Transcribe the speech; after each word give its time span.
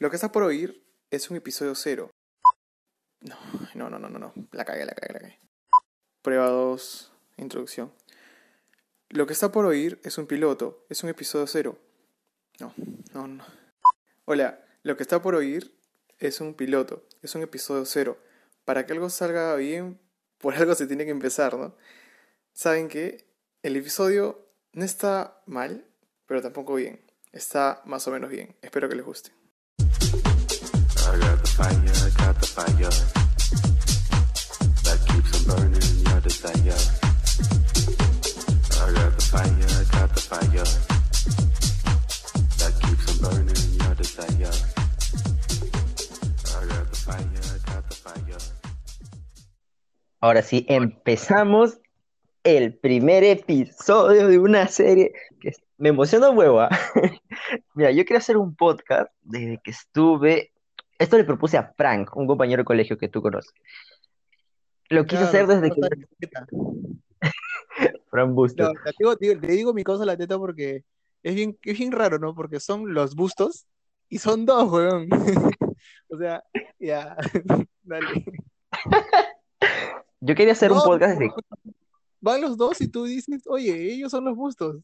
Lo 0.00 0.08
que 0.08 0.16
está 0.16 0.32
por 0.32 0.42
oír 0.42 0.82
es 1.10 1.28
un 1.28 1.36
episodio 1.36 1.74
cero. 1.74 2.10
No, 3.20 3.36
no, 3.74 3.98
no, 3.98 4.08
no, 4.08 4.18
no. 4.18 4.32
La 4.50 4.64
cagué, 4.64 4.86
la 4.86 4.94
cagué, 4.94 5.12
la 5.12 5.20
cagué. 5.20 5.38
Prueba 6.22 6.48
2, 6.48 7.12
introducción. 7.36 7.92
Lo 9.10 9.26
que 9.26 9.34
está 9.34 9.52
por 9.52 9.66
oír 9.66 10.00
es 10.02 10.16
un 10.16 10.26
piloto, 10.26 10.86
es 10.88 11.02
un 11.02 11.10
episodio 11.10 11.46
cero. 11.46 11.78
No, 12.60 12.72
no, 13.12 13.28
no. 13.28 13.44
Hola, 14.24 14.64
lo 14.84 14.96
que 14.96 15.02
está 15.02 15.20
por 15.20 15.34
oír 15.34 15.78
es 16.18 16.40
un 16.40 16.54
piloto, 16.54 17.06
es 17.20 17.34
un 17.34 17.42
episodio 17.42 17.84
cero. 17.84 18.16
Para 18.64 18.86
que 18.86 18.94
algo 18.94 19.10
salga 19.10 19.54
bien, 19.56 20.00
por 20.38 20.54
algo 20.54 20.74
se 20.74 20.86
tiene 20.86 21.04
que 21.04 21.10
empezar, 21.10 21.58
¿no? 21.58 21.76
Saben 22.54 22.88
que 22.88 23.28
el 23.62 23.76
episodio 23.76 24.48
no 24.72 24.82
está 24.82 25.42
mal, 25.44 25.84
pero 26.24 26.40
tampoco 26.40 26.76
bien. 26.76 27.04
Está 27.32 27.82
más 27.84 28.08
o 28.08 28.12
menos 28.12 28.30
bien. 28.30 28.56
Espero 28.62 28.88
que 28.88 28.96
les 28.96 29.04
guste. 29.04 29.39
Ahora 50.20 50.42
sí, 50.42 50.66
empezamos 50.68 51.80
el 52.44 52.74
primer 52.74 53.24
episodio 53.24 54.28
de 54.28 54.38
una 54.38 54.68
serie 54.68 55.12
que 55.40 55.52
me 55.78 55.88
emociona 55.88 56.30
un 56.30 56.38
huevo. 56.38 56.60
¿ah? 56.60 56.68
Mira, 57.74 57.90
yo 57.90 58.04
quería 58.04 58.18
hacer 58.18 58.36
un 58.36 58.54
podcast 58.54 59.10
desde 59.22 59.60
que 59.64 59.70
estuve. 59.70 60.52
Esto 61.00 61.16
le 61.16 61.24
propuse 61.24 61.56
a 61.56 61.72
Frank, 61.76 62.14
un 62.14 62.26
compañero 62.26 62.60
de 62.60 62.64
colegio 62.66 62.98
que 62.98 63.08
tú 63.08 63.22
conoces. 63.22 63.52
Lo 64.90 65.06
quise 65.06 65.22
hacer 65.22 65.46
desde 65.46 65.70
que 65.70 65.80
Frank 68.10 68.32
Busto. 68.34 68.64
No, 68.64 68.72
te 68.84 68.90
digo, 68.98 69.16
te 69.16 69.26
digo- 69.26 69.40
te 69.40 69.46
digo 69.52 69.72
mi 69.72 69.82
cosa 69.82 70.02
a 70.02 70.06
la 70.06 70.16
teta 70.16 70.36
porque 70.38 70.84
es 71.22 71.34
bien, 71.34 71.58
es 71.62 71.78
bien 71.78 71.90
raro, 71.92 72.18
¿no? 72.18 72.34
Porque 72.34 72.60
son 72.60 72.92
los 72.92 73.14
bustos 73.14 73.66
y 74.10 74.18
son 74.18 74.44
dos, 74.44 74.70
weón. 74.70 75.08
O 76.12 76.18
sea, 76.18 76.42
ya, 76.78 77.16
dale. 77.82 78.24
Yo 80.20 80.34
quería 80.34 80.52
hacer 80.52 80.70
un 80.72 80.80
podcast 80.82 81.18
desde. 81.18 81.32
Van 82.20 82.40
los 82.42 82.56
dos 82.58 82.80
y 82.82 82.88
tú 82.88 83.04
dices, 83.04 83.44
oye, 83.46 83.94
ellos 83.94 84.10
son 84.10 84.24
los 84.24 84.36
bustos. 84.36 84.82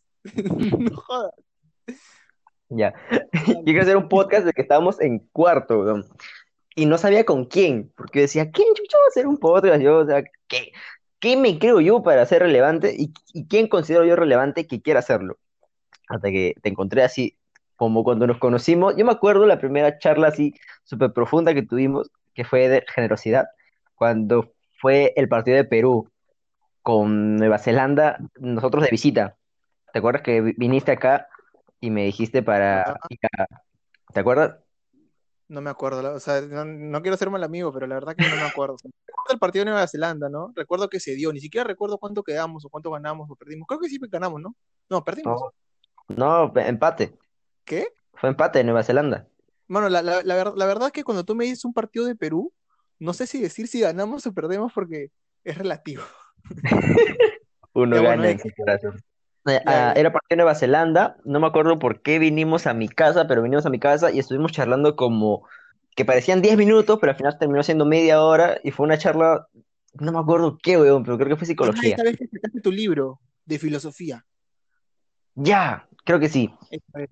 No 0.78 0.96
jodas. 0.96 1.32
Ya. 2.68 2.94
Yo 3.46 3.64
quería 3.64 3.82
hacer 3.82 3.96
un 3.96 4.08
podcast 4.08 4.44
desde 4.44 4.54
que 4.54 4.62
estábamos 4.62 5.00
en 5.00 5.20
cuarto, 5.32 5.80
weón. 5.80 6.04
Y 6.74 6.86
no 6.86 6.98
sabía 6.98 7.24
con 7.24 7.46
quién, 7.46 7.90
porque 7.96 8.20
decía, 8.20 8.50
¿quién 8.50 8.68
chucha 8.74 8.98
va 8.98 9.04
a 9.04 9.08
hacer 9.08 9.26
un 9.26 9.38
podcast? 9.38 9.80
Yo, 9.80 9.98
o 9.98 10.06
sea, 10.06 10.22
¿qué, 10.46 10.72
qué 11.20 11.36
me 11.36 11.58
creo 11.58 11.80
yo 11.80 12.02
para 12.02 12.26
ser 12.26 12.42
relevante? 12.42 12.94
¿Y, 12.98 13.12
y 13.32 13.46
quién 13.46 13.66
considero 13.68 14.04
yo 14.04 14.14
relevante 14.16 14.66
que 14.66 14.82
quiera 14.82 15.00
hacerlo? 15.00 15.38
Hasta 16.08 16.30
que 16.30 16.54
te 16.62 16.68
encontré 16.68 17.02
así, 17.02 17.36
como 17.76 18.04
cuando 18.04 18.26
nos 18.26 18.38
conocimos. 18.38 18.94
Yo 18.96 19.04
me 19.06 19.12
acuerdo 19.12 19.46
la 19.46 19.58
primera 19.58 19.98
charla 19.98 20.28
así 20.28 20.54
súper 20.84 21.12
profunda 21.12 21.54
que 21.54 21.62
tuvimos, 21.62 22.10
que 22.34 22.44
fue 22.44 22.68
de 22.68 22.84
generosidad, 22.94 23.46
cuando 23.94 24.52
fue 24.78 25.14
el 25.16 25.28
partido 25.28 25.56
de 25.56 25.64
Perú 25.64 26.10
con 26.82 27.36
Nueva 27.36 27.58
Zelanda, 27.58 28.18
nosotros 28.38 28.84
de 28.84 28.90
visita. 28.90 29.36
¿Te 29.92 29.98
acuerdas 30.00 30.22
que 30.22 30.40
vi- 30.42 30.54
viniste 30.58 30.92
acá 30.92 31.28
y 31.80 31.90
me 31.90 32.04
dijiste 32.04 32.42
para 32.42 32.98
ir 33.08 33.18
a- 33.38 33.46
¿Te 34.12 34.20
acuerdas? 34.20 34.58
No 35.48 35.60
me 35.60 35.70
acuerdo, 35.70 36.14
o 36.14 36.20
sea, 36.20 36.40
no, 36.40 36.64
no 36.64 37.02
quiero 37.02 37.16
ser 37.16 37.30
mal 37.30 37.44
amigo, 37.44 37.72
pero 37.72 37.86
la 37.86 37.94
verdad 37.94 38.16
que 38.16 38.28
no 38.28 38.36
me 38.36 38.42
acuerdo. 38.42 38.74
O 38.74 38.78
sea, 38.78 38.90
recuerdo 39.06 39.32
el 39.32 39.38
partido 39.38 39.64
de 39.64 39.70
Nueva 39.70 39.86
Zelanda, 39.86 40.28
¿no? 40.28 40.52
Recuerdo 40.56 40.88
que 40.88 40.98
se 40.98 41.14
dio, 41.14 41.32
ni 41.32 41.40
siquiera 41.40 41.64
recuerdo 41.64 41.98
cuánto 41.98 42.22
quedamos 42.22 42.64
o 42.64 42.68
cuánto 42.68 42.90
ganamos 42.90 43.30
o 43.30 43.36
perdimos. 43.36 43.66
Creo 43.68 43.80
que 43.80 43.88
sí 43.88 43.98
ganamos, 44.10 44.40
¿no? 44.40 44.56
No, 44.88 45.04
perdimos. 45.04 45.40
No, 46.08 46.52
no, 46.52 46.60
empate. 46.60 47.16
¿Qué? 47.64 47.88
Fue 48.14 48.28
empate 48.28 48.58
de 48.58 48.64
Nueva 48.64 48.82
Zelanda. 48.82 49.28
Bueno, 49.68 49.88
la, 49.88 50.02
la, 50.02 50.22
la, 50.22 50.52
la 50.56 50.66
verdad 50.66 50.90
que 50.90 51.04
cuando 51.04 51.24
tú 51.24 51.34
me 51.34 51.44
dices 51.44 51.64
un 51.64 51.72
partido 51.72 52.06
de 52.06 52.16
Perú, 52.16 52.52
no 52.98 53.12
sé 53.12 53.26
si 53.26 53.40
decir 53.40 53.68
si 53.68 53.80
ganamos 53.80 54.26
o 54.26 54.32
perdemos 54.32 54.72
porque 54.72 55.10
es 55.44 55.58
relativo. 55.58 56.02
Uno 57.72 57.96
bueno, 57.96 58.08
gana 58.08 58.28
eh. 58.28 58.32
en 58.32 58.40
su 58.40 58.48
era 59.52 60.12
partido 60.12 60.28
de 60.30 60.36
Nueva 60.36 60.54
Zelanda, 60.54 61.16
no 61.24 61.40
me 61.40 61.46
acuerdo 61.46 61.78
por 61.78 62.02
qué 62.02 62.18
vinimos 62.18 62.66
a 62.66 62.74
mi 62.74 62.88
casa, 62.88 63.26
pero 63.26 63.42
vinimos 63.42 63.66
a 63.66 63.70
mi 63.70 63.78
casa 63.78 64.10
y 64.10 64.18
estuvimos 64.18 64.52
charlando 64.52 64.96
como 64.96 65.46
que 65.94 66.04
parecían 66.04 66.42
10 66.42 66.56
minutos, 66.56 66.98
pero 67.00 67.12
al 67.12 67.16
final 67.18 67.38
terminó 67.38 67.62
siendo 67.62 67.86
media 67.86 68.22
hora 68.22 68.58
y 68.62 68.70
fue 68.70 68.84
una 68.84 68.98
charla, 68.98 69.48
no 69.94 70.12
me 70.12 70.18
acuerdo 70.18 70.58
qué, 70.62 70.76
weón, 70.78 71.04
pero 71.04 71.16
creo 71.16 71.28
que 71.30 71.36
fue 71.36 71.46
psicología. 71.46 71.90
esta 71.90 72.02
vez 72.04 72.16
que 72.16 72.26
sacaste 72.26 72.60
tu 72.60 72.70
libro 72.72 73.20
de 73.44 73.58
filosofía. 73.58 74.24
Ya, 75.34 75.86
creo 76.04 76.18
que 76.18 76.28
sí, 76.28 76.50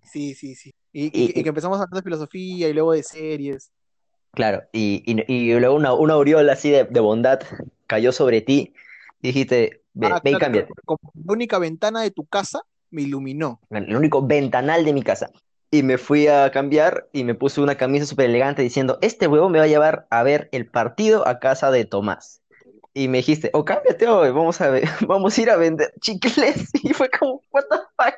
Sí, 0.02 0.34
sí, 0.34 0.54
sí. 0.54 0.74
Y, 0.92 1.06
Y- 1.06 1.24
y- 1.24 1.40
y 1.40 1.42
que 1.42 1.48
empezamos 1.48 1.76
hablando 1.78 1.96
de 1.96 2.02
filosofía 2.02 2.68
y 2.68 2.72
luego 2.72 2.92
de 2.92 3.02
series. 3.02 3.70
claro. 4.32 4.62
Y, 4.72 5.02
y, 5.06 5.24
y 5.32 5.58
luego 5.58 5.74
una, 5.76 5.92
una 5.94 6.14
aureola 6.14 6.52
así 6.54 6.70
de, 6.70 6.84
de 6.84 7.00
bondad 7.00 7.40
cayó 7.86 8.12
sobre 8.12 8.40
ti 8.40 8.74
y 9.22 9.28
dijiste, 9.28 9.83
ve, 9.94 10.08
Ah, 10.12 10.20
ve 10.22 10.32
y 10.32 10.38
cámbiate. 10.38 10.72
como 10.84 10.98
la 11.14 11.32
única 11.32 11.58
ventana 11.58 12.02
de 12.02 12.10
tu 12.10 12.26
casa 12.26 12.62
me 12.90 13.02
iluminó. 13.02 13.60
el 13.70 13.96
único 13.96 14.24
ventanal 14.26 14.84
de 14.84 14.92
mi 14.92 15.02
casa. 15.02 15.30
Y 15.70 15.82
me 15.82 15.98
fui 15.98 16.28
a 16.28 16.50
cambiar 16.52 17.08
y 17.12 17.24
me 17.24 17.34
puse 17.34 17.60
una 17.60 17.76
camisa 17.76 18.06
súper 18.06 18.26
elegante 18.30 18.62
diciendo, 18.62 18.98
este 19.00 19.26
huevo 19.26 19.48
me 19.48 19.58
va 19.58 19.64
a 19.64 19.68
llevar 19.68 20.06
a 20.10 20.22
ver 20.22 20.48
el 20.52 20.66
partido 20.70 21.26
a 21.26 21.40
casa 21.40 21.70
de 21.72 21.84
Tomás. 21.84 22.42
Y 22.96 23.08
me 23.08 23.18
dijiste, 23.18 23.50
oh, 23.54 23.64
cámbiate 23.64 24.06
hoy, 24.06 24.30
vamos 24.30 24.60
a 24.60 24.68
ver, 24.70 24.84
vamos 25.08 25.36
a 25.36 25.42
ir 25.42 25.50
a 25.50 25.56
vender 25.56 25.92
chicles. 26.00 26.70
Y 26.84 26.92
fue 26.92 27.08
como, 27.10 27.42
what 27.50 27.64
the 27.68 27.76
fuck. 27.96 28.14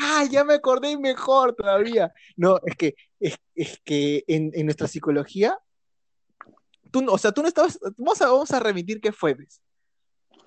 Ah, 0.00 0.24
ya 0.30 0.44
me 0.44 0.54
acordé 0.54 0.96
mejor 0.98 1.54
todavía. 1.54 2.12
No, 2.36 2.58
es 2.64 2.76
que, 2.76 2.94
es, 3.18 3.36
es 3.56 3.80
que 3.84 4.22
en, 4.28 4.50
en 4.54 4.66
nuestra 4.66 4.86
psicología, 4.86 5.58
tú, 6.92 7.02
no- 7.02 7.12
o 7.12 7.18
sea, 7.18 7.32
tú 7.32 7.42
no 7.42 7.48
estabas, 7.48 7.78
vamos 7.96 8.22
a, 8.22 8.26
vamos 8.28 8.50
a 8.52 8.60
remitir 8.60 9.00
qué 9.00 9.10
fue, 9.12 9.34
¿ves? 9.34 9.60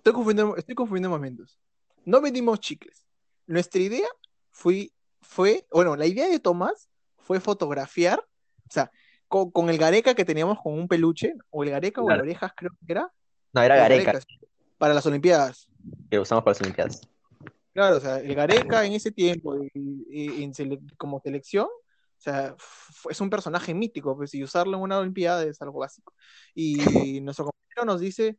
Estoy 0.08 0.16
confundiendo, 0.16 0.56
estoy 0.56 0.74
confundiendo 0.74 1.10
momentos. 1.10 1.60
No 2.06 2.22
vendimos 2.22 2.62
chicles. 2.62 3.06
Nuestra 3.46 3.82
idea 3.82 4.08
fue, 4.52 4.94
fue, 5.22 5.68
bueno, 5.70 5.98
la 5.98 6.06
idea 6.06 6.30
de 6.30 6.40
Tomás 6.40 6.88
fue 7.18 7.42
fotografiar, 7.42 8.18
o 8.22 8.72
sea, 8.72 8.90
con, 9.28 9.52
con 9.52 9.70
el 9.70 9.78
Gareca 9.78 10.14
que 10.16 10.24
teníamos 10.24 10.60
con 10.64 10.72
un 10.80 10.88
peluche, 10.88 11.34
o 11.50 11.62
el 11.66 11.72
Gareca 11.72 12.00
o 12.00 12.06
el 12.06 12.08
Claro. 12.08 12.22
Orejas 12.24 12.54
creo 12.56 12.72
que 12.72 12.94
era, 12.94 13.12
No, 13.52 13.62
era 13.62 13.76
Gareca, 13.76 14.14
Gareca, 14.14 14.26
para 14.78 14.94
las 14.94 15.06
Olimpiadas. 15.06 15.68
que 16.10 16.20
usamos 16.20 16.42
para 16.46 16.54
las 16.54 16.62
Olimpiadas. 16.62 17.02
Claro, 17.74 17.98
o 17.98 18.00
sea, 18.00 18.22
el 18.22 18.34
Gareca 18.34 18.86
en 18.86 18.94
ese 18.94 19.12
tiempo, 19.12 19.58
y- 19.74 20.06
y- 20.10 20.42
en 20.46 20.54
sele- 20.54 20.80
como 20.96 21.20
selección, 21.20 21.66
o 21.68 22.20
sea, 22.22 22.56
es 23.10 23.20
un 23.20 23.30
personaje 23.30 23.74
mítico, 23.74 24.16
pues, 24.16 24.34
y 24.36 24.42
usarlo 24.42 24.78
en 24.78 24.84
una 24.84 25.00
Olimpiada 25.00 25.44
es 25.44 25.62
algo 25.62 25.80
básico. 25.80 26.14
Y 26.56 26.76
nuestro 27.22 27.44
compañero 27.44 27.84
nos 27.92 28.00
dice, 28.00 28.38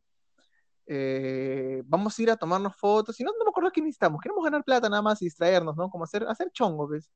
eh, 0.91 1.83
vamos 1.85 2.17
a 2.17 2.21
ir 2.23 2.31
a 2.31 2.35
tomarnos 2.35 2.75
fotos, 2.75 3.19
y 3.19 3.23
no, 3.23 3.31
no 3.37 3.45
me 3.45 3.49
acuerdo 3.49 3.71
qué 3.71 3.79
necesitamos, 3.79 4.19
queremos 4.21 4.43
ganar 4.43 4.63
plata 4.63 4.89
nada 4.89 5.03
más 5.03 5.21
y 5.21 5.25
distraernos, 5.25 5.77
¿no? 5.77 5.89
Como 5.91 6.03
hacer, 6.03 6.25
hacer 6.27 6.49
chongo, 6.51 6.87
pues. 6.87 7.11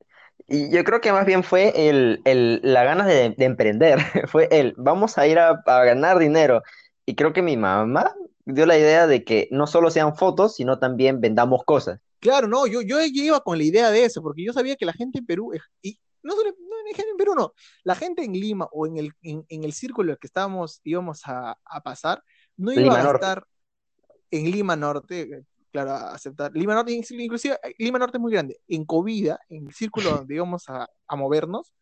Y 0.46 0.70
yo 0.70 0.84
creo 0.84 1.00
que 1.00 1.10
más 1.10 1.26
bien 1.26 1.42
fue 1.42 1.72
el, 1.88 2.20
el, 2.24 2.60
la 2.62 2.84
ganas 2.84 3.08
de, 3.08 3.30
de 3.30 3.44
emprender, 3.44 3.98
fue 4.28 4.48
el, 4.52 4.74
vamos 4.76 5.18
a 5.18 5.26
ir 5.26 5.40
a, 5.40 5.60
a 5.66 5.84
ganar 5.84 6.20
dinero. 6.20 6.62
Y 7.04 7.16
creo 7.16 7.32
que 7.32 7.42
mi 7.42 7.56
mamá 7.56 8.14
dio 8.44 8.64
la 8.64 8.78
idea 8.78 9.08
de 9.08 9.24
que 9.24 9.48
no 9.50 9.66
solo 9.66 9.90
sean 9.90 10.14
fotos, 10.16 10.54
sino 10.54 10.78
también 10.78 11.20
vendamos 11.20 11.64
cosas. 11.64 12.00
Claro, 12.20 12.46
no, 12.46 12.68
yo, 12.68 12.80
yo, 12.80 13.00
iba 13.02 13.40
con 13.40 13.58
la 13.58 13.64
idea 13.64 13.90
de 13.90 14.04
eso, 14.04 14.22
porque 14.22 14.44
yo 14.44 14.52
sabía 14.52 14.76
que 14.76 14.86
la 14.86 14.92
gente 14.92 15.18
en 15.18 15.26
Perú, 15.26 15.50
y 15.82 15.98
no 16.22 16.34
solo 16.34 16.50
no, 16.50 16.74
en 16.96 17.16
Perú, 17.16 17.34
no, 17.34 17.52
la 17.82 17.94
gente 17.94 18.24
en 18.24 18.32
Lima 18.32 18.68
o 18.70 18.86
en 18.86 18.98
el, 18.98 19.12
en, 19.22 19.44
en 19.48 19.64
el 19.64 19.72
círculo 19.72 20.12
el 20.12 20.18
que 20.18 20.28
estábamos, 20.28 20.80
íbamos 20.84 21.22
a, 21.26 21.58
a 21.64 21.80
pasar, 21.82 22.22
no 22.56 22.72
iba 22.72 22.82
Lima 22.82 23.00
a 23.00 23.02
Norte. 23.02 23.26
En 24.38 24.50
Lima 24.50 24.76
Norte, 24.76 25.22
eh, 25.22 25.44
claro, 25.72 25.92
aceptar. 25.92 26.52
Lima 26.54 26.74
Norte, 26.74 26.92
inclusive, 26.92 27.58
eh, 27.62 27.74
Lima 27.78 27.98
Norte 27.98 28.18
es 28.18 28.20
muy 28.20 28.32
grande. 28.32 28.60
En 28.68 28.84
Covida, 28.84 29.38
en 29.48 29.66
el 29.68 29.74
círculo 29.74 30.10
donde 30.10 30.34
íbamos 30.34 30.68
a, 30.68 30.88
a 31.06 31.16
movernos, 31.16 31.72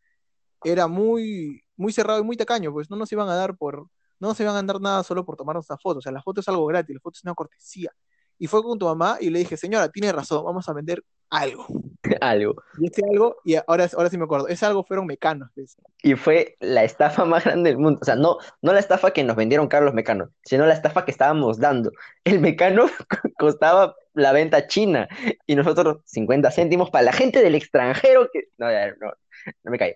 era 0.64 0.86
muy, 0.86 1.62
muy 1.76 1.92
cerrado 1.92 2.20
y 2.20 2.24
muy 2.24 2.36
tacaño, 2.36 2.72
pues 2.72 2.90
no 2.90 2.96
nos 2.96 3.10
iban 3.12 3.28
a 3.28 3.34
dar 3.34 3.56
por, 3.56 3.88
no 4.20 4.28
nos 4.28 4.40
iban 4.40 4.54
a 4.56 4.62
dar 4.62 4.80
nada 4.80 5.02
solo 5.02 5.24
por 5.24 5.36
tomarnos 5.36 5.68
una 5.70 5.78
foto. 5.78 5.98
O 5.98 6.02
sea, 6.02 6.12
la 6.12 6.22
foto 6.22 6.40
es 6.40 6.48
algo 6.48 6.66
gratis, 6.66 6.94
la 6.94 7.00
foto 7.00 7.16
es 7.16 7.24
una 7.24 7.34
cortesía. 7.34 7.90
Y 8.42 8.48
fue 8.48 8.60
con 8.60 8.76
tu 8.76 8.86
mamá 8.86 9.18
y 9.20 9.30
le 9.30 9.38
dije, 9.38 9.56
señora, 9.56 9.88
tiene 9.88 10.10
razón, 10.10 10.44
vamos 10.44 10.68
a 10.68 10.72
vender 10.72 11.04
algo. 11.30 11.64
Algo. 12.20 12.56
Y 12.76 12.88
ese 12.88 13.00
algo, 13.08 13.36
y 13.44 13.54
ahora, 13.54 13.88
ahora 13.96 14.10
sí 14.10 14.18
me 14.18 14.24
acuerdo, 14.24 14.48
ese 14.48 14.66
algo 14.66 14.82
fueron 14.82 15.06
mecanos. 15.06 15.48
pues. 15.54 15.76
Y 16.02 16.16
fue 16.16 16.56
la 16.58 16.82
estafa 16.82 17.24
más 17.24 17.44
grande 17.44 17.70
del 17.70 17.78
mundo. 17.78 18.00
O 18.02 18.04
sea, 18.04 18.16
no, 18.16 18.38
no 18.60 18.72
la 18.72 18.80
estafa 18.80 19.12
que 19.12 19.22
nos 19.22 19.36
vendieron 19.36 19.68
Carlos 19.68 19.94
Mecano, 19.94 20.30
sino 20.44 20.66
la 20.66 20.74
estafa 20.74 21.04
que 21.04 21.12
estábamos 21.12 21.60
dando. 21.60 21.92
El 22.24 22.40
Mecano 22.40 22.86
costaba 23.38 23.94
la 24.14 24.32
venta 24.32 24.66
china 24.66 25.06
y 25.46 25.54
nosotros 25.54 25.98
50 26.06 26.50
céntimos 26.50 26.90
para 26.90 27.04
la 27.04 27.12
gente 27.12 27.44
del 27.44 27.54
extranjero 27.54 28.28
que... 28.32 28.48
No, 28.58 28.66
no. 29.00 29.12
no 29.62 29.70
me 29.70 29.78
callo. 29.78 29.94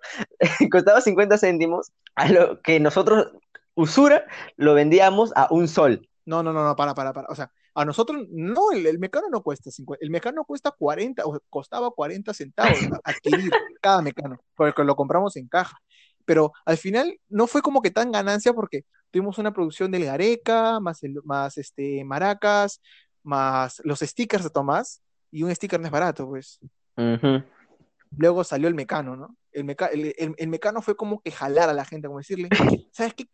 Costaba 0.71 1.01
50 1.01 1.37
céntimos, 1.37 1.91
a 2.15 2.29
lo 2.29 2.63
que 2.63 2.79
nosotros, 2.79 3.33
usura, 3.75 4.25
lo 4.57 4.75
vendíamos 4.75 5.33
a 5.35 5.49
un 5.51 5.67
sol. 5.67 6.09
No, 6.25 6.45
no, 6.45 6.53
no, 6.53 6.65
no, 6.65 6.77
para, 6.77 6.95
para, 6.95 7.13
para. 7.13 7.27
O 7.29 7.35
sea, 7.35 7.51
a 7.77 7.85
nosotros, 7.85 8.25
no, 8.31 8.73
el, 8.73 8.87
el 8.87 8.99
mecano 8.99 9.29
no 9.31 9.43
cuesta 9.43 9.71
50, 9.71 10.03
el 10.03 10.11
mecano 10.11 10.45
cuesta 10.47 10.71
40, 10.71 11.27
o 11.27 11.39
costaba 11.51 11.91
40 11.91 12.33
centavos 12.33 12.79
adquirir 13.05 13.51
cada 13.83 14.01
mecano, 14.01 14.41
porque 14.55 14.83
lo 14.83 14.97
compramos 14.97 15.37
en 15.37 15.47
caja. 15.47 15.79
Pero 16.25 16.53
al 16.65 16.79
final 16.79 17.21
no 17.29 17.47
fue 17.47 17.61
como 17.61 17.83
que 17.83 17.91
tan 17.91 18.11
ganancia 18.11 18.55
porque 18.55 18.87
tuvimos 19.11 19.37
una 19.37 19.53
producción 19.53 19.91
del 19.91 20.07
Gareca, 20.07 20.81
más, 20.81 21.03
el, 21.03 21.21
más 21.25 21.59
este, 21.59 22.03
maracas, 22.03 22.81
más 23.23 23.83
los 23.85 24.01
stickers 24.01 24.45
de 24.45 24.51
Tomás, 24.51 25.03
y 25.31 25.43
un 25.43 25.55
sticker 25.55 25.79
no 25.79 25.85
es 25.85 25.93
barato, 25.93 26.27
pues. 26.27 26.59
Luego 28.17 28.43
salió 28.43 28.69
el 28.69 28.75
mecano, 28.75 29.17
¿no? 29.17 29.37
El, 29.57 29.65
meca- 29.65 29.87
el, 29.87 30.15
el- 30.19 30.35
el 30.37 30.49
mecano 30.49 30.83
fue 30.83 30.95
como 30.97 31.21
que 31.21 31.31
jalar 31.31 31.69
a 31.71 31.73
la 31.73 31.85
gente, 31.85 32.07
como 32.09 32.19
decirle, 32.19 32.49
¿sabes 32.93 33.15
qué? 33.15 33.27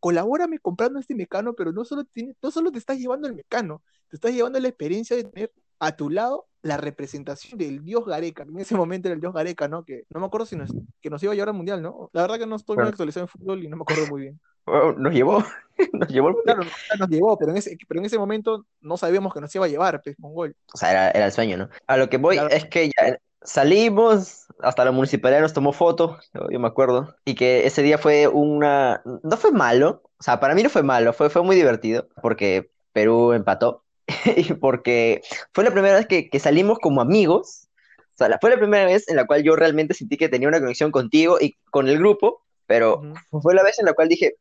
Colabórame 0.00 0.58
comprando 0.58 0.98
este 0.98 1.14
mecano, 1.14 1.54
pero 1.54 1.72
no 1.72 1.84
solo, 1.84 2.04
tiene, 2.04 2.34
no 2.42 2.50
solo 2.50 2.72
te 2.72 2.78
estás 2.78 2.98
llevando 2.98 3.28
el 3.28 3.34
mecano, 3.34 3.82
te 4.08 4.16
estás 4.16 4.32
llevando 4.32 4.58
la 4.60 4.68
experiencia 4.68 5.16
de 5.16 5.24
tener 5.24 5.52
a 5.78 5.96
tu 5.96 6.10
lado 6.10 6.46
la 6.62 6.76
representación 6.76 7.56
del 7.56 7.84
dios 7.84 8.04
Gareca, 8.04 8.42
en 8.42 8.58
ese 8.58 8.74
momento 8.74 9.06
era 9.08 9.14
el 9.14 9.20
dios 9.20 9.32
Gareca, 9.32 9.68
¿no? 9.68 9.84
Que 9.84 10.02
no 10.10 10.18
me 10.20 10.26
acuerdo 10.26 10.46
si 10.46 10.56
nos, 10.56 10.70
que 11.00 11.08
nos 11.10 11.22
iba 11.22 11.32
a 11.32 11.36
llevar 11.36 11.50
al 11.50 11.54
mundial, 11.54 11.80
¿no? 11.80 12.10
La 12.12 12.22
verdad 12.22 12.38
que 12.38 12.46
no 12.46 12.56
estoy 12.56 12.76
muy 12.76 12.88
actualizado 12.88 13.24
en 13.24 13.28
fútbol 13.28 13.62
y 13.62 13.68
no 13.68 13.76
me 13.76 13.82
acuerdo 13.82 14.06
muy 14.08 14.22
bien. 14.22 14.40
Nos 14.98 15.14
llevó, 15.14 15.42
nos 15.94 16.08
llevó 16.10 16.28
el 16.28 16.36
Claro, 16.44 16.62
nos, 16.98 17.08
llevó, 17.08 17.38
pero 17.38 17.52
en, 17.52 17.56
ese, 17.56 17.78
pero 17.88 18.00
en 18.00 18.04
ese 18.06 18.18
momento 18.18 18.66
no 18.82 18.98
sabíamos 18.98 19.32
que 19.32 19.40
nos 19.40 19.54
iba 19.54 19.64
a 19.64 19.68
llevar, 19.68 20.02
pues, 20.02 20.18
Mongol. 20.18 20.54
O 20.74 20.76
sea, 20.76 20.90
era, 20.90 21.10
era 21.12 21.24
el 21.24 21.32
sueño, 21.32 21.56
¿no? 21.56 21.70
A 21.86 21.96
lo 21.96 22.10
que 22.10 22.18
voy 22.18 22.36
Claro. 22.36 22.50
es 22.50 22.66
que 22.66 22.88
ya 22.88 23.18
salimos, 23.42 24.46
hasta 24.60 24.84
la 24.84 24.92
municipalidad 24.92 25.40
nos 25.40 25.52
tomó 25.52 25.72
foto, 25.72 26.18
yo, 26.50 26.58
me 26.58 26.68
acuerdo, 26.68 27.14
y 27.24 27.34
que 27.34 27.66
ese 27.66 27.82
día 27.82 27.98
fue 27.98 28.28
una... 28.28 29.02
No 29.04 29.36
fue 29.36 29.52
malo, 29.52 30.02
o 30.18 30.22
sea, 30.22 30.40
para 30.40 30.54
mí 30.54 30.62
no 30.62 30.70
fue 30.70 30.82
malo, 30.82 31.12
fue, 31.12 31.30
fue 31.30 31.42
muy 31.42 31.56
divertido, 31.56 32.08
porque 32.22 32.70
Perú 32.92 33.32
empató, 33.32 33.84
y 34.36 34.54
porque 34.54 35.22
fue 35.52 35.64
la 35.64 35.70
primera 35.70 35.96
vez 35.96 36.06
que, 36.06 36.28
que 36.30 36.40
salimos 36.40 36.78
como 36.78 37.00
amigos, 37.00 37.68
o 37.98 38.16
sea, 38.16 38.28
la- 38.28 38.38
fue 38.40 38.50
la 38.50 38.58
primera 38.58 38.84
vez 38.86 39.08
en 39.08 39.16
la 39.16 39.26
cual 39.26 39.42
yo 39.42 39.54
realmente 39.56 39.94
sentí 39.94 40.16
que 40.16 40.28
tenía 40.28 40.48
una 40.48 40.60
conexión 40.60 40.90
contigo 40.90 41.38
y 41.40 41.56
con 41.70 41.88
el 41.88 41.98
grupo, 41.98 42.42
pero 42.66 43.00
fue 43.42 43.54
la 43.54 43.62
vez 43.62 43.78
en 43.78 43.86
la 43.86 43.92
cual 43.92 44.08
dije, 44.08 44.34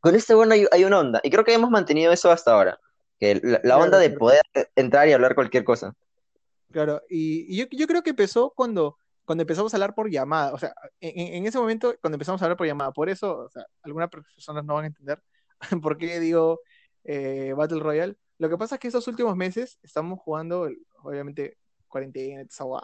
con 0.00 0.14
este 0.14 0.34
bueno 0.34 0.54
hay, 0.54 0.66
hay 0.70 0.84
una 0.84 1.00
onda, 1.00 1.20
y 1.22 1.30
creo 1.30 1.44
que 1.44 1.54
hemos 1.54 1.70
mantenido 1.70 2.12
eso 2.12 2.30
hasta 2.30 2.52
ahora, 2.52 2.78
que 3.18 3.40
la, 3.62 3.78
onda 3.78 3.98
de 3.98 4.10
poder 4.10 4.42
entrar 4.76 5.08
y 5.08 5.12
hablar 5.12 5.34
cualquier 5.34 5.64
cosa. 5.64 5.94
Claro, 6.70 7.00
y, 7.08 7.56
yo, 7.56 7.86
creo 7.86 8.02
que 8.02 8.10
empezó 8.10 8.52
cuando, 8.54 8.98
cuando 9.24 9.42
empezamos 9.42 9.72
a 9.72 9.76
hablar 9.76 9.94
por 9.94 10.10
llamada, 10.10 10.52
o 10.52 10.58
sea, 10.58 10.74
en, 11.00 11.34
en- 11.34 11.46
ese 11.46 11.58
momento 11.58 11.94
cuando 12.00 12.16
empezamos 12.16 12.42
a 12.42 12.44
hablar 12.44 12.56
por 12.58 12.66
llamada, 12.66 12.92
por 12.92 13.08
eso, 13.08 13.38
o 13.46 13.48
sea, 13.50 13.64
algunas 13.82 14.10
personas 14.10 14.64
no 14.64 14.74
van 14.74 14.84
a 14.84 14.86
entender 14.88 15.22
por 15.82 15.96
qué 15.96 16.20
digo 16.20 16.60
eh, 17.04 17.52
Battle 17.56 17.80
Royale. 17.80 18.16
Lo 18.38 18.48
que 18.50 18.58
pasa 18.58 18.74
es 18.76 18.80
que 18.80 18.88
estos 18.88 19.06
últimos 19.08 19.36
meses 19.36 19.78
estamos 19.82 20.18
jugando, 20.20 20.68
obviamente, 21.02 21.56
cuarentena, 21.88 22.44
hueá, 22.64 22.82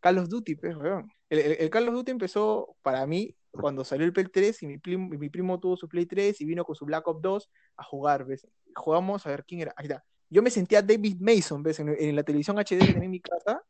Call 0.00 0.18
of 0.18 0.28
Duty, 0.28 0.56
pues. 0.56 0.76
El, 1.30 1.38
el- 1.40 1.56
el 1.60 1.70
Call 1.70 1.86
Duty 1.86 2.10
empezó 2.12 2.76
para 2.82 3.06
mí 3.06 3.36
cuando 3.50 3.84
salió 3.84 4.06
el 4.06 4.12
Play 4.12 4.26
3 4.32 4.62
y 4.62 4.66
mi 4.68 4.78
mi 4.96 5.28
primo 5.30 5.58
tuvo 5.60 5.76
su 5.76 5.88
Play 5.88 6.06
3 6.06 6.40
y 6.40 6.44
vino 6.46 6.64
con 6.64 6.76
su 6.76 6.84
Black 6.86 7.06
Ops 7.08 7.22
2 7.22 7.50
a 7.76 7.84
jugar, 7.84 8.24
¿ves? 8.26 8.46
Jugamos 8.76 9.26
a 9.26 9.30
ver 9.30 9.44
quién 9.46 9.62
era. 9.62 9.74
Ahí 9.76 9.86
está. 9.86 10.04
Yo 10.30 10.42
me 10.42 10.50
sentía 10.50 10.82
David 10.82 11.16
Mason, 11.20 11.62
¿ves? 11.62 11.80
En, 11.80 11.88
en 11.88 12.16
la 12.16 12.22
televisión 12.22 12.58
HD 12.58 12.78
que 12.78 12.92
tenía 12.92 13.04
en 13.04 13.10
mi 13.10 13.20
casa. 13.20 13.62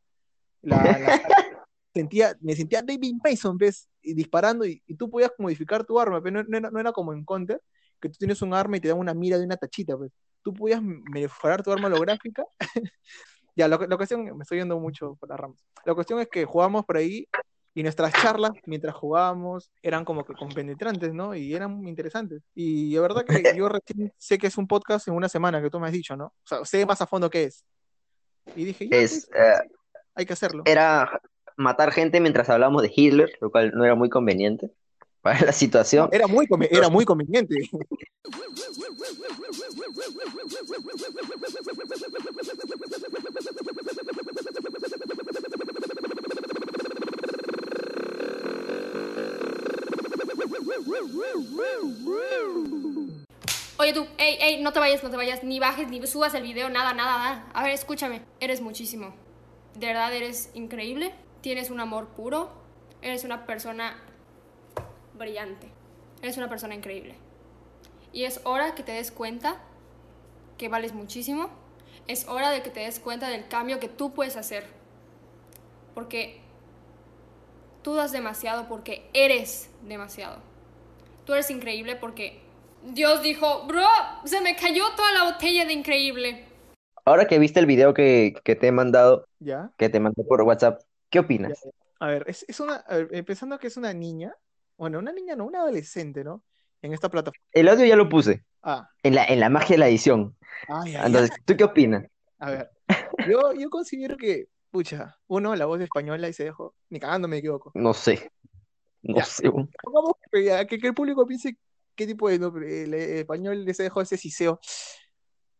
La, 0.61 0.99
la- 0.99 1.21
sentía, 1.93 2.35
me 2.41 2.55
sentía 2.55 2.81
David 2.81 3.15
Mason, 3.23 3.57
¿ves? 3.57 3.87
Y 4.01 4.13
disparando 4.13 4.65
y, 4.65 4.81
y 4.85 4.95
tú 4.95 5.09
podías 5.09 5.31
modificar 5.37 5.85
tu 5.85 5.99
arma, 5.99 6.21
pero 6.21 6.43
no, 6.43 6.49
no 6.49 6.57
era, 6.57 6.71
no 6.71 6.79
era 6.79 6.91
como 6.91 7.13
en 7.13 7.23
Counter, 7.25 7.61
que 7.99 8.09
tú 8.09 8.15
tienes 8.17 8.41
un 8.41 8.53
arma 8.53 8.77
y 8.77 8.79
te 8.79 8.87
dan 8.89 8.99
una 8.99 9.13
mira 9.13 9.37
de 9.37 9.45
una 9.45 9.57
tachita, 9.57 9.97
pues. 9.97 10.11
Tú 10.41 10.53
podías 10.53 10.81
mejorar 10.81 11.61
tu 11.63 11.71
arma 11.71 11.87
holográfica. 11.87 12.45
ya, 13.55 13.67
la, 13.67 13.77
la 13.77 13.97
cuestión, 13.97 14.23
me 14.37 14.43
estoy 14.43 14.59
yendo 14.59 14.79
mucho 14.79 15.15
por 15.15 15.29
las 15.29 15.39
ramas. 15.39 15.59
La 15.85 15.93
cuestión 15.93 16.19
es 16.19 16.27
que 16.29 16.45
jugábamos 16.45 16.85
por 16.85 16.97
ahí 16.97 17.27
y 17.79 17.83
nuestras 17.83 18.11
charlas 18.11 18.51
mientras 18.65 18.93
jugábamos 18.93 19.71
eran 19.81 20.03
como 20.03 20.25
que 20.25 20.33
compenetrantes, 20.33 21.13
¿no? 21.13 21.33
Y 21.33 21.55
eran 21.55 21.87
interesantes. 21.87 22.43
Y 22.53 22.93
la 22.93 22.99
verdad 22.99 23.23
que 23.23 23.53
yo 23.55 23.69
recién 23.69 24.11
sé 24.17 24.37
que 24.37 24.47
es 24.47 24.57
un 24.57 24.67
podcast 24.67 25.07
en 25.07 25.13
una 25.13 25.29
semana 25.29 25.61
que 25.61 25.69
tú 25.69 25.79
me 25.79 25.87
has 25.87 25.93
dicho, 25.93 26.17
¿no? 26.17 26.25
O 26.25 26.43
sea, 26.43 26.65
sé 26.65 26.85
más 26.85 27.01
a 27.01 27.07
fondo 27.07 27.29
qué 27.29 27.45
es. 27.45 27.63
Y 28.53 28.65
dije, 28.65 28.89
ya, 28.89 28.97
Es, 28.97 29.29
pues, 29.31 29.41
eh, 29.41 29.69
hay 30.13 30.25
que 30.25 30.33
hacerlo. 30.33 30.63
era 30.65 31.21
matar 31.55 31.93
gente 31.93 32.19
mientras 32.19 32.49
hablamos 32.49 32.81
de 32.81 32.91
Hitler, 32.93 33.31
lo 33.39 33.49
cual 33.49 33.71
no 33.73 33.85
era 33.85 33.95
muy 33.95 34.09
conveniente 34.09 34.69
para 35.21 35.39
la 35.39 35.53
situación. 35.53 36.09
Era 36.11 36.27
muy, 36.27 36.49
era 36.69 36.89
muy 36.89 37.05
conveniente. 37.05 37.55
Oye 53.77 53.93
tú, 53.93 54.05
ey, 54.17 54.37
ey, 54.41 54.61
no 54.61 54.73
te 54.73 54.79
vayas, 54.79 55.01
no 55.03 55.09
te 55.09 55.15
vayas, 55.15 55.43
ni 55.43 55.59
bajes, 55.59 55.87
ni 55.87 56.05
subas 56.05 56.33
el 56.33 56.43
video, 56.43 56.69
nada, 56.69 56.93
nada, 56.93 57.17
nada. 57.17 57.49
A 57.53 57.63
ver, 57.63 57.71
escúchame, 57.71 58.21
eres 58.41 58.59
muchísimo. 58.59 59.13
De 59.75 59.87
verdad 59.87 60.13
eres 60.13 60.49
increíble, 60.53 61.13
tienes 61.39 61.69
un 61.69 61.79
amor 61.79 62.09
puro, 62.09 62.51
eres 63.01 63.23
una 63.23 63.45
persona 63.45 63.97
brillante, 65.17 65.71
eres 66.21 66.35
una 66.35 66.49
persona 66.49 66.75
increíble. 66.75 67.15
Y 68.11 68.25
es 68.25 68.41
hora 68.43 68.75
que 68.75 68.83
te 68.83 68.91
des 68.91 69.11
cuenta 69.11 69.61
que 70.57 70.67
vales 70.67 70.93
muchísimo, 70.93 71.49
es 72.07 72.27
hora 72.27 72.51
de 72.51 72.61
que 72.61 72.71
te 72.71 72.81
des 72.81 72.99
cuenta 72.99 73.29
del 73.29 73.47
cambio 73.47 73.79
que 73.79 73.87
tú 73.87 74.13
puedes 74.13 74.35
hacer. 74.35 74.65
Porque 75.93 76.41
tú 77.81 77.95
das 77.95 78.11
demasiado 78.11 78.67
porque 78.67 79.09
eres 79.13 79.69
demasiado. 79.87 80.37
Tú 81.25 81.33
eres 81.33 81.49
increíble 81.49 81.95
porque 81.95 82.41
Dios 82.83 83.21
dijo, 83.21 83.65
bro, 83.67 83.85
se 84.25 84.41
me 84.41 84.55
cayó 84.55 84.83
toda 84.95 85.11
la 85.11 85.31
botella 85.31 85.65
de 85.65 85.73
increíble. 85.73 86.45
Ahora 87.05 87.27
que 87.27 87.39
viste 87.39 87.59
el 87.59 87.65
video 87.65 87.93
que, 87.93 88.35
que 88.43 88.55
te 88.55 88.67
he 88.67 88.71
mandado, 88.71 89.27
¿Ya? 89.39 89.71
que 89.77 89.89
te 89.89 89.99
mandé 89.99 90.23
por 90.23 90.41
WhatsApp, 90.43 90.81
¿qué 91.09 91.19
opinas? 91.19 91.59
A 91.99 92.07
ver, 92.07 92.23
es, 92.27 92.45
es 92.47 92.59
una, 92.59 92.75
a 92.75 92.97
ver, 92.97 93.09
empezando 93.11 93.57
que 93.59 93.67
es 93.67 93.77
una 93.77 93.93
niña, 93.93 94.33
bueno, 94.77 94.99
una 94.99 95.11
niña 95.11 95.35
no, 95.35 95.45
una 95.45 95.59
adolescente, 95.59 96.23
¿no? 96.23 96.43
En 96.81 96.93
esta 96.93 97.09
plataforma. 97.09 97.43
El 97.51 97.67
audio 97.67 97.85
ya 97.85 97.95
lo 97.95 98.07
puse, 98.07 98.43
Ah, 98.61 98.89
en 99.03 99.15
la, 99.15 99.25
en 99.25 99.39
la 99.39 99.49
magia 99.49 99.75
de 99.75 99.77
la 99.79 99.87
edición. 99.87 100.35
ay, 100.67 100.95
ay, 100.95 101.03
Entonces, 101.07 101.31
¿tú 101.45 101.55
qué 101.57 101.63
opinas? 101.63 102.05
A 102.39 102.51
ver, 102.51 102.69
yo, 103.29 103.53
yo 103.53 103.69
considero 103.69 104.15
que, 104.17 104.47
pucha, 104.71 105.17
uno, 105.27 105.55
la 105.55 105.65
voz 105.65 105.81
española 105.81 106.27
y 106.29 106.33
se 106.33 106.45
dejó, 106.45 106.75
ni 106.89 106.99
cagando 106.99 107.27
me 107.27 107.37
equivoco. 107.37 107.71
No 107.75 107.93
sé. 107.93 108.31
No 109.01 109.17
Ya. 109.17 109.25
sé. 109.25 109.49
Pongamos 109.49 110.13
que, 110.31 110.67
el 110.81 110.93
público 110.93 111.25
piense 111.25 111.57
qué 111.95 112.07
tipo 112.07 112.29
de 112.29 112.39
nombre, 112.39 112.83
el, 112.83 112.93
el 112.93 113.17
español 113.19 113.65
se 113.73 113.83
dejó 113.83 114.01
ese 114.01 114.17
siseo. 114.17 114.59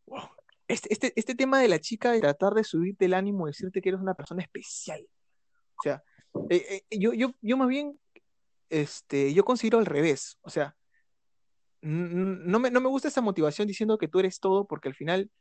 Wow. 0.06 0.30
Este, 0.68 0.94
este, 0.94 1.14
este 1.16 1.34
tema 1.36 1.60
de 1.60 1.68
la 1.68 1.80
chica 1.80 2.12
de 2.12 2.20
tratar 2.20 2.54
de 2.54 2.64
subirte 2.64 3.06
el 3.06 3.16
ánimo, 3.16 3.48
decirte 3.48 3.82
que 3.82 3.90
eres 3.90 4.02
una 4.02 4.14
persona 4.14 4.44
especial. 4.44 5.02
O 5.78 5.82
sea, 5.82 6.04
eh, 6.50 6.84
eh, 6.90 6.98
yo, 7.00 7.14
yo, 7.14 7.32
yo 7.42 7.58
más 7.58 7.68
bien, 7.68 8.00
este, 8.70 9.34
yo 9.34 9.44
considero 9.44 9.80
al 9.80 9.88
revés. 9.88 10.38
O 10.42 10.50
sea, 10.50 10.76
no 11.82 12.60
me, 12.60 12.70
no 12.70 12.82
me 12.82 12.90
gusta 12.90 13.08
esa 13.08 13.22
motivación 13.22 13.68
diciendo 13.68 13.98
que 13.98 14.08
tú 14.08 14.20
eres 14.20 14.40
todo, 14.40 14.68
porque 14.68 14.90
al 14.90 14.96
final, 14.96 15.32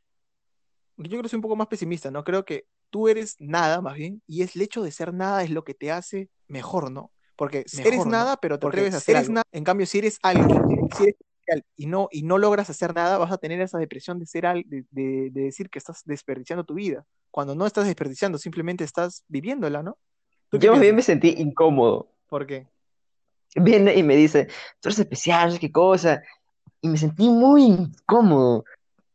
yo 0.97 1.09
creo 1.09 1.21
que 1.21 1.29
soy 1.29 1.37
un 1.37 1.43
poco 1.43 1.55
más 1.55 1.67
pesimista, 1.67 2.09
¿no? 2.09 2.23
Creo 2.23 2.43
que 2.43 2.65
tú 2.89 3.07
eres 3.07 3.35
nada, 3.39 3.81
más 3.81 3.95
bien, 3.95 4.21
y 4.27 4.41
es 4.41 4.55
el 4.55 4.61
hecho 4.63 4.81
de 4.83 4.91
ser 4.91 5.13
nada 5.13 5.43
es 5.43 5.49
lo 5.49 5.63
que 5.63 5.73
te 5.73 5.91
hace 5.91 6.29
mejor, 6.47 6.91
¿no? 6.91 7.11
Porque 7.35 7.65
Mejor, 7.73 7.87
eres 7.93 8.05
¿no? 8.05 8.11
nada, 8.11 8.37
pero 8.37 8.57
te 8.57 8.61
Porque 8.63 8.79
atreves 8.79 8.95
a 8.95 8.99
ser 8.99 9.15
hacer 9.15 9.23
algo. 9.23 9.33
nada. 9.35 9.43
En 9.51 9.63
cambio, 9.63 9.85
si 9.85 9.99
eres 9.99 10.19
alguien, 10.21 10.47
si 10.95 11.03
eres 11.03 11.15
y 11.75 11.87
no, 11.87 12.07
y 12.11 12.21
no 12.23 12.37
logras 12.37 12.69
hacer 12.69 12.93
nada, 12.93 13.17
vas 13.17 13.31
a 13.31 13.37
tener 13.37 13.59
esa 13.61 13.79
depresión 13.79 14.19
de 14.19 14.27
ser 14.27 14.45
al, 14.45 14.63
de, 14.67 14.85
de- 14.91 15.29
de 15.31 15.41
decir 15.41 15.69
que 15.69 15.79
estás 15.79 16.03
desperdiciando 16.05 16.63
tu 16.63 16.75
vida. 16.75 17.05
Cuando 17.31 17.55
no 17.55 17.65
estás 17.65 17.85
desperdiciando, 17.87 18.37
simplemente 18.37 18.83
estás 18.83 19.23
viviéndola, 19.27 19.81
¿no? 19.81 19.97
¿Tú 20.49 20.59
qué 20.59 20.67
Yo 20.67 20.73
más 20.73 20.81
bien 20.81 20.95
me 20.95 21.01
sentí 21.01 21.29
incómodo. 21.37 22.11
¿Por 22.27 22.45
qué? 22.45 22.67
Viene 23.55 23.95
y 23.95 24.03
me 24.03 24.15
dice, 24.15 24.45
tú 24.79 24.89
eres 24.89 24.99
especial, 24.99 25.57
qué 25.59 25.71
cosa. 25.71 26.21
Y 26.81 26.89
me 26.89 26.97
sentí 26.97 27.27
muy 27.29 27.63
incómodo. 27.63 28.63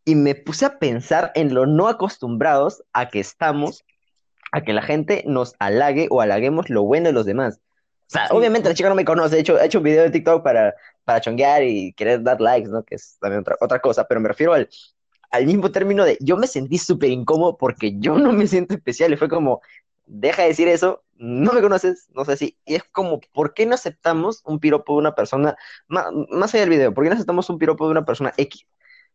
Y 0.05 0.15
me 0.17 0.35
puse 0.35 0.67
a 0.67 0.79
pensar 0.79 1.33
en 1.35 1.55
lo 1.55 1.67
no 1.67 1.89
acostumbrados 1.89 2.83
a 2.93 3.09
que 3.09 3.21
estamos, 3.21 3.85
a 4.53 4.63
que 4.63 4.73
la 4.73 4.83
gente 4.83 5.25
nos 5.27 5.55
halague 5.59 6.09
o 6.11 6.21
halaguemos 6.21 6.71
lo 6.71 6.85
bueno 6.85 7.09
de 7.09 7.13
los 7.15 7.27
demás. 7.27 7.61
O 8.09 8.13
sea, 8.13 8.29
Sí, 8.29 8.37
obviamente 8.37 8.69
la 8.69 8.75
chica 8.75 8.89
no 8.89 8.95
me 8.95 9.05
conoce, 9.05 9.37
he 9.37 9.41
hecho, 9.41 9.59
he 9.59 9.67
hecho 9.67 9.79
un 9.79 9.85
video 9.85 10.05
de 10.05 10.11
TikTok 10.11 10.43
para, 10.45 10.75
para 11.05 11.21
chonguear 11.21 11.63
y 11.65 11.93
querer 11.95 12.23
dar 12.23 12.41
likes, 12.41 12.69
¿no? 12.71 12.85
Que 12.85 12.97
es 12.97 13.19
también 13.21 13.41
otra, 13.41 13.57
otra 13.61 13.81
cosa, 13.81 14.05
pero 14.07 14.21
me 14.21 14.29
refiero 14.29 14.53
al, 14.55 14.69
al 15.31 15.47
mismo 15.47 15.71
término 15.73 16.05
de 16.05 16.17
yo 16.21 16.37
me 16.37 16.47
sentí 16.47 16.79
súper 16.79 17.11
incómodo 17.11 17.57
porque 17.57 17.99
yo 17.99 18.19
no 18.19 18.33
me 18.33 18.47
siento 18.47 18.75
especial 18.75 19.13
y 19.13 19.17
fue 19.17 19.29
como, 19.29 19.61
deja 20.07 20.43
de 20.43 20.49
decir 20.49 20.69
eso, 20.69 21.05
no 21.17 21.53
me 21.53 21.63
conoces, 21.63 22.09
no 22.15 22.25
sé 22.25 22.37
si, 22.37 22.59
y 22.65 22.75
es 22.77 22.85
como, 22.85 23.21
¿por 23.33 23.55
qué 23.55 23.67
no 23.67 23.75
aceptamos 23.75 24.43
un 24.45 24.61
piropo 24.61 24.95
de 24.95 24.99
una 25.01 25.15
persona, 25.15 25.57
ma- 25.89 26.11
más, 26.31 26.55
allá 26.55 26.63
del 26.63 26.71
video, 26.71 26.95
¿por 26.95 27.05
qué 27.05 27.11
no 27.11 27.15
aceptamos 27.17 27.49
un 27.51 27.59
piropo 27.59 27.87
de 27.87 27.93
una 27.93 28.05
persona 28.05 28.33
X? 28.37 28.67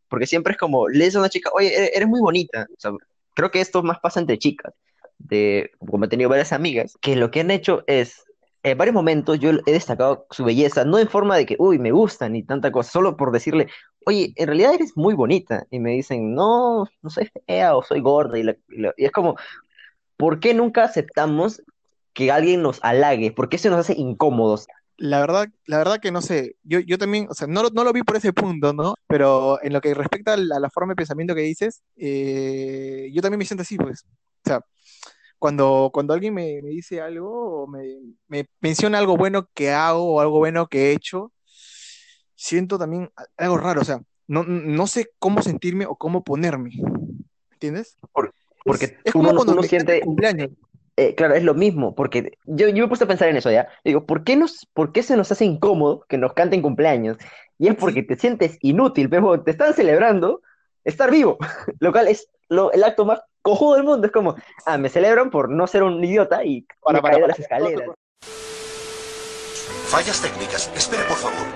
Porque 0.10 0.28
siempre 0.28 0.54
es 0.54 0.60
como, 0.60 0.88
le 0.90 1.00
dices 1.00 1.16
a 1.18 1.20
una 1.20 1.30
chica, 1.30 1.50
oye, 1.54 1.76
eres, 1.76 1.92
eres 1.96 2.08
muy 2.08 2.22
bonita, 2.22 2.68
o 2.86 2.98
creo 3.36 3.52
que 3.52 3.62
esto 3.62 3.84
más 3.84 4.00
pasa 4.00 4.20
entre 4.20 4.38
chicas, 4.40 4.74
de, 5.18 5.72
como 5.80 6.06
he 6.06 6.08
tenido 6.08 6.30
varias 6.30 6.54
amigas, 6.54 6.94
que 7.02 7.16
lo 7.16 7.32
que 7.32 7.42
han 7.42 7.52
hecho 7.52 7.84
es, 7.88 8.24
en 8.64 8.78
varios 8.78 8.94
momentos 8.96 9.40
yo 9.40 9.52
he 9.66 9.72
destacado 9.72 10.26
su 10.32 10.44
belleza, 10.44 10.84
no 10.86 11.00
en 11.00 11.08
forma 11.10 11.38
de 11.38 11.46
que, 11.46 11.56
uy, 11.60 11.80
me 11.80 11.92
gusta, 11.92 12.28
ni 12.30 12.44
tanta 12.44 12.72
cosa, 12.72 12.92
solo 12.92 13.16
por 13.18 13.32
decirle, 13.32 13.68
oye, 14.06 14.34
en 14.36 14.48
realidad 14.48 14.74
eres 14.74 14.94
muy 14.96 15.14
bonita, 15.14 15.66
y 15.70 15.80
me 15.80 15.92
dicen, 15.92 16.34
no, 16.36 16.86
no 17.02 17.10
soy 17.10 17.30
fea 17.48 17.76
o 17.76 17.84
soy 17.84 18.02
gorda, 18.02 18.38
y, 18.40 18.44
la- 18.44 18.58
y 18.70 18.86
y 18.98 19.06
es 19.06 19.12
como, 19.12 19.36
¿por 20.18 20.40
qué 20.40 20.54
nunca 20.54 20.84
aceptamos 20.84 21.62
que 22.14 22.32
alguien 22.32 22.62
nos 22.62 22.80
halague? 22.84 23.32
¿Por 23.32 23.50
qué 23.50 23.58
se 23.58 23.70
nos 23.70 23.80
hace 23.80 23.94
incómodos? 23.94 24.68
La 25.02 25.22
verdad, 25.22 25.48
la 25.66 25.78
verdad 25.78 26.00
que 26.02 26.12
no 26.12 26.22
sé, 26.22 26.56
yo, 26.64 26.80
yo 26.80 26.98
también, 26.98 27.28
o 27.30 27.34
sea, 27.34 27.48
no, 27.48 27.64
lo- 27.64 27.70
no 27.70 27.84
lo 27.86 27.94
vi 27.94 28.04
por 28.04 28.18
ese 28.18 28.34
punto, 28.34 28.74
¿no? 28.74 28.96
Pero 29.08 29.58
en 29.64 29.72
lo 29.72 29.80
que 29.80 29.94
respecta 29.94 30.34
a 30.34 30.38
la, 30.38 30.70
forma 30.70 30.92
de 30.92 30.98
pensamiento 30.98 31.34
que 31.34 31.42
dices, 31.42 31.82
eh, 31.96 33.10
yo 33.14 33.22
también 33.22 33.40
me 33.40 33.46
siento 33.46 33.62
así, 33.62 33.78
pues. 33.78 34.04
O 34.04 34.50
sea, 34.50 34.60
cuando, 35.38 35.90
cuando 35.94 36.14
alguien 36.14 36.34
me, 36.34 36.62
me 36.62 36.70
dice 36.72 37.00
algo 37.00 37.64
o 37.64 37.68
me, 37.68 37.82
me 38.28 38.46
menciona 38.60 38.98
algo 38.98 39.16
bueno 39.16 39.50
que 39.54 39.72
hago 39.72 40.16
o 40.16 40.20
algo 40.20 40.40
bueno 40.40 40.68
que 40.68 40.90
he 40.90 40.92
hecho, 40.92 41.32
siento 42.36 42.78
también 42.78 43.10
algo 43.38 43.58
raro, 43.58 43.82
o 43.82 43.86
sea, 43.86 44.02
no, 44.28 44.44
no 44.44 44.86
sé 44.88 45.12
cómo 45.18 45.42
sentirme 45.42 45.86
o 45.86 45.96
cómo 45.96 46.24
ponerme, 46.24 46.72
¿entiendes? 47.54 47.96
Por- 48.12 48.34
porque 48.66 48.86
Es, 48.86 48.96
es 49.06 49.16
uno 49.16 49.30
como 49.30 49.36
cuando 49.38 49.54
uno 49.54 49.64
siente- 49.64 50.02
cumpleaños. 50.02 50.50
Eh, 51.00 51.16
claro, 51.16 51.34
es 51.34 51.44
lo 51.44 51.54
mismo, 51.54 51.96
porque 51.96 52.34
yo, 52.44 52.68
yo 52.68 52.74
me 52.74 52.84
he 52.84 52.88
puesto 52.90 53.06
a 53.06 53.08
pensar 53.08 53.30
en 53.30 53.38
eso 53.38 53.50
ya. 53.50 53.70
Digo, 53.86 54.06
¿por 54.06 54.26
qué, 54.26 54.36
nos, 54.36 54.68
¿por 54.74 54.92
qué 54.92 55.02
se 55.02 55.16
nos 55.16 55.32
hace 55.32 55.46
incómodo 55.46 56.04
que 56.10 56.18
nos 56.18 56.34
canten 56.34 56.62
cumpleaños? 56.62 57.16
Y 57.58 57.70
es 57.70 57.76
porque 57.76 58.04
te 58.04 58.18
sientes 58.18 58.58
inútil, 58.60 59.10
pero 59.10 59.42
te 59.42 59.52
están 59.52 59.74
celebrando 59.74 60.42
estar 60.84 61.10
vivo, 61.10 61.38
lo 61.80 61.94
cual 61.94 62.10
es 62.10 62.30
lo, 62.50 62.74
el 62.74 62.84
acto 62.84 63.06
más 63.06 63.22
cojudo 63.42 63.76
del 63.76 63.86
mundo. 63.86 64.08
Es 64.08 64.12
como, 64.12 64.36
ah, 64.66 64.78
me 64.78 64.90
celebran 64.90 65.30
por 65.30 65.50
no 65.50 65.68
ser 65.68 65.84
un 65.84 66.04
idiota 66.04 66.44
y 66.44 66.68
Para, 66.82 67.02
para. 67.02 67.28
las 67.28 67.40
escaleras. 67.40 67.88
Fallas 69.86 70.22
técnicas. 70.22 70.70
Espere, 70.76 71.04
por 71.04 71.16
favor. 71.16 71.48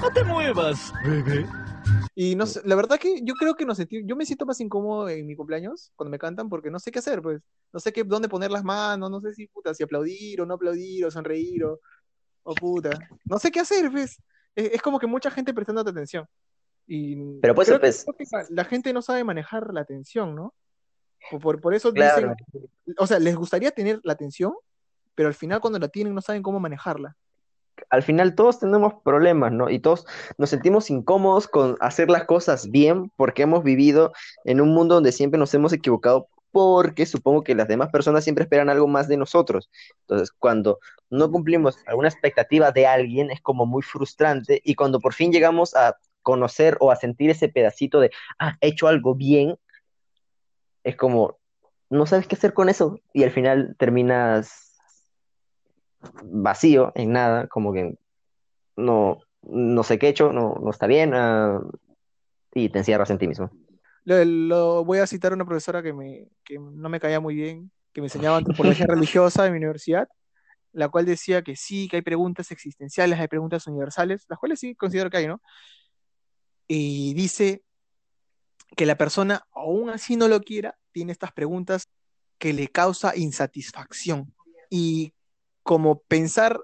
No 0.00 0.12
te 0.12 0.22
muevas, 0.22 0.92
bebé. 1.04 1.44
Y 2.20 2.34
no 2.34 2.46
sé, 2.46 2.60
la 2.64 2.74
verdad 2.74 2.98
que 2.98 3.20
yo 3.22 3.34
creo 3.34 3.54
que 3.54 3.64
no 3.64 3.76
sentí, 3.76 4.02
yo 4.04 4.16
me 4.16 4.26
siento 4.26 4.44
más 4.44 4.60
incómodo 4.60 5.08
en 5.08 5.24
mi 5.24 5.36
cumpleaños 5.36 5.92
cuando 5.94 6.10
me 6.10 6.18
cantan 6.18 6.48
porque 6.48 6.68
no 6.68 6.80
sé 6.80 6.90
qué 6.90 6.98
hacer, 6.98 7.22
pues. 7.22 7.40
No 7.72 7.78
sé 7.78 7.92
qué, 7.92 8.02
dónde 8.02 8.28
poner 8.28 8.50
las 8.50 8.64
manos, 8.64 9.08
no 9.08 9.20
sé 9.20 9.32
si 9.34 9.46
puta, 9.46 9.72
si 9.72 9.84
aplaudir 9.84 10.40
o 10.40 10.44
no 10.44 10.54
aplaudir 10.54 11.04
o 11.04 11.12
sonreír 11.12 11.62
o, 11.62 11.78
o 12.42 12.54
puta. 12.56 12.98
No 13.24 13.38
sé 13.38 13.52
qué 13.52 13.60
hacer, 13.60 13.88
pues. 13.92 14.20
Es, 14.56 14.72
es 14.72 14.82
como 14.82 14.98
que 14.98 15.06
mucha 15.06 15.30
gente 15.30 15.54
prestando 15.54 15.80
atención. 15.80 16.26
Y 16.88 17.38
Pero 17.38 17.54
pues, 17.54 17.72
pues- 17.78 18.04
la, 18.50 18.64
gente 18.64 18.92
no 18.92 19.00
sabe 19.00 19.22
manejar 19.22 19.72
la 19.72 19.82
atención, 19.82 20.34
¿no? 20.34 20.54
Por, 21.30 21.40
por, 21.40 21.60
por 21.60 21.74
eso 21.74 21.92
Claro. 21.92 22.34
dicen, 22.44 22.66
o 22.98 23.06
sea, 23.06 23.20
les 23.20 23.36
gustaría 23.36 23.70
tener 23.70 24.00
la 24.02 24.14
atención, 24.14 24.54
pero 25.14 25.28
al 25.28 25.34
final 25.34 25.60
cuando 25.60 25.78
la 25.78 25.86
tienen 25.86 26.16
no 26.16 26.20
saben 26.20 26.42
cómo 26.42 26.58
manejarla. 26.58 27.16
Al 27.90 28.02
final 28.02 28.34
todos 28.34 28.58
tenemos 28.60 28.94
problemas, 29.04 29.52
¿no? 29.52 29.70
Y 29.70 29.78
todos 29.78 30.06
nos 30.36 30.50
sentimos 30.50 30.90
incómodos 30.90 31.48
con 31.48 31.76
hacer 31.80 32.10
las 32.10 32.24
cosas 32.24 32.70
bien 32.70 33.10
porque 33.16 33.42
hemos 33.42 33.64
vivido 33.64 34.12
en 34.44 34.60
un 34.60 34.74
mundo 34.74 34.96
donde 34.96 35.12
siempre 35.12 35.38
nos 35.38 35.52
hemos 35.54 35.72
equivocado 35.72 36.28
porque 36.50 37.06
supongo 37.06 37.44
que 37.44 37.54
las 37.54 37.68
demás 37.68 37.90
personas 37.90 38.24
siempre 38.24 38.44
esperan 38.44 38.70
algo 38.70 38.88
más 38.88 39.08
de 39.08 39.16
nosotros. 39.16 39.70
Entonces, 40.00 40.30
cuando 40.30 40.78
no 41.10 41.30
cumplimos 41.30 41.78
alguna 41.86 42.08
expectativa 42.08 42.72
de 42.72 42.86
alguien 42.86 43.30
es 43.30 43.40
como 43.40 43.66
muy 43.66 43.82
frustrante 43.82 44.60
y 44.64 44.74
cuando 44.74 45.00
por 45.00 45.14
fin 45.14 45.32
llegamos 45.32 45.74
a 45.74 45.96
conocer 46.22 46.76
o 46.80 46.90
a 46.90 46.96
sentir 46.96 47.30
ese 47.30 47.48
pedacito 47.48 48.00
de, 48.00 48.10
ah, 48.38 48.56
he 48.60 48.68
hecho 48.68 48.88
algo 48.88 49.14
bien, 49.14 49.56
es 50.84 50.96
como, 50.96 51.38
no 51.90 52.06
sabes 52.06 52.26
qué 52.26 52.34
hacer 52.34 52.54
con 52.54 52.68
eso 52.68 53.00
y 53.12 53.24
al 53.24 53.30
final 53.30 53.76
terminas 53.78 54.67
vacío, 56.22 56.92
en 56.94 57.12
nada, 57.12 57.46
como 57.48 57.72
que 57.72 57.96
no, 58.76 59.18
no 59.42 59.82
sé 59.82 59.98
qué 59.98 60.06
he 60.06 60.10
hecho, 60.10 60.32
no, 60.32 60.54
no 60.62 60.70
está 60.70 60.86
bien, 60.86 61.12
ah, 61.14 61.60
y 62.54 62.68
te 62.68 62.78
encierras 62.78 63.10
en 63.10 63.18
ti 63.18 63.28
mismo. 63.28 63.50
Lo, 64.04 64.24
lo- 64.24 64.84
voy 64.84 64.98
a 64.98 65.06
citar 65.06 65.32
a 65.32 65.34
una 65.34 65.44
profesora 65.44 65.82
que, 65.82 65.92
me, 65.92 66.28
que 66.44 66.58
no 66.58 66.88
me 66.88 67.00
caía 67.00 67.20
muy 67.20 67.34
bien, 67.34 67.70
que 67.92 68.00
me 68.00 68.06
enseñaba 68.06 68.36
antropología 68.38 68.86
religiosa 68.86 69.46
en 69.46 69.52
mi 69.52 69.58
universidad, 69.58 70.08
la 70.72 70.88
cual 70.88 71.04
decía 71.06 71.42
que 71.42 71.56
sí, 71.56 71.88
que 71.88 71.96
hay 71.96 72.02
preguntas 72.02 72.50
existenciales, 72.50 73.18
hay 73.18 73.28
preguntas 73.28 73.66
universales, 73.66 74.24
las 74.28 74.38
cuales 74.38 74.60
sí 74.60 74.74
considero 74.74 75.10
que 75.10 75.16
hay, 75.18 75.26
¿no? 75.26 75.40
Y 76.68 77.14
dice 77.14 77.62
que 78.76 78.86
la 78.86 78.96
persona, 78.96 79.46
aún 79.52 79.90
así 79.90 80.16
no 80.16 80.28
lo 80.28 80.40
quiera, 80.40 80.76
tiene 80.92 81.12
estas 81.12 81.32
preguntas 81.32 81.88
que 82.38 82.52
le 82.52 82.68
causa 82.68 83.16
insatisfacción. 83.16 84.32
Y 84.70 85.14
como 85.68 85.98
pensar 86.08 86.58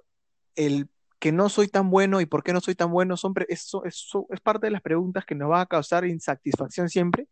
el 0.57 0.89
que 1.19 1.31
no 1.31 1.51
soy 1.51 1.69
tan 1.69 1.91
bueno 1.91 2.23
y 2.23 2.27
por 2.27 2.43
qué 2.43 2.55
no 2.55 2.63
soy 2.63 2.75
tan 2.75 2.91
bueno, 2.91 3.19
son 3.19 3.35
eso, 3.49 3.85
eso 3.85 4.27
es 4.31 4.41
parte 4.41 4.67
de 4.67 4.71
las 4.71 4.81
preguntas 4.81 5.27
que 5.27 5.35
nos 5.35 5.51
va 5.51 5.61
a 5.61 5.67
causar 5.67 6.07
insatisfacción 6.07 6.89
siempre 6.89 7.29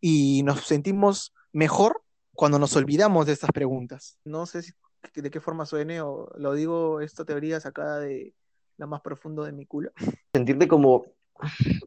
y 0.00 0.44
nos 0.44 0.60
sentimos 0.60 1.34
mejor 1.52 2.00
cuando 2.32 2.60
nos 2.60 2.76
olvidamos 2.76 3.26
de 3.26 3.32
estas 3.32 3.50
preguntas. 3.50 4.18
No 4.24 4.46
sé 4.46 4.62
si- 4.62 4.72
de 5.16 5.30
qué 5.32 5.40
forma 5.40 5.66
suene 5.66 6.00
o 6.00 6.30
lo 6.36 6.54
digo 6.54 7.00
esta 7.00 7.24
teoría 7.24 7.58
sacada 7.58 7.98
de 7.98 8.32
la 8.76 8.86
más 8.86 9.00
profundo 9.00 9.42
de 9.42 9.50
mi 9.50 9.66
culo. 9.66 9.90
Sentirte 10.32 10.68
como, 10.68 11.06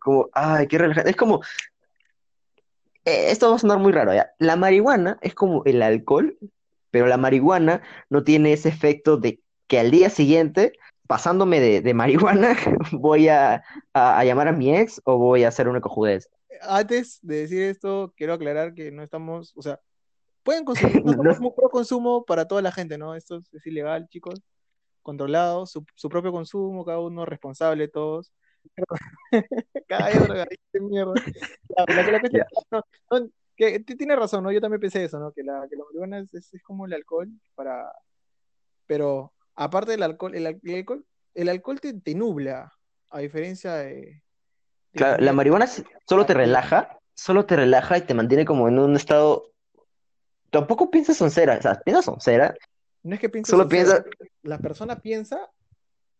como, 0.02 0.28
ay, 0.34 0.68
qué 0.68 0.78
relajante. 0.80 1.12
Es 1.12 1.16
como, 1.16 1.40
eh, 3.06 3.32
esto 3.32 3.50
va 3.50 3.56
a 3.56 3.60
sonar 3.60 3.80
muy 3.80 3.94
raro, 3.94 4.14
¿ya? 4.14 4.32
La 4.38 4.58
marihuana 4.58 5.18
es 5.22 5.34
como 5.34 5.64
el 5.64 5.82
alcohol, 5.82 6.38
pero 6.94 7.08
la 7.08 7.18
marihuana 7.18 7.82
no 8.12 8.24
tiene 8.24 8.54
ese 8.54 8.70
efecto 8.70 9.18
de 9.18 9.42
que 9.68 9.80
al 9.80 9.90
día 9.90 10.12
siguiente, 10.12 10.74
pasándome 11.08 11.60
de, 11.60 11.82
de 11.82 11.94
marihuana, 11.96 12.56
voy 12.92 13.30
a, 13.30 13.64
a- 13.94 14.20
a 14.20 14.24
llamar 14.24 14.48
a 14.48 14.52
mi 14.52 14.76
ex 14.78 15.02
o 15.04 15.18
voy 15.18 15.44
a 15.44 15.48
hacer 15.48 15.68
una 15.68 15.82
cojudez. 15.82 16.30
Antes 16.62 17.18
de 17.24 17.38
decir 17.38 17.64
esto, 17.64 18.14
quiero 18.16 18.34
aclarar 18.34 18.76
que 18.76 18.92
no 18.92 19.02
estamos, 19.02 19.54
o 19.56 19.64
sea, 19.64 19.80
pueden 20.44 20.66
consumir, 21.02 21.04
no 21.04 21.14
No. 21.24 21.56
pro 21.56 21.70
consumo 21.72 22.24
para 22.26 22.48
toda 22.48 22.62
la 22.62 22.72
gente, 22.72 23.00
¿no? 23.00 23.16
Esto 23.16 23.38
es, 23.38 23.52
es 23.56 23.66
ilegal, 23.66 24.08
chicos, 24.08 24.40
controlado, 25.02 25.66
su, 25.66 25.84
su 25.96 26.10
propio 26.10 26.32
consumo, 26.32 26.86
cada 26.86 27.00
uno 27.00 27.26
responsable, 27.26 27.88
todos. 27.88 28.32
Cada 29.88 30.10
drogadicto 30.12 30.66
de 30.74 30.80
mierda. 30.80 31.14
La, 31.76 31.86
la 31.88 32.22
no, 32.72 32.82
no, 33.20 33.30
que 33.56 33.80
tiene 33.80 34.16
razón, 34.16 34.44
¿no? 34.44 34.52
Yo 34.52 34.62
también 34.62 34.80
pensé 34.82 35.04
eso, 35.04 35.20
¿no? 35.20 35.32
Que 35.32 35.44
la, 35.44 35.68
que 35.70 35.76
la 35.76 35.84
marihuana 35.86 36.20
es, 36.20 36.34
es- 36.34 36.54
es 36.54 36.64
como 36.64 36.86
el 36.86 36.94
alcohol 36.94 37.30
para... 37.56 37.92
Pero 38.86 39.34
aparte 39.56 39.92
del 39.92 40.04
alcohol, 40.04 40.36
el, 40.36 40.48
al- 40.48 40.60
el 40.64 40.76
alcohol, 40.76 41.06
el 41.36 41.50
alcohol 41.50 41.80
te, 41.80 41.94
te 41.94 42.16
nubla, 42.16 42.72
a 43.10 43.20
diferencia 43.20 43.76
de... 43.76 43.92
de 43.96 44.22
Claro, 44.94 45.24
la 45.24 45.34
marihuana 45.34 45.68
solo 46.08 46.26
te 46.26 46.34
relaja, 46.34 46.98
solo 47.14 47.46
te 47.46 47.56
relaja 47.56 47.98
y 47.98 48.02
te 48.02 48.14
mantiene 48.14 48.46
como 48.46 48.68
en 48.68 48.80
un 48.80 48.96
estado. 48.96 49.52
Tampoco 50.50 50.92
piensas 50.92 51.18
soncera, 51.18 51.58
o 51.58 51.62
sea, 51.62 51.76
piensas 51.82 52.06
soncera, 52.06 52.56
No 53.04 53.16
es 53.16 53.20
que 53.20 53.30
piense 53.30 53.50
solo 53.52 53.68
piensa, 53.68 54.04
la 54.44 54.60
persona 54.60 55.00
piensa, 55.00 55.50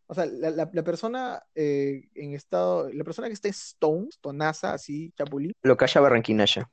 o 0.08 0.14
sea, 0.16 0.26
la, 0.26 0.50
la- 0.50 0.70
la 0.72 0.84
persona 0.84 1.44
eh, 1.56 2.10
en 2.16 2.34
estado, 2.34 2.90
la 2.92 3.04
persona 3.04 3.28
que 3.28 3.34
está 3.34 3.48
stone, 3.50 4.08
stonaza, 4.12 4.74
así, 4.74 5.12
chapulín, 5.18 5.54
lo 5.62 5.78
calla 5.78 6.02
Barranquinaya. 6.02 6.70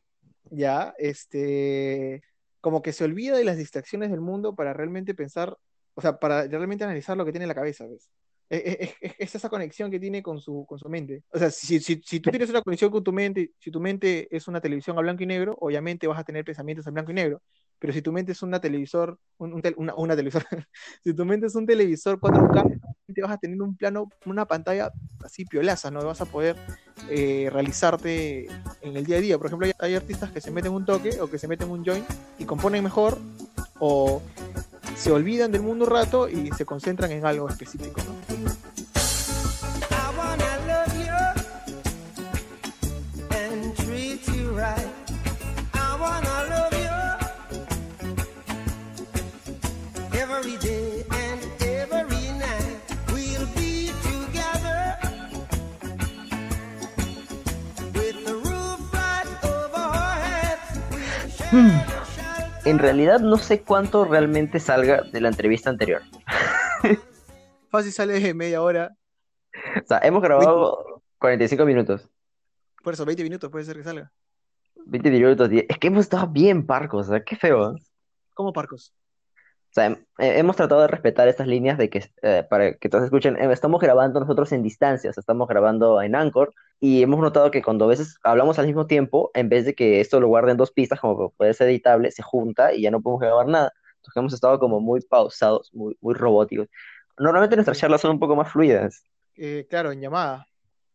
Ya, 0.51 0.95
este, 0.99 2.23
como 2.61 2.83
que 2.83 2.93
se 2.93 3.05
olvida 3.05 3.37
de 3.37 3.45
las 3.45 3.57
distracciones 3.59 4.11
del 4.11 4.21
mundo 4.21 4.55
para 4.55 4.73
realmente 4.73 5.15
pensar, 5.15 5.57
o 5.95 6.01
sea, 6.01 6.19
para 6.19 6.47
realmente 6.47 6.85
analizar 6.85 7.17
lo 7.17 7.25
que 7.25 7.33
tiene 7.33 7.45
en 7.45 7.49
la 7.49 7.55
cabeza, 7.55 7.87
¿ves? 7.87 8.11
Es, 8.49 8.63
es- 8.81 8.95
es- 9.01 9.15
es 9.19 9.35
esa 9.37 9.49
conexión 9.49 9.91
que 9.91 10.01
tiene 10.01 10.23
con 10.23 10.41
su, 10.41 10.67
con 10.67 10.79
su 10.79 10.89
mente. 10.89 11.23
O 11.31 11.39
sea, 11.39 11.51
si, 11.51 11.79
si, 11.81 12.03
si 12.05 12.21
tú 12.21 12.31
tienes 12.31 12.51
una 12.51 12.63
conexión 12.63 12.91
con 12.91 13.05
tu 13.05 13.13
mente, 13.13 13.53
si 13.59 13.71
tu 13.71 13.81
mente 13.81 14.29
es 14.35 14.49
una 14.49 14.61
televisión 14.61 14.99
a 14.99 15.03
blanco 15.03 15.23
y 15.23 15.27
negro, 15.27 15.57
obviamente 15.61 16.07
vas 16.09 16.19
a 16.19 16.25
tener 16.25 16.45
pensamientos 16.45 16.87
en 16.87 16.95
blanco 16.95 17.13
y 17.13 17.15
negro. 17.15 17.43
Pero 17.79 17.93
si 17.93 18.03
tu 18.03 18.13
mente 18.13 18.33
es 18.33 18.43
una 18.43 18.61
televisor, 18.61 19.19
un, 19.39 19.55
un 19.55 19.63
una, 19.77 19.95
una 19.95 20.17
televisor, 20.17 20.45
si 21.05 21.15
tu 21.15 21.25
mente 21.25 21.47
es 21.47 21.55
un 21.55 21.67
televisor 21.67 22.19
4K, 22.21 22.65
vas 23.21 23.33
a 23.33 23.39
tener 23.39 23.61
un 23.61 23.77
plano, 23.77 24.09
una 24.27 24.47
pantalla 24.47 24.93
así 25.25 25.45
piolaza, 25.45 25.91
¿no? 25.91 26.05
Vas 26.05 26.21
a 26.21 26.27
poder 26.27 26.57
eh, 27.09 27.49
realizarte 27.53 28.47
en 28.83 28.97
el 28.97 29.05
día 29.05 29.19
a 29.19 29.21
día. 29.21 29.39
Por 29.39 29.47
ejemplo, 29.47 29.69
hay, 29.79 29.95
artistas 29.95 30.31
que 30.31 30.41
se 30.41 30.51
meten 30.51 30.73
un 30.73 30.85
toque 30.85 31.21
o 31.21 31.31
que 31.31 31.39
se 31.39 31.49
meten 31.49 31.71
un 31.71 31.85
joint 31.85 32.09
y 32.39 32.45
componen 32.45 32.83
mejor 32.85 33.19
o 33.79 34.23
se 34.97 35.11
olvidan 35.11 35.51
del 35.51 35.63
mundo 35.63 35.85
un 35.85 35.91
rato 35.91 36.29
y 36.29 36.51
se 36.53 36.65
concentran 36.65 37.11
en 37.11 37.25
algo 37.25 37.49
específico. 37.49 38.01
En 61.53 62.79
realidad 62.79 63.21
no 63.21 63.37
sé 63.39 63.63
cuánto 63.63 64.05
realmente 64.05 64.61
salga 64.61 65.03
de 65.03 65.21
la 65.21 65.29
entrevista 65.29 65.71
anterior. 65.71 66.03
Fácil 67.71 67.93
sale 67.93 68.21
de 68.21 68.35
media 68.35 68.63
hora, 68.63 68.97
O 69.83 69.87
sea, 69.87 69.99
hemos 70.03 70.23
grabado 70.23 71.03
45 71.19 71.65
minutos. 71.65 72.09
por 72.83 72.95
eso 72.95 73.05
20 73.05 73.23
minutos 73.23 73.51
puede 73.51 73.65
ser 73.65 73.77
que 73.77 73.85
salga. 73.85 74.13
20 74.87 75.11
minutos, 75.11 75.49
10. 75.49 75.67
Es 75.69 75.79
que 75.79 75.89
hemos 75.89 76.01
estado 76.03 76.27
bien 76.29 76.67
parcos, 76.67 77.09
o 77.09 77.11
sea, 77.11 77.23
qué 77.23 77.37
feo. 77.37 77.75
¿eh? 77.75 77.83
¿Cómo 78.35 78.53
Parcos? 78.53 78.95
O 79.71 79.73
sea, 79.73 79.89
hem- 79.91 80.05
hemos 80.19 80.57
tratado 80.57 80.81
de 80.83 80.89
respetar 80.89 81.29
estas 81.29 81.47
líneas 81.47 81.79
de 81.79 81.89
que, 81.91 82.05
eh, 82.23 82.45
para 82.51 82.75
que 82.75 82.89
todos 82.89 83.05
escuchen, 83.05 83.37
eh, 83.37 83.53
estamos 83.53 83.81
grabando 83.81 84.19
nosotros 84.19 84.51
en 84.53 84.63
distancia, 84.65 85.11
o 85.11 85.13
sea, 85.13 85.21
estamos 85.21 85.47
grabando 85.49 86.03
en 86.03 86.17
Anchor 86.17 86.53
y 86.81 87.03
hemos 87.03 87.21
notado 87.21 87.51
que 87.53 87.63
cuando 87.63 87.85
a 87.85 87.89
veces 87.89 88.17
hablamos 88.25 88.59
al 88.59 88.67
mismo 88.67 88.87
tiempo, 88.87 89.31
en 89.35 89.49
vez 89.49 89.65
de 89.65 89.75
que 89.75 90.01
esto 90.01 90.19
lo 90.19 90.27
guarden 90.29 90.57
dos 90.57 90.73
pistas, 90.73 90.99
como 90.99 91.31
puede 91.31 91.55
ser 91.55 91.69
editable, 91.69 92.11
se 92.11 92.23
junta 92.23 92.75
y 92.75 92.83
ya 92.83 92.91
no 92.91 93.01
podemos 93.01 93.21
grabar 93.21 93.47
nada. 93.47 93.73
Entonces 93.97 94.17
hemos 94.17 94.33
estado 94.35 94.59
como 94.59 94.81
muy 94.81 95.01
pausados, 95.03 95.71
muy, 95.73 95.97
muy 96.01 96.15
robóticos. 96.15 96.67
Normalmente 97.19 97.55
nuestras 97.57 97.79
charlas 97.79 98.01
son 98.01 98.13
un 98.13 98.19
poco 98.19 98.35
más 98.35 98.51
fluidas, 98.51 99.05
Eh, 99.37 99.67
claro, 99.71 99.93
en 99.93 100.01
llamada. 100.01 100.47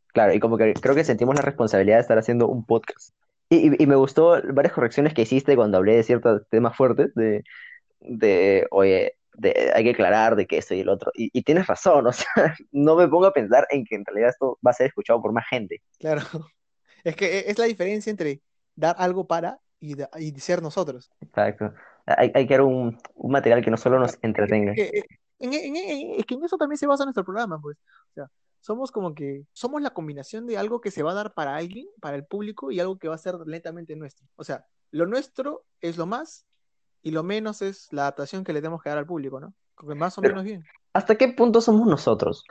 claro, 0.08 0.34
y 0.34 0.40
como 0.40 0.58
que 0.58 0.74
creo 0.74 0.96
que 0.96 1.04
sentimos 1.06 1.36
la 1.36 1.42
responsabilidad 1.44 1.98
de 1.98 2.02
estar 2.02 2.18
haciendo 2.18 2.48
un 2.48 2.66
podcast. 2.66 3.14
Y, 3.50 3.70
y- 3.76 3.84
y 3.84 3.88
me 3.88 3.96
gustó 3.96 4.42
varias 4.54 4.74
correcciones 4.74 5.14
que 5.14 5.22
hiciste 5.22 5.56
cuando 5.56 5.78
hablé 5.78 5.96
de 5.96 6.04
ciertos 6.04 6.42
temas 6.50 6.76
fuertes, 6.76 7.14
de, 7.16 7.44
de, 8.00 8.68
oye, 8.72 9.18
de, 9.34 9.72
hay 9.74 9.84
que 9.84 9.92
aclarar 9.92 10.36
de 10.36 10.46
que 10.48 10.58
esto 10.58 10.74
y 10.76 10.82
el 10.82 10.90
otro. 10.90 11.12
Y, 11.16 11.30
y 11.38 11.44
tienes 11.44 11.68
razón, 11.68 12.08
o 12.08 12.12
sea, 12.14 12.56
no 12.72 12.96
me 12.96 13.08
pongo 13.08 13.26
a 13.28 13.34
pensar 13.34 13.68
en 13.70 13.86
que 13.86 13.96
en 13.96 14.06
realidad 14.06 14.30
esto 14.30 14.60
va 14.66 14.72
a 14.72 14.74
ser 14.74 14.88
escuchado 14.88 15.22
por 15.22 15.32
más 15.34 15.46
gente. 15.50 15.82
Claro. 16.00 16.22
Es 17.04 17.16
que 17.16 17.26
e- 17.38 17.52
es 17.52 17.60
la 17.60 17.66
diferencia 17.66 18.10
entre 18.10 18.42
dar 18.76 18.96
algo 18.98 19.28
para 19.28 19.60
y, 19.80 19.94
y 20.18 20.40
ser 20.40 20.64
nosotros. 20.64 21.12
Exacto. 21.22 21.72
Hay, 22.08 22.32
hay 22.34 22.48
que 22.48 22.54
dar 22.56 22.62
un, 22.64 22.98
un 23.14 23.32
material 23.32 23.64
que 23.64 23.70
no 23.70 23.78
solo 23.78 24.00
nos 24.00 24.18
entretenga. 24.24 24.72
Es 24.72 24.92
que, 24.92 25.04
en, 25.38 25.54
en- 25.54 25.76
en- 25.76 26.20
es 26.20 26.26
que 26.26 26.34
en 26.34 26.44
eso 26.44 26.58
también 26.58 26.78
se 26.80 26.88
basa 26.88 27.04
nuestro 27.04 27.24
programa, 27.24 27.60
pues. 27.62 27.78
O 28.10 28.14
sea, 28.16 28.28
somos 28.60 28.92
como 28.92 29.14
que, 29.14 29.44
somos 29.54 29.82
la 29.84 29.92
combinación 29.92 30.48
de 30.48 30.58
algo 30.58 30.82
que 30.82 30.90
se 30.90 31.04
va 31.04 31.12
a 31.12 31.16
dar 31.16 31.34
para 31.36 31.56
alguien, 31.56 31.86
para 32.02 32.16
el 32.16 32.26
público, 32.26 32.72
y 32.72 32.80
algo 32.80 32.98
que 32.98 33.08
va 33.08 33.16
a 33.16 33.20
ser 33.20 33.36
netamente 33.46 33.96
nuestro. 33.96 34.26
O 34.36 34.44
sea, 34.44 34.66
lo 34.90 35.06
nuestro 35.06 35.64
es 35.82 35.98
lo 35.98 36.08
más 36.08 36.48
y 37.06 37.12
lo 37.12 37.22
menos 37.22 37.62
es 37.62 37.88
la 37.92 38.02
adaptación 38.02 38.44
que 38.44 38.52
le 38.52 38.62
tenemos 38.62 38.82
que 38.82 38.90
dar 38.90 38.98
al 38.98 39.06
público, 39.06 39.40
¿no? 39.40 39.54
Más 39.96 40.18
o 40.18 40.22
Pero- 40.22 40.34
menos 40.34 40.44
bien. 40.46 40.66
¿Hasta 40.92 41.16
qué 41.16 41.28
punto 41.28 41.62
somos 41.62 41.88
nosotros? 41.88 42.44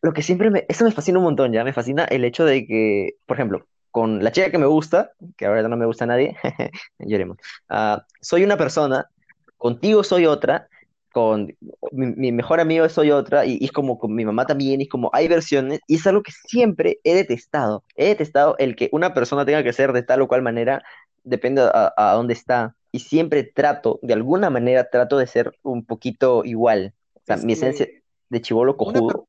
Lo 0.00 0.12
que 0.12 0.22
siempre 0.22 0.48
me, 0.48 0.64
eso 0.68 0.84
me 0.84 0.92
fascina 0.92 1.18
un 1.18 1.24
montón, 1.24 1.52
ya 1.52 1.64
me 1.64 1.72
fascina 1.72 2.04
el 2.04 2.24
hecho 2.24 2.44
de 2.44 2.66
que, 2.66 3.14
por 3.26 3.36
ejemplo, 3.36 3.66
con 3.90 4.22
la 4.22 4.30
chica 4.30 4.50
que 4.50 4.58
me 4.58 4.66
gusta, 4.66 5.10
que 5.36 5.46
ahora 5.46 5.66
no 5.66 5.76
me 5.76 5.86
gusta 5.86 6.04
a 6.04 6.06
nadie, 6.06 6.36
lloremos, 7.00 7.38
ah, 7.68 8.04
soy 8.20 8.44
una 8.44 8.56
persona, 8.56 9.08
contigo 9.56 10.04
soy 10.04 10.26
otra, 10.26 10.68
con 11.12 11.56
mi, 11.90 12.06
mi 12.14 12.30
mejor 12.30 12.60
amigo 12.60 12.88
soy 12.90 13.10
otra, 13.10 13.44
y, 13.44 13.56
y 13.60 13.64
es 13.64 13.72
como 13.72 13.98
con 13.98 14.14
mi 14.14 14.24
mamá 14.24 14.46
también, 14.46 14.80
y 14.80 14.84
es 14.84 14.90
como 14.90 15.10
hay 15.14 15.26
versiones, 15.26 15.80
y 15.88 15.96
es 15.96 16.06
algo 16.06 16.22
que 16.22 16.32
siempre 16.32 17.00
he 17.02 17.14
detestado. 17.14 17.82
He 17.96 18.06
detestado 18.08 18.54
el 18.58 18.76
que 18.76 18.88
una 18.92 19.14
persona 19.14 19.44
tenga 19.46 19.64
que 19.64 19.72
ser 19.72 19.92
de 19.92 20.02
tal 20.04 20.20
o 20.22 20.28
cual 20.28 20.42
manera, 20.42 20.84
depende 21.24 21.62
a, 21.62 21.92
a 21.96 22.12
dónde 22.12 22.34
está, 22.34 22.76
y 22.96 23.00
siempre 23.00 23.44
trato, 23.44 23.98
de 24.00 24.14
alguna 24.14 24.48
manera, 24.48 24.88
trato 24.88 25.18
de 25.18 25.26
ser 25.26 25.52
un 25.62 25.84
poquito 25.84 26.44
igual. 26.46 26.94
O 27.12 27.20
sea, 27.26 27.36
Es 27.36 27.44
mi 27.44 27.52
esencia 27.52 27.86
de 28.30 28.40
chivolo 28.40 28.74
una, 28.78 28.92
per- 28.92 29.02
cojudo. 29.02 29.28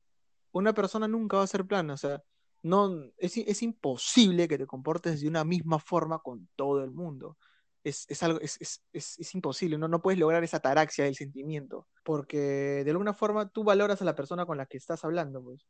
una 0.52 0.72
persona 0.72 1.06
nunca 1.06 1.36
va 1.36 1.42
a 1.42 1.46
ser 1.46 1.66
plana, 1.66 1.92
o 1.92 1.96
sea, 1.98 2.22
no, 2.62 3.04
es, 3.18 3.36
es 3.36 3.62
imposible 3.62 4.48
que 4.48 4.56
te 4.56 4.66
comportes 4.66 5.20
de 5.20 5.28
una 5.28 5.44
misma 5.44 5.78
forma 5.78 6.20
con 6.20 6.48
todo 6.56 6.82
el 6.82 6.90
mundo. 6.90 7.36
Es, 7.84 8.06
es 8.08 8.22
algo, 8.22 8.40
es, 8.40 8.58
es, 8.92 9.34
imposible, 9.34 9.76
¿no? 9.76 9.86
No 9.86 10.00
puedes 10.00 10.18
lograr 10.18 10.42
esa 10.42 10.56
ataraxia 10.56 11.04
del 11.04 11.14
sentimiento, 11.14 11.86
porque 12.04 12.82
de 12.84 12.90
alguna 12.90 13.12
forma 13.12 13.50
tú 13.50 13.64
valoras 13.64 14.00
a 14.00 14.06
la 14.06 14.14
persona 14.14 14.46
con 14.46 14.56
la 14.56 14.64
que 14.64 14.78
estás 14.78 15.04
hablando, 15.04 15.42
pues. 15.42 15.66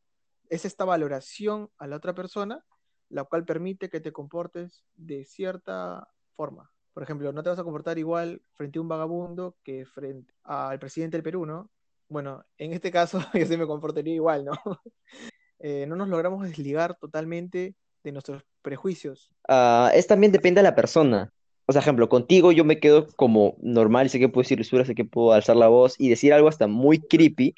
Es 0.51 0.65
esta 0.65 0.85
valoración 0.85 1.69
a 1.79 1.89
la 1.89 1.97
otra 1.97 2.15
persona 2.15 2.65
la 3.11 3.25
cual 3.25 3.45
permite 3.45 3.89
que 3.89 4.01
te 4.01 4.13
comportes 4.13 4.85
de 4.95 5.25
cierta 5.25 6.09
forma. 6.35 6.71
Por 6.99 7.05
ejemplo, 7.05 7.33
no 7.33 7.45
te 7.45 7.49
vas 7.49 7.59
a 7.61 7.63
comportar 7.63 7.97
igual 7.97 8.43
frente 8.55 8.81
a 8.81 8.83
un 8.83 8.89
vagabundo 8.89 9.55
que 9.63 9.85
frente 9.87 10.35
al 10.43 10.81
presidente 10.81 11.17
del 11.17 11.23
Perú, 11.23 11.47
¿no? 11.47 11.71
Bueno, 12.09 12.45
en 12.57 12.73
este 12.73 12.91
caso 12.91 13.21
yo 13.35 13.47
sí 13.47 13.57
me 13.57 13.69
comportaría 13.69 14.15
igual, 14.15 14.47
¿no? 14.47 14.53
Eh, 15.61 15.87
no 15.87 15.95
nos 15.95 16.09
logramos 16.09 16.43
desligar 16.43 16.97
totalmente 16.99 17.77
de 18.03 18.13
nuestros 18.13 18.43
prejuicios. 18.63 19.31
Ah, 19.49 19.93
es 19.95 20.09
también 20.09 20.33
depende 20.33 20.59
de 20.59 20.65
la 20.65 20.75
persona. 20.75 21.33
O 21.67 21.73
sea, 21.73 21.83
ejemplo, 21.83 22.09
contigo 22.09 22.51
yo 22.51 22.65
me 22.65 22.81
quedo 22.81 23.07
como 23.15 23.57
normal, 23.61 24.11
sé 24.11 24.19
que 24.19 24.29
puedo 24.29 24.43
decir 24.43 24.59
lisuras, 24.59 24.89
sé 24.89 24.97
que 24.97 25.05
puedo 25.05 25.33
alzar 25.33 25.55
la 25.55 25.69
voz 25.69 25.95
y 25.99 26.09
decir 26.09 26.33
algo 26.33 26.49
hasta 26.49 26.67
muy 26.67 26.99
creepy, 26.99 27.55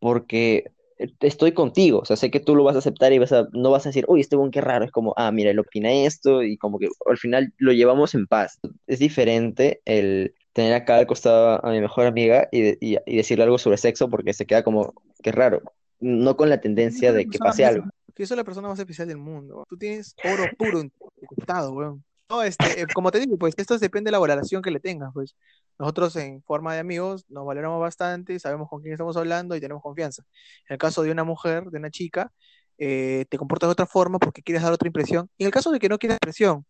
porque 0.00 0.72
estoy 1.20 1.52
contigo, 1.52 2.00
o 2.00 2.04
sea, 2.04 2.16
sé 2.16 2.30
que 2.30 2.40
tú 2.40 2.54
lo 2.56 2.64
vas 2.64 2.76
a 2.76 2.78
aceptar 2.80 3.12
y 3.12 3.18
vas 3.18 3.32
a, 3.32 3.48
no 3.52 3.70
vas 3.70 3.86
a 3.86 3.88
decir, 3.90 4.04
uy, 4.08 4.20
este 4.20 4.36
buen 4.36 4.50
qué 4.50 4.60
raro, 4.60 4.84
es 4.84 4.90
como, 4.90 5.14
ah, 5.16 5.30
mira, 5.32 5.50
él 5.50 5.58
opina 5.58 5.90
esto 5.92 6.42
y 6.42 6.56
como 6.58 6.78
que 6.78 6.88
al 7.06 7.18
final 7.18 7.52
lo 7.58 7.72
llevamos 7.72 8.14
en 8.14 8.26
paz. 8.26 8.58
Es 8.86 8.98
diferente 8.98 9.80
el 9.84 10.34
tener 10.52 10.74
acá 10.74 10.96
al 10.98 11.06
costado 11.06 11.64
a 11.64 11.70
mi 11.70 11.80
mejor 11.80 12.06
amiga 12.06 12.48
y, 12.52 12.60
de- 12.62 12.78
y, 12.80 12.96
y 13.06 13.16
decirle 13.16 13.44
algo 13.44 13.58
sobre 13.58 13.76
sexo 13.78 14.08
porque 14.10 14.32
se 14.34 14.46
queda 14.46 14.62
como, 14.62 14.94
qué 15.22 15.32
raro, 15.32 15.62
no 16.00 16.36
con 16.36 16.50
la 16.50 16.60
tendencia 16.60 17.12
de 17.12 17.26
que 17.26 17.38
pase 17.38 17.64
algo. 17.64 17.84
Yo 18.16 18.26
soy 18.26 18.36
la 18.36 18.44
persona 18.44 18.68
más 18.68 18.78
especial 18.78 19.08
del 19.08 19.16
mundo. 19.18 19.64
Tú 19.68 19.76
tienes 19.78 20.16
oro 20.20 20.48
puro 20.48 20.80
en 20.80 20.90
tu 20.90 21.26
costado, 21.26 21.72
weón. 21.72 22.04
No, 22.28 22.42
este, 22.42 22.80
eh, 22.82 22.86
como 22.92 23.10
te 23.10 23.20
digo, 23.20 23.36
pues 23.38 23.54
esto 23.56 23.78
depende 23.78 24.08
de 24.08 24.12
la 24.12 24.18
valoración 24.18 24.62
que 24.62 24.70
le 24.70 24.80
tengas, 24.80 25.10
pues. 25.12 25.34
Nosotros 25.82 26.14
en 26.14 26.40
forma 26.44 26.72
de 26.74 26.78
amigos 26.78 27.24
nos 27.28 27.44
valoramos 27.44 27.80
bastante, 27.80 28.38
sabemos 28.38 28.68
con 28.70 28.80
quién 28.82 28.92
estamos 28.94 29.16
hablando 29.16 29.56
y 29.56 29.60
tenemos 29.60 29.82
confianza. 29.82 30.22
En 30.68 30.74
el 30.74 30.78
caso 30.78 31.02
de 31.02 31.10
una 31.10 31.24
mujer, 31.24 31.64
de 31.64 31.78
una 31.78 31.90
chica, 31.90 32.30
eh, 32.78 33.24
te 33.28 33.36
comportas 33.36 33.66
de 33.66 33.72
otra 33.72 33.86
forma 33.86 34.20
porque 34.20 34.44
quieres 34.44 34.62
dar 34.62 34.72
otra 34.72 34.86
impresión. 34.86 35.28
Y 35.36 35.42
en 35.42 35.46
el 35.48 35.52
caso 35.52 35.72
de 35.72 35.80
que 35.80 35.88
no 35.88 35.98
quieras 35.98 36.18
impresión, 36.22 36.64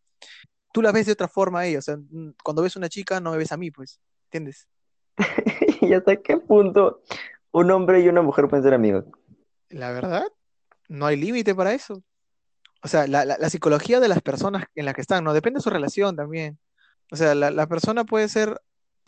tú 0.73 0.81
la 0.81 0.93
ves 0.93 1.05
de 1.05 1.13
otra 1.13 1.29
forma 1.29 1.61
a 1.61 1.67
ella. 1.67 1.81
O 1.81 1.83
sea, 1.83 1.99
cuando 2.43 2.63
ves 2.63 2.75
una 2.75 2.89
chica, 2.89 3.21
no 3.21 3.33
me 3.33 3.37
ves 3.37 3.53
a 3.53 3.59
mí, 3.59 3.71
pues. 3.71 4.01
¿Entiendes? 4.31 4.67
¿Y 5.83 5.93
hasta 5.93 6.17
qué 6.17 6.39
punto 6.39 7.03
un 7.51 7.71
hombre 7.71 8.01
y 8.01 8.09
una 8.09 8.23
mujer 8.23 8.49
pueden 8.49 8.65
ser 8.65 8.73
amigos? 8.73 9.05
La 9.69 9.93
verdad, 9.93 10.25
no 10.89 11.05
hay 11.05 11.19
límite 11.19 11.55
para 11.55 11.75
eso. 11.75 12.03
O 12.83 12.89
sea, 12.89 13.07
la, 13.07 13.27
la- 13.27 13.37
la 13.37 13.51
psicología 13.51 14.01
de 14.01 14.09
las 14.09 14.23
personas 14.23 14.65
en 14.75 14.87
las 14.87 14.95
que 14.95 15.03
están, 15.03 15.23
¿no? 15.23 15.35
Depende 15.35 15.59
de 15.59 15.63
su 15.65 15.69
relación 15.69 16.17
también. 16.17 16.59
O 17.11 17.17
sea, 17.17 17.35
la, 17.35 17.51
la 17.51 17.67
persona 17.67 18.05
puede 18.05 18.27
ser, 18.31 18.59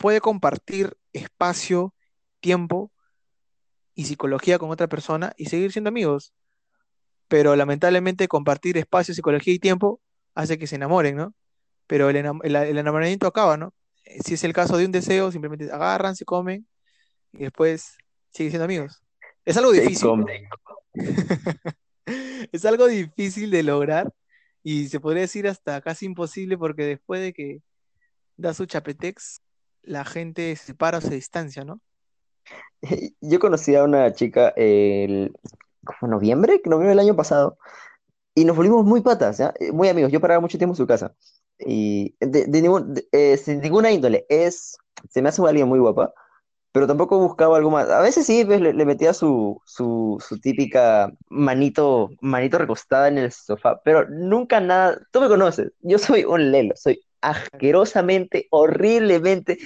puede 0.05 0.21
compartir 0.21 0.95
espacio, 1.13 1.95
tiempo 2.39 2.91
y 3.95 4.05
psicología 4.05 4.59
con 4.59 4.69
otra 4.69 4.85
persona 4.85 5.33
y 5.35 5.45
seguir 5.45 5.71
siendo 5.71 5.87
amigos. 5.87 6.31
Pero 7.27 7.55
lamentablemente 7.55 8.27
compartir 8.27 8.77
espacio, 8.77 9.15
psicología 9.15 9.55
y 9.55 9.57
tiempo 9.57 9.99
hace 10.35 10.59
que 10.59 10.67
se 10.67 10.75
enamoren, 10.75 11.15
¿no? 11.15 11.33
Pero 11.87 12.07
el, 12.11 12.17
enam- 12.17 12.39
el- 12.43 12.55
el 12.55 12.77
enamoramiento 12.77 13.25
acaba, 13.25 13.57
¿no? 13.57 13.73
Eh, 14.03 14.19
Si 14.23 14.35
es 14.35 14.43
el 14.43 14.53
caso 14.53 14.77
de 14.77 14.85
un 14.85 14.91
deseo, 14.91 15.31
simplemente 15.31 15.71
agarran, 15.71 16.15
se 16.15 16.23
comen 16.23 16.67
y 17.33 17.39
después 17.39 17.97
siguen 18.31 18.51
siendo 18.51 18.65
amigos. 18.65 19.01
Es 19.43 19.57
algo 19.57 19.71
difícil. 19.71 20.07
Es 22.51 22.63
algo 22.65 22.85
difícil 22.85 23.49
de 23.49 23.63
lograr 23.63 24.13
y 24.61 24.87
se 24.87 24.99
podría 24.99 25.21
decir 25.21 25.47
hasta 25.47 25.81
casi 25.81 26.05
imposible 26.05 26.59
porque 26.59 26.83
después 26.85 27.21
de 27.21 27.33
que 27.33 27.63
da 28.37 28.53
su 28.53 28.67
chapetex, 28.67 29.41
la 29.85 30.05
gente 30.05 30.55
se 30.55 30.67
separa 30.67 30.99
o 30.99 31.01
se 31.01 31.15
distancia, 31.15 31.63
¿no? 31.63 31.79
Yo 33.21 33.39
conocí 33.39 33.75
a 33.75 33.83
una 33.83 34.13
chica 34.13 34.53
el 34.55 35.33
¿cómo, 35.83 36.11
noviembre, 36.11 36.61
noviembre 36.65 36.89
del 36.89 36.99
año 36.99 37.15
pasado, 37.15 37.57
y 38.35 38.43
nos 38.45 38.57
volvimos 38.57 38.85
muy 38.85 39.01
patas, 39.01 39.37
¿ya? 39.37 39.53
Eh, 39.59 39.71
Muy 39.71 39.87
amigos. 39.87 40.11
Yo 40.11 40.19
paraba 40.19 40.41
mucho 40.41 40.57
tiempo 40.57 40.73
en 40.73 40.77
su 40.77 40.85
casa. 40.85 41.15
Y 41.57 42.15
de, 42.19 43.05
eh, 43.13 43.37
sin 43.37 43.61
ninguna 43.61 43.91
índole. 43.91 44.25
Es, 44.29 44.77
se 45.09 45.21
me 45.21 45.29
hace 45.29 45.41
alguien 45.41 45.69
muy 45.69 45.79
guapa, 45.79 46.13
pero 46.73 46.85
tampoco 46.87 47.17
buscaba 47.19 47.57
algo 47.57 47.71
más. 47.71 47.89
A 47.89 48.01
veces 48.01 48.25
sí, 48.25 48.43
pues, 48.45 48.59
le, 48.59 48.85
metía 48.85 49.13
su, 49.13 49.61
su, 49.65 50.21
su 50.27 50.39
típica 50.39 51.11
manito, 51.29 52.09
manito 52.21 52.57
recostada 52.57 53.07
en 53.07 53.17
el 53.19 53.31
sofá, 53.31 53.81
pero 53.83 54.07
nunca 54.09 54.59
nada. 54.59 54.99
Tú 55.11 55.21
me 55.21 55.29
conoces, 55.29 55.71
yo 55.81 55.97
soy 55.97 56.25
un 56.25 56.51
lelo, 56.51 56.75
soy 56.75 57.01
asquerosamente, 57.29 58.47
horriblemente 58.51 59.57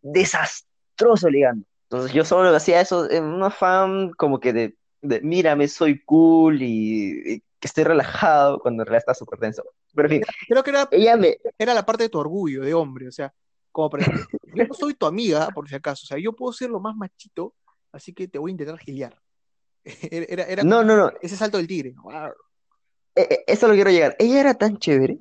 desastroso 0.00 1.28
ligando. 1.28 1.64
Entonces 1.84 2.12
yo 2.12 2.24
solo 2.24 2.54
hacía 2.54 2.80
eso 2.80 3.10
en 3.10 3.24
una 3.24 3.50
fan 3.50 4.10
como 4.12 4.40
que 4.40 4.52
de, 4.52 4.76
de 5.02 5.20
mírame, 5.20 5.68
soy 5.68 6.02
cool 6.04 6.62
y, 6.62 7.34
y 7.34 7.40
que 7.58 7.68
estoy 7.68 7.84
relajado 7.84 8.58
cuando 8.60 8.82
en 8.82 8.86
realidad 8.86 9.02
está 9.10 9.14
súper 9.14 9.38
tenso. 9.38 9.62
Pero 9.94 10.08
en 10.08 10.14
fin, 10.14 10.22
Creo 10.48 10.62
que 10.62 10.70
era, 10.70 10.88
ella 10.90 11.16
me... 11.16 11.36
era 11.58 11.74
la 11.74 11.84
parte 11.84 12.04
de 12.04 12.08
tu 12.08 12.18
orgullo 12.18 12.62
de 12.62 12.74
hombre, 12.74 13.08
o 13.08 13.12
sea, 13.12 13.32
como 13.70 13.90
por 13.90 14.00
ejemplo, 14.00 14.24
yo 14.54 14.64
no 14.64 14.74
soy 14.74 14.94
tu 14.94 15.06
amiga, 15.06 15.48
por 15.54 15.68
si 15.68 15.74
acaso, 15.74 16.04
o 16.04 16.06
sea, 16.06 16.18
yo 16.18 16.32
puedo 16.32 16.52
ser 16.52 16.70
lo 16.70 16.80
más 16.80 16.96
machito, 16.96 17.54
así 17.92 18.12
que 18.14 18.26
te 18.26 18.38
voy 18.38 18.50
a 18.50 18.52
intentar 18.52 18.78
giliar. 18.78 19.18
Era, 19.84 20.44
era, 20.44 20.62
No, 20.62 20.84
no, 20.84 20.96
no, 20.96 21.12
ese 21.20 21.36
salto 21.36 21.58
del 21.58 21.66
tigre. 21.66 21.94
eh, 23.16 23.26
eh, 23.30 23.44
eso 23.46 23.66
lo 23.68 23.74
quiero 23.74 23.90
llegar. 23.90 24.14
Ella 24.18 24.40
era 24.40 24.54
tan 24.54 24.78
chévere 24.78 25.18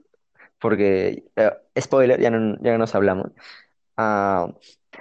porque, 0.62 1.26
eh, 1.36 1.52
spoiler, 1.80 2.21
ya 2.21 2.30
no, 2.30 2.56
ya 2.62 2.71
no 2.74 2.78
nos 2.78 2.95
hablamos. 2.95 3.32
Ah, 3.97 4.47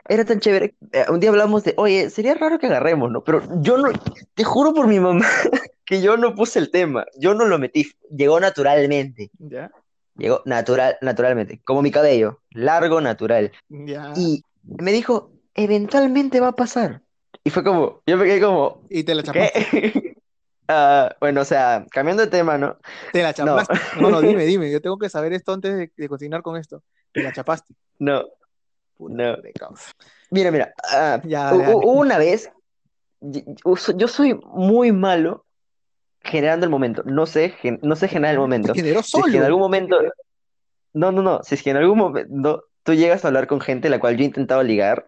era 0.08 0.24
tan 0.24 0.40
chévere. 0.40 0.74
eh, 0.92 1.04
un 1.10 1.20
día 1.20 1.30
hablamos 1.30 1.62
de, 1.62 1.74
oye, 1.76 2.10
sería 2.10 2.34
raro 2.34 2.58
que 2.58 2.66
agarremos, 2.66 3.10
¿no? 3.12 3.22
Pero 3.22 3.42
yo 3.60 3.76
no, 3.76 3.90
te 4.34 4.42
juro 4.42 4.72
por 4.72 4.86
mi 4.88 4.98
mamá 4.98 5.24
que 5.84 6.00
yo 6.00 6.16
no 6.16 6.34
puse 6.34 6.58
el 6.58 6.70
tema, 6.70 7.04
yo 7.18 7.34
no 7.34 7.44
lo 7.44 7.58
metí, 7.58 7.86
llegó 8.10 8.40
naturalmente, 8.40 9.30
¿Ya? 9.38 9.70
llegó 10.16 10.42
natural, 10.46 10.96
naturalmente, 11.02 11.60
como 11.64 11.82
mi 11.82 11.90
cabello, 11.90 12.40
largo, 12.50 13.00
natural. 13.00 13.52
¿Ya? 13.68 14.12
Y 14.16 14.42
me 14.64 14.92
dijo, 14.92 15.30
eventualmente 15.54 16.40
va 16.40 16.48
a 16.48 16.56
pasar. 16.56 17.02
Y 17.44 17.50
fue 17.50 17.62
como, 17.62 18.02
yo 18.06 18.16
me 18.16 18.24
quedé 18.24 18.40
como, 18.40 18.82
Y 18.88 19.04
te 19.04 19.14
la 19.14 19.22
chapaste. 19.22 19.66
¿qué? 19.70 20.09
Ah, 20.72 21.16
bueno, 21.20 21.40
o 21.40 21.44
sea, 21.44 21.84
cambiando 21.90 22.22
de 22.24 22.30
tema, 22.30 22.56
¿no? 22.56 22.76
Te 23.12 23.22
la 23.22 23.30
No, 23.30 23.58
chapaste. 23.58 24.00
No, 24.00 24.08
no, 24.10 24.20
dime, 24.20 24.44
dime. 24.46 24.70
Yo 24.70 24.80
tengo 24.80 24.98
que 24.98 25.08
saber 25.08 25.32
esto 25.32 25.52
antes 25.52 25.76
de, 25.76 25.92
de 25.96 26.08
continuar 26.08 26.42
con 26.42 26.56
esto. 26.56 26.82
Te 27.12 27.22
la 27.22 27.32
chapaste. 27.32 27.74
no, 27.98 28.22
Puta 28.96 29.14
no. 29.14 29.36
Mira, 30.30 30.50
mira, 30.52 30.72
ah, 30.84 31.20
Ya, 31.24 31.46
dale, 31.50 31.64
dale. 31.64 31.74
una 31.84 32.18
vez, 32.18 32.50
yo 33.20 33.76
so- 33.76 33.96
yo 33.96 34.06
soy 34.06 34.38
muy 34.44 34.92
malo 34.92 35.44
generando 36.22 36.64
el 36.66 36.70
momento, 36.70 37.02
no 37.04 37.26
sé, 37.26 37.54
no 37.82 37.96
sé 37.96 38.06
generar 38.06 38.34
el 38.34 38.40
momento. 38.40 38.74
generó 38.74 39.02
Si 39.02 39.20
es 39.20 39.24
que 39.24 39.30
en 39.30 39.32
solo. 39.34 39.46
algún 39.46 39.60
momento, 39.60 40.00
no, 40.92 41.10
no, 41.12 41.22
no, 41.22 41.42
si 41.42 41.54
es 41.56 41.62
que 41.62 41.70
en 41.70 41.78
algún 41.78 41.98
momento 41.98 42.64
tú 42.84 42.94
llegas 42.94 43.24
a 43.24 43.28
hablar 43.28 43.46
con 43.46 43.60
gente 43.60 43.88
la 43.88 43.98
cual 43.98 44.16
yo 44.16 44.22
he 44.22 44.26
intentado 44.26 44.62
ligar, 44.62 45.06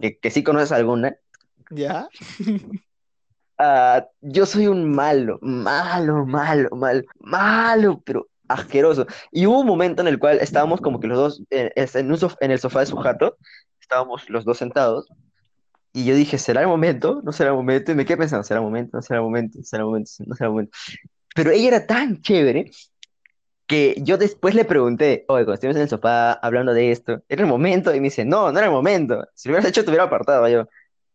que, 0.00 0.16
que 0.18 0.30
sí 0.30 0.42
conoces 0.42 0.72
alguna, 0.72 1.16
¿Ya? 1.70 2.08
ah, 3.62 4.06
yo 4.20 4.46
soy 4.46 4.66
un 4.68 4.90
malo, 4.92 5.38
malo, 5.42 6.26
malo, 6.26 6.68
malo, 6.76 7.02
malo, 7.20 8.02
pero 8.04 8.28
asqueroso. 8.48 9.06
Y 9.30 9.46
hubo 9.46 9.60
un 9.60 9.66
momento 9.66 10.02
en 10.02 10.08
el 10.08 10.18
cual 10.18 10.38
estábamos 10.40 10.80
como 10.80 11.00
que 11.00 11.06
los 11.08 11.18
dos 11.18 11.42
eh, 11.50 11.72
es- 11.76 11.96
en, 11.96 12.10
un 12.10 12.18
sof- 12.18 12.36
en 12.40 12.50
el 12.50 12.58
sofá 12.60 12.80
de 12.80 12.86
su 12.86 12.96
jato, 12.96 13.36
estábamos 13.80 14.28
los 14.30 14.44
dos 14.44 14.58
sentados, 14.58 15.08
y 15.94 16.04
yo 16.06 16.14
dije, 16.14 16.38
¿será 16.38 16.62
el 16.62 16.68
momento? 16.68 17.20
¿No 17.24 17.32
será 17.32 17.50
el 17.50 17.56
momento? 17.56 17.92
Y 17.92 17.94
me 17.94 18.04
quedé 18.06 18.16
pensando, 18.18 18.44
¿será 18.44 18.60
el 18.60 18.64
momento? 18.66 18.96
¿No 18.96 19.02
será 19.02 19.18
el 19.20 19.24
momento? 19.24 19.58
¿No 19.58 19.64
será 19.64 19.82
el 19.82 19.86
momento? 19.88 20.10
¿No 20.26 20.34
será 20.36 20.46
el 20.48 20.52
momento? 20.52 20.78
Pero 21.34 21.50
ella 21.52 21.68
era 21.68 21.86
tan 21.86 22.22
chévere 22.22 22.70
que 23.66 23.94
yo 24.02 24.18
después 24.18 24.54
le 24.54 24.64
pregunté, 24.64 25.24
oye, 25.28 25.44
cuando 25.44 25.54
estuvimos 25.54 25.76
en 25.76 25.82
el 25.82 25.88
sofá 25.88 26.32
hablando 26.34 26.74
de 26.74 26.92
esto, 26.92 27.22
¿era 27.28 27.42
el 27.42 27.48
momento? 27.48 27.94
Y 27.94 28.00
me 28.00 28.04
dice, 28.04 28.24
no, 28.24 28.52
no 28.52 28.58
era 28.58 28.66
el 28.66 28.72
momento. 28.72 29.26
Si 29.34 29.48
lo 29.48 29.54
hubieras 29.54 29.70
hecho, 29.70 29.82
te 29.84 29.90
hubiera 29.90 30.04
apartado. 30.04 30.48
Yo, 30.48 30.66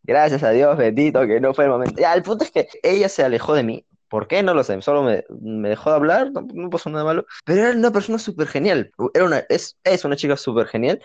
gracias 0.08 0.42
a 0.42 0.50
Dios, 0.50 0.76
bendito, 0.76 1.24
que 1.26 1.40
no 1.40 1.54
fue 1.54 1.64
el 1.64 1.70
momento. 1.70 2.00
Ya, 2.00 2.14
el 2.14 2.22
punto 2.22 2.42
es 2.44 2.50
que 2.50 2.68
ella 2.82 3.08
se 3.08 3.22
alejó 3.22 3.54
de 3.54 3.62
mí. 3.62 3.84
¿Por 4.08 4.26
qué? 4.26 4.42
No 4.42 4.54
lo 4.54 4.64
sé. 4.64 4.80
Solo 4.80 5.02
me, 5.02 5.24
me 5.40 5.68
dejó 5.68 5.90
de 5.90 5.96
hablar, 5.96 6.32
no, 6.32 6.46
no 6.52 6.70
pasó 6.70 6.88
nada 6.88 7.04
malo. 7.04 7.26
Pero 7.44 7.60
era 7.60 7.76
una 7.76 7.92
persona 7.92 8.18
súper 8.18 8.48
genial. 8.48 8.90
Era 9.14 9.26
una, 9.26 9.38
es, 9.50 9.78
es 9.84 10.04
una 10.04 10.16
chica 10.16 10.36
súper 10.36 10.66
genial 10.66 11.00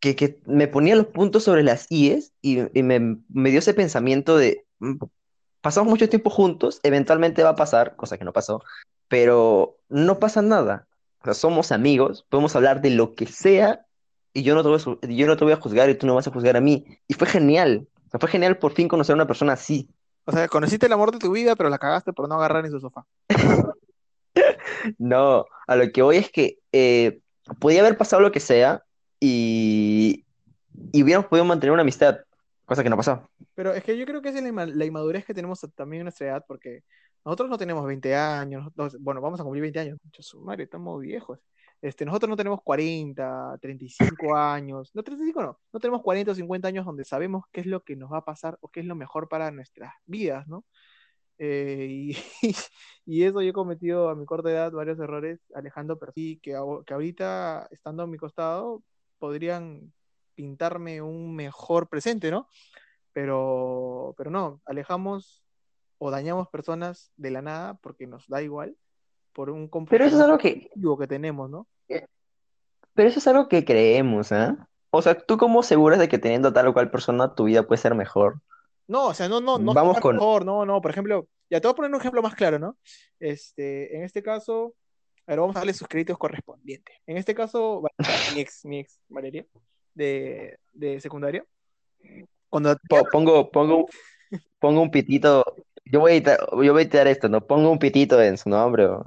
que, 0.00 0.16
que 0.16 0.40
me 0.46 0.68
ponía 0.68 0.96
los 0.96 1.06
puntos 1.06 1.44
sobre 1.44 1.62
las 1.62 1.86
IES 1.90 2.32
y, 2.42 2.78
y 2.78 2.82
me, 2.82 3.18
me 3.28 3.50
dio 3.50 3.60
ese 3.60 3.74
pensamiento 3.74 4.36
de, 4.36 4.66
mm, 4.80 4.96
pasamos 5.60 5.90
mucho 5.90 6.08
tiempo 6.08 6.30
juntos, 6.30 6.80
eventualmente 6.82 7.42
va 7.42 7.50
a 7.50 7.56
pasar, 7.56 7.96
cosa 7.96 8.18
que 8.18 8.24
no 8.24 8.32
pasó, 8.32 8.62
pero 9.08 9.78
no 9.88 10.18
pasa 10.18 10.42
nada. 10.42 10.88
O 11.20 11.24
sea, 11.24 11.34
somos 11.34 11.72
amigos, 11.72 12.26
podemos 12.28 12.54
hablar 12.56 12.80
de 12.82 12.90
lo 12.90 13.14
que 13.14 13.26
sea 13.26 13.85
y 14.38 14.42
yo 14.42 14.54
no 14.54 14.62
te 14.62 14.68
voy 14.68 14.78
a, 14.78 15.06
yo 15.08 15.26
no 15.26 15.36
te 15.36 15.44
voy 15.44 15.52
a 15.52 15.56
juzgar 15.56 15.88
y 15.88 15.94
tú 15.94 16.06
no 16.06 16.14
vas 16.14 16.26
a 16.28 16.30
juzgar 16.30 16.56
a 16.56 16.60
mí. 16.60 16.84
Y 17.08 17.14
fue 17.14 17.26
genial. 17.26 17.88
O 18.06 18.10
sea, 18.10 18.20
fue 18.20 18.28
genial 18.28 18.58
por 18.58 18.72
fin 18.72 18.86
conocer 18.88 19.14
a 19.14 19.16
una 19.16 19.26
persona 19.26 19.54
así. 19.54 19.88
O 20.26 20.32
sea, 20.32 20.46
conociste 20.48 20.86
el 20.86 20.92
amor 20.92 21.10
de 21.12 21.18
tu 21.18 21.30
vida, 21.32 21.56
pero 21.56 21.70
la 21.70 21.78
cagaste 21.78 22.12
por 22.12 22.28
no 22.28 22.34
agarrar 22.34 22.64
en 22.64 22.70
su 22.70 22.80
sofá. 22.80 23.04
No, 24.98 25.46
a 25.66 25.76
lo 25.76 25.90
que 25.90 26.02
voy 26.02 26.16
es 26.18 26.30
que 26.30 26.58
eh, 26.72 27.20
podía 27.58 27.80
haber 27.80 27.96
pasado 27.96 28.22
lo 28.22 28.30
que 28.30 28.40
sea 28.40 28.82
y, 29.18 30.24
y 30.92 31.02
hubiéramos 31.02 31.28
podido 31.28 31.44
mantener 31.44 31.72
una 31.72 31.82
amistad, 31.82 32.18
cosa 32.66 32.82
que 32.82 32.90
no 32.90 32.96
pasó. 32.96 33.28
Pero 33.54 33.72
es 33.72 33.82
que 33.82 33.96
yo 33.96 34.04
creo 34.06 34.20
que 34.20 34.28
es 34.28 34.34
la, 34.34 34.42
inma- 34.48 34.66
la 34.72 34.84
inmadurez 34.84 35.24
que 35.24 35.34
tenemos 35.34 35.60
también 35.74 36.02
en 36.02 36.04
nuestra 36.04 36.26
edad, 36.26 36.44
porque 36.46 36.82
nosotros 37.24 37.48
no 37.48 37.56
tenemos 37.58 37.84
20 37.86 38.14
años, 38.14 38.64
nosotros- 38.76 39.02
bueno, 39.02 39.20
vamos 39.20 39.40
a 39.40 39.42
cumplir 39.44 39.62
20 39.62 39.80
años, 39.80 39.98
su 40.20 40.40
madre, 40.42 40.64
estamos 40.64 41.00
viejos. 41.00 41.38
Este, 41.82 42.04
nosotros 42.04 42.30
no 42.30 42.36
tenemos 42.36 42.62
40, 42.62 43.58
35 43.60 44.34
años, 44.34 44.90
no 44.94 45.02
35 45.02 45.42
no, 45.42 45.60
no 45.72 45.80
tenemos 45.80 46.02
40 46.02 46.32
o 46.32 46.34
50 46.34 46.68
años 46.68 46.86
donde 46.86 47.04
sabemos 47.04 47.44
qué 47.52 47.60
es 47.60 47.66
lo 47.66 47.82
que 47.84 47.96
nos 47.96 48.12
va 48.12 48.18
a 48.18 48.24
pasar 48.24 48.56
o 48.60 48.68
qué 48.68 48.80
es 48.80 48.86
lo 48.86 48.94
mejor 48.94 49.28
para 49.28 49.50
nuestras 49.50 49.92
vidas, 50.06 50.48
¿no? 50.48 50.64
Eh, 51.38 51.86
y, 52.42 52.56
y 53.04 53.22
eso 53.24 53.42
yo 53.42 53.50
he 53.50 53.52
cometido 53.52 54.08
a 54.08 54.14
mi 54.14 54.24
corta 54.26 54.50
edad 54.50 54.72
varios 54.72 54.98
errores, 54.98 55.40
alejando 55.54 55.98
personas 55.98 56.18
y 56.18 56.38
que, 56.38 56.58
que 56.86 56.94
ahorita, 56.94 57.68
estando 57.70 58.02
a 58.02 58.06
mi 58.06 58.16
costado, 58.16 58.82
podrían 59.18 59.92
pintarme 60.34 61.02
un 61.02 61.34
mejor 61.34 61.88
presente, 61.88 62.30
¿no? 62.30 62.48
Pero, 63.12 64.14
pero 64.18 64.30
no, 64.30 64.60
alejamos 64.66 65.42
o 65.98 66.10
dañamos 66.10 66.48
personas 66.48 67.12
de 67.16 67.30
la 67.30 67.42
nada 67.42 67.74
porque 67.74 68.06
nos 68.06 68.28
da 68.28 68.42
igual 68.42 68.76
por 69.36 69.50
un 69.50 69.68
Pero 69.90 70.06
eso 70.06 70.16
es 70.16 70.22
algo 70.22 70.38
que, 70.38 70.70
que 70.98 71.06
tenemos, 71.06 71.50
¿no? 71.50 71.66
pero 72.94 73.10
eso 73.10 73.18
es 73.18 73.26
algo 73.26 73.46
que 73.48 73.62
creemos, 73.66 74.32
¿ah? 74.32 74.66
O 74.88 75.02
sea, 75.02 75.14
¿tú 75.14 75.36
cómo 75.36 75.60
aseguras 75.60 75.98
de 75.98 76.08
que 76.08 76.16
teniendo 76.16 76.54
tal 76.54 76.68
o 76.68 76.72
cual 76.72 76.90
persona 76.90 77.34
tu 77.34 77.44
vida 77.44 77.66
puede 77.66 77.82
ser 77.82 77.94
mejor? 77.94 78.40
No, 78.88 79.08
o 79.08 79.12
sea, 79.14 79.28
no, 79.28 79.42
no, 79.42 79.58
no 79.58 79.74
Vamos 79.74 80.00
con- 80.00 80.16
mejor, 80.16 80.46
no, 80.46 80.64
no, 80.64 80.80
por 80.80 80.90
ejemplo, 80.90 81.28
ya 81.50 81.60
te 81.60 81.66
voy 81.66 81.72
a 81.72 81.76
poner 81.76 81.90
un 81.90 82.00
ejemplo 82.00 82.22
más 82.22 82.34
claro, 82.34 82.58
¿no? 82.58 82.78
Este, 83.20 83.94
en 83.94 84.04
este 84.04 84.22
caso, 84.22 84.72
a 85.26 85.32
ver, 85.32 85.40
vamos 85.40 85.54
a 85.54 85.58
darle 85.58 85.74
sus 85.74 85.86
créditos 85.86 86.16
correspondientes. 86.16 86.96
En 87.06 87.18
este 87.18 87.34
caso, 87.34 87.82
mi 88.32 88.40
ex, 88.40 88.64
mi 88.64 88.78
ex, 88.78 88.98
Valeria, 89.10 89.44
de, 89.92 90.58
de 90.72 90.98
secundaria, 90.98 91.44
cuando 92.48 92.74
Po- 92.88 93.04
pongo, 93.12 93.50
pongo, 93.50 93.86
pongo 94.58 94.80
un 94.80 94.90
pitito, 94.90 95.44
yo 95.84 96.00
voy 96.00 96.12
a 96.12 96.14
editar, 96.14 96.38
yo 96.52 96.72
voy 96.72 96.78
a 96.78 96.82
editar 96.84 97.06
esto, 97.06 97.28
¿no? 97.28 97.46
Pongo 97.46 97.70
un 97.70 97.78
pitito 97.78 98.22
en 98.22 98.38
su 98.38 98.48
nombre 98.48 98.86
o... 98.86 99.04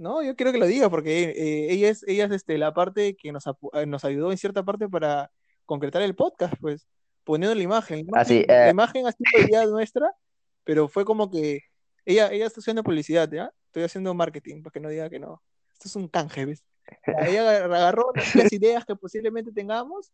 No, 0.00 0.22
yo 0.22 0.34
quiero 0.34 0.50
que 0.52 0.58
lo 0.58 0.66
diga 0.66 0.88
porque 0.88 1.24
eh, 1.24 1.72
ella 1.72 1.90
es, 1.90 2.02
ella 2.08 2.24
es 2.24 2.30
este, 2.32 2.56
la 2.56 2.72
parte 2.72 3.14
que 3.16 3.32
nos, 3.32 3.44
eh, 3.46 3.86
nos 3.86 4.04
ayudó 4.04 4.30
en 4.32 4.38
cierta 4.38 4.62
parte 4.64 4.88
para 4.88 5.30
concretar 5.66 6.00
el 6.02 6.14
podcast, 6.14 6.54
pues, 6.60 6.86
poniendo 7.22 7.54
la 7.54 7.62
imagen. 7.62 8.06
La 8.10 8.20
Ah, 8.20 8.24
sí, 8.24 8.36
imagen, 8.38 8.46
la 8.56 8.66
eh. 8.66 8.70
imagen 8.70 9.06
ha 9.06 9.12
sido 9.12 9.46
idea 9.46 9.66
nuestra, 9.66 10.10
pero 10.64 10.88
fue 10.88 11.04
como 11.04 11.30
que 11.30 11.60
ella, 12.06 12.32
ella 12.32 12.46
está 12.46 12.60
haciendo 12.60 12.82
publicidad, 12.82 13.30
¿ya? 13.30 13.52
Estoy 13.66 13.82
haciendo 13.82 14.14
marketing, 14.14 14.62
para 14.62 14.72
que 14.72 14.80
no 14.80 14.88
diga 14.88 15.10
que 15.10 15.18
no. 15.18 15.42
Esto 15.74 15.88
es 15.88 15.96
un 15.96 16.08
canje, 16.08 16.46
¿ves? 16.46 16.64
Ella 17.06 17.42
agar- 17.42 17.72
agarró 17.74 18.06
las 18.34 18.52
ideas 18.52 18.84
que 18.86 18.96
posiblemente 18.96 19.52
tengamos 19.52 20.10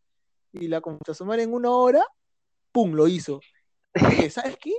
y 0.53 0.66
la 0.68 0.81
comenzó 0.81 1.12
a 1.12 1.14
sumar 1.14 1.38
en 1.38 1.55
una 1.55 1.70
hora, 1.70 2.03
¡pum! 2.72 2.92
Lo 2.92 3.07
hizo. 3.07 3.40
¿sabes 4.31 4.57
qué? 4.61 4.72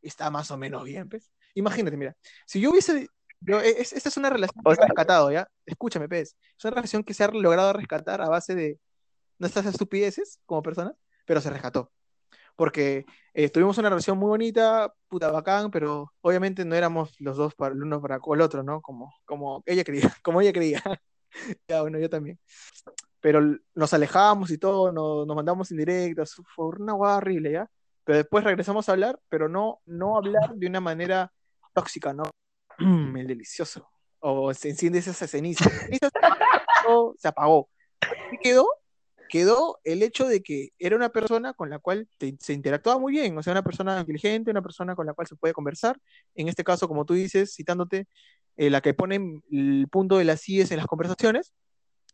Está 0.00 0.30
más 0.30 0.50
o 0.52 0.56
menos 0.56 0.84
bien, 0.84 1.08
pues. 1.08 1.28
Imagínate, 1.54 1.96
mira, 1.96 2.16
si 2.46 2.60
yo 2.60 2.70
hubiese 2.70 3.08
yo, 3.40 3.60
e- 3.60 3.80
es- 3.80 3.92
esta 3.92 4.08
es 4.08 4.16
una 4.16 4.30
relación 4.30 4.60
O 4.64 4.70
que 4.70 4.74
se 4.76 4.80
ha 4.80 4.84
sea- 4.84 4.88
rescatado, 4.88 5.30
¿ya? 5.32 5.48
Escúchame, 5.66 6.08
Pez. 6.08 6.36
Es 6.58 6.64
una 6.64 6.74
relación 6.76 7.02
que 7.04 7.14
se 7.14 7.24
ha 7.24 7.28
logrado 7.28 7.72
rescatar 7.72 8.20
a 8.20 8.28
base 8.28 8.54
de 8.54 8.78
nuestras 9.38 9.66
estupideces 9.66 10.40
como 10.46 10.62
personas, 10.62 10.94
pero 11.26 11.40
se 11.40 11.50
rescató. 11.50 11.92
Porque 12.56 13.06
eh, 13.34 13.50
tuvimos 13.50 13.78
una 13.78 13.88
relación 13.88 14.18
muy 14.18 14.28
bonita, 14.28 14.92
puta 15.08 15.30
bacán, 15.30 15.70
pero 15.70 16.12
obviamente 16.22 16.64
no 16.64 16.74
éramos 16.74 17.14
los 17.20 17.36
dos 17.36 17.54
para 17.54 17.74
el 17.74 17.82
uno 17.82 18.00
para 18.02 18.16
el 18.34 18.40
otro, 18.40 18.62
¿no? 18.64 18.82
Como, 18.82 19.14
como 19.24 19.62
ella 19.66 19.84
quería, 19.84 20.00
como 20.22 20.40
ella 20.40 20.52
creía. 20.52 20.82
ya, 21.68 21.82
bueno, 21.82 21.98
yo 21.98 22.10
también. 22.10 22.38
Pero 23.20 23.40
nos 23.74 23.92
alejamos 23.94 24.50
y 24.50 24.58
todo, 24.58 24.92
nos, 24.92 25.26
nos 25.26 25.36
mandamos 25.36 25.70
indirectas, 25.70 26.34
fue 26.54 26.66
una 26.66 26.92
guada 26.94 27.16
horrible, 27.18 27.52
¿ya? 27.52 27.70
Pero 28.04 28.18
después 28.18 28.42
regresamos 28.44 28.88
a 28.88 28.92
hablar, 28.92 29.20
pero 29.28 29.48
no, 29.48 29.80
no 29.86 30.16
hablar 30.16 30.54
de 30.54 30.66
una 30.66 30.80
manera 30.80 31.32
tóxica, 31.74 32.12
¿no? 32.12 32.24
Mm, 32.78 33.16
el 33.16 33.26
delicioso. 33.26 33.88
O 34.20 34.52
se 34.54 34.70
enciende 34.70 34.98
esa 34.98 35.12
ceniza. 35.26 35.68
Ceniza 35.70 36.10
se 37.18 37.28
apagó. 37.28 37.68
¿Qué 38.30 38.38
quedó? 38.42 38.66
Quedó 39.28 39.78
el 39.84 40.02
hecho 40.02 40.26
de 40.26 40.42
que 40.42 40.70
era 40.78 40.96
una 40.96 41.10
persona 41.10 41.52
con 41.52 41.68
la 41.68 41.78
cual 41.78 42.08
se 42.18 42.52
interactuaba 42.52 42.98
muy 42.98 43.12
bien, 43.12 43.36
o 43.36 43.42
sea, 43.42 43.52
una 43.52 43.62
persona 43.62 44.00
inteligente, 44.00 44.50
una 44.50 44.62
persona 44.62 44.94
con 44.94 45.06
la 45.06 45.12
cual 45.12 45.26
se 45.26 45.36
puede 45.36 45.52
conversar. 45.52 46.00
En 46.34 46.48
este 46.48 46.64
caso, 46.64 46.88
como 46.88 47.04
tú 47.04 47.12
dices, 47.12 47.54
citándote, 47.54 48.06
eh, 48.56 48.70
la 48.70 48.80
que 48.80 48.94
pone 48.94 49.42
el 49.50 49.86
punto 49.90 50.16
de 50.16 50.24
las 50.24 50.48
IES 50.48 50.70
en 50.70 50.78
las 50.78 50.86
conversaciones, 50.86 51.52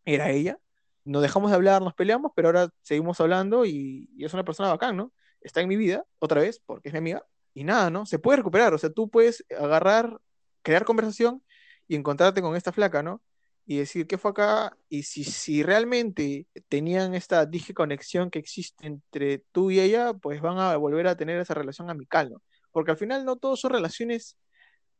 era 0.04 0.30
ella. 0.30 0.58
Nos 1.04 1.22
dejamos 1.22 1.50
de 1.50 1.56
hablar, 1.56 1.82
nos 1.82 1.94
peleamos, 1.94 2.32
pero 2.34 2.48
ahora 2.48 2.68
seguimos 2.82 3.20
hablando 3.20 3.64
y, 3.64 4.08
y 4.16 4.24
es 4.24 4.34
una 4.34 4.44
persona 4.44 4.70
bacán, 4.70 4.96
¿no? 4.96 5.12
Está 5.40 5.60
en 5.60 5.68
mi 5.68 5.76
vida, 5.76 6.04
otra 6.18 6.40
vez, 6.40 6.60
porque 6.66 6.88
es 6.88 6.92
mi 6.94 6.98
amiga, 6.98 7.24
y 7.54 7.62
nada, 7.64 7.90
¿no? 7.90 8.06
Se 8.06 8.18
puede 8.18 8.38
recuperar, 8.38 8.74
o 8.74 8.78
sea, 8.78 8.90
tú 8.90 9.08
puedes 9.08 9.44
agarrar, 9.56 10.18
crear 10.64 10.84
conversación 10.84 11.44
y 11.86 11.94
encontrarte 11.96 12.42
con 12.42 12.56
esta 12.56 12.72
flaca, 12.72 13.02
¿no? 13.04 13.22
Y 13.66 13.78
decir 13.78 14.06
qué 14.06 14.18
fue 14.18 14.32
acá, 14.32 14.76
y 14.88 15.04
si, 15.04 15.62
realmente 15.62 16.48
tenían 16.68 17.14
esta 17.14 17.46
dije 17.46 17.72
conexión 17.74 18.30
que 18.30 18.38
existe 18.40 18.86
entre 18.86 19.38
tú 19.52 19.70
y 19.70 19.80
ella, 19.80 20.12
pues 20.14 20.40
van 20.40 20.58
a 20.58 20.76
volver 20.76 21.06
a 21.06 21.16
tener 21.16 21.38
esa 21.40 21.54
relación 21.54 21.90
amical, 21.90 22.30
¿no? 22.30 22.42
Porque 22.72 22.90
al 22.90 22.98
final 22.98 23.24
no 23.24 23.36
todos 23.36 23.60
son 23.60 23.72
relaciones, 23.72 24.36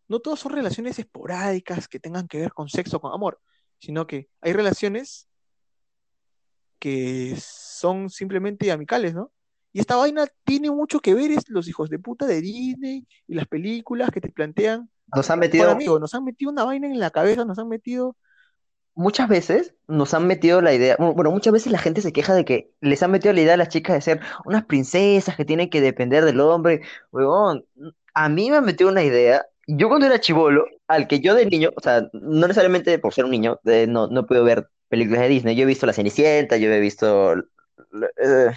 no 0.08 0.20
todos 0.20 0.40
son 0.40 0.52
relaciones 0.52 0.98
esporádicas 0.98 1.88
que 1.88 2.00
tengan 2.00 2.28
que 2.28 2.38
ver 2.38 2.52
con 2.52 2.68
sexo, 2.68 3.00
con 3.00 3.12
amor. 3.12 3.40
sino 3.78 4.06
que 4.06 4.28
hay 4.40 4.52
relaciones 4.54 5.28
que 6.78 7.36
son 7.38 8.10
simplemente 8.10 8.70
amicales, 8.72 9.14
¿no? 9.14 9.32
Y 9.74 9.80
esta 9.80 9.96
vaina 9.96 10.26
tiene 10.44 10.70
mucho 10.70 11.00
que 11.00 11.14
ver 11.14 11.32
es 11.32 11.50
los 11.50 11.68
hijos 11.68 11.90
de 11.90 11.98
puta 11.98 12.26
de 12.26 12.40
Disney 12.40 13.06
y 13.26 13.34
las 13.34 13.46
películas 13.48 14.10
que 14.10 14.22
te 14.22 14.30
plantean. 14.30 14.88
Nos 15.14 15.30
han 15.30 15.40
metido, 15.40 15.70
amigo, 15.70 15.98
nos 15.98 16.14
han 16.14 16.24
metido 16.24 16.50
una 16.52 16.64
vaina 16.64 16.86
en 16.86 16.98
la 17.00 17.10
cabeza, 17.10 17.44
nos 17.44 17.58
han 17.58 17.68
metido. 17.68 18.16
muchas 18.94 19.28
veces 19.28 19.74
nos 19.88 20.14
han 20.14 20.26
metido 20.26 20.60
la 20.62 20.72
idea, 20.74 20.96
bueno, 20.98 21.30
muchas 21.30 21.52
veces 21.52 21.72
la 21.72 21.78
gente 21.78 22.00
se 22.00 22.12
queja 22.12 22.34
de 22.34 22.44
que 22.44 22.72
les 22.80 23.02
han 23.02 23.10
metido 23.10 23.34
la 23.34 23.40
idea 23.40 23.54
a 23.54 23.56
las 23.56 23.68
chicas 23.68 23.96
de 23.96 24.00
ser 24.02 24.20
unas 24.44 24.64
princesas 24.64 25.36
que 25.36 25.44
tienen 25.44 25.70
que 25.70 25.80
depender 25.80 26.24
del 26.24 26.40
hombre. 26.40 26.82
Huevón, 27.12 27.64
a 28.14 28.28
mí 28.28 28.50
me 28.50 28.58
han 28.58 28.64
metido 28.64 28.90
una 28.90 29.02
idea. 29.02 29.44
Yo 29.66 29.88
cuando 29.88 30.06
era 30.06 30.20
chivolo, 30.20 30.66
al 30.88 31.08
que 31.08 31.20
yo 31.20 31.34
de 31.34 31.46
niño, 31.46 31.70
o 31.76 31.80
sea, 31.80 32.08
no 32.12 32.46
necesariamente 32.46 32.98
por 32.98 33.14
ser 33.14 33.24
un 33.24 33.30
niño, 33.32 33.58
eh, 33.64 33.86
no, 33.88 34.08
no 34.08 34.26
puedo 34.26 34.44
ver 34.44 34.68
películas 34.88 35.22
de 35.22 35.28
Disney. 35.28 35.56
Yo 35.56 35.62
he 35.64 35.66
visto 35.66 35.86
La 35.86 35.92
Cenicienta, 35.94 36.56
yo 36.56 36.70
he 36.70 36.80
visto, 36.80 37.34
eh, 38.18 38.50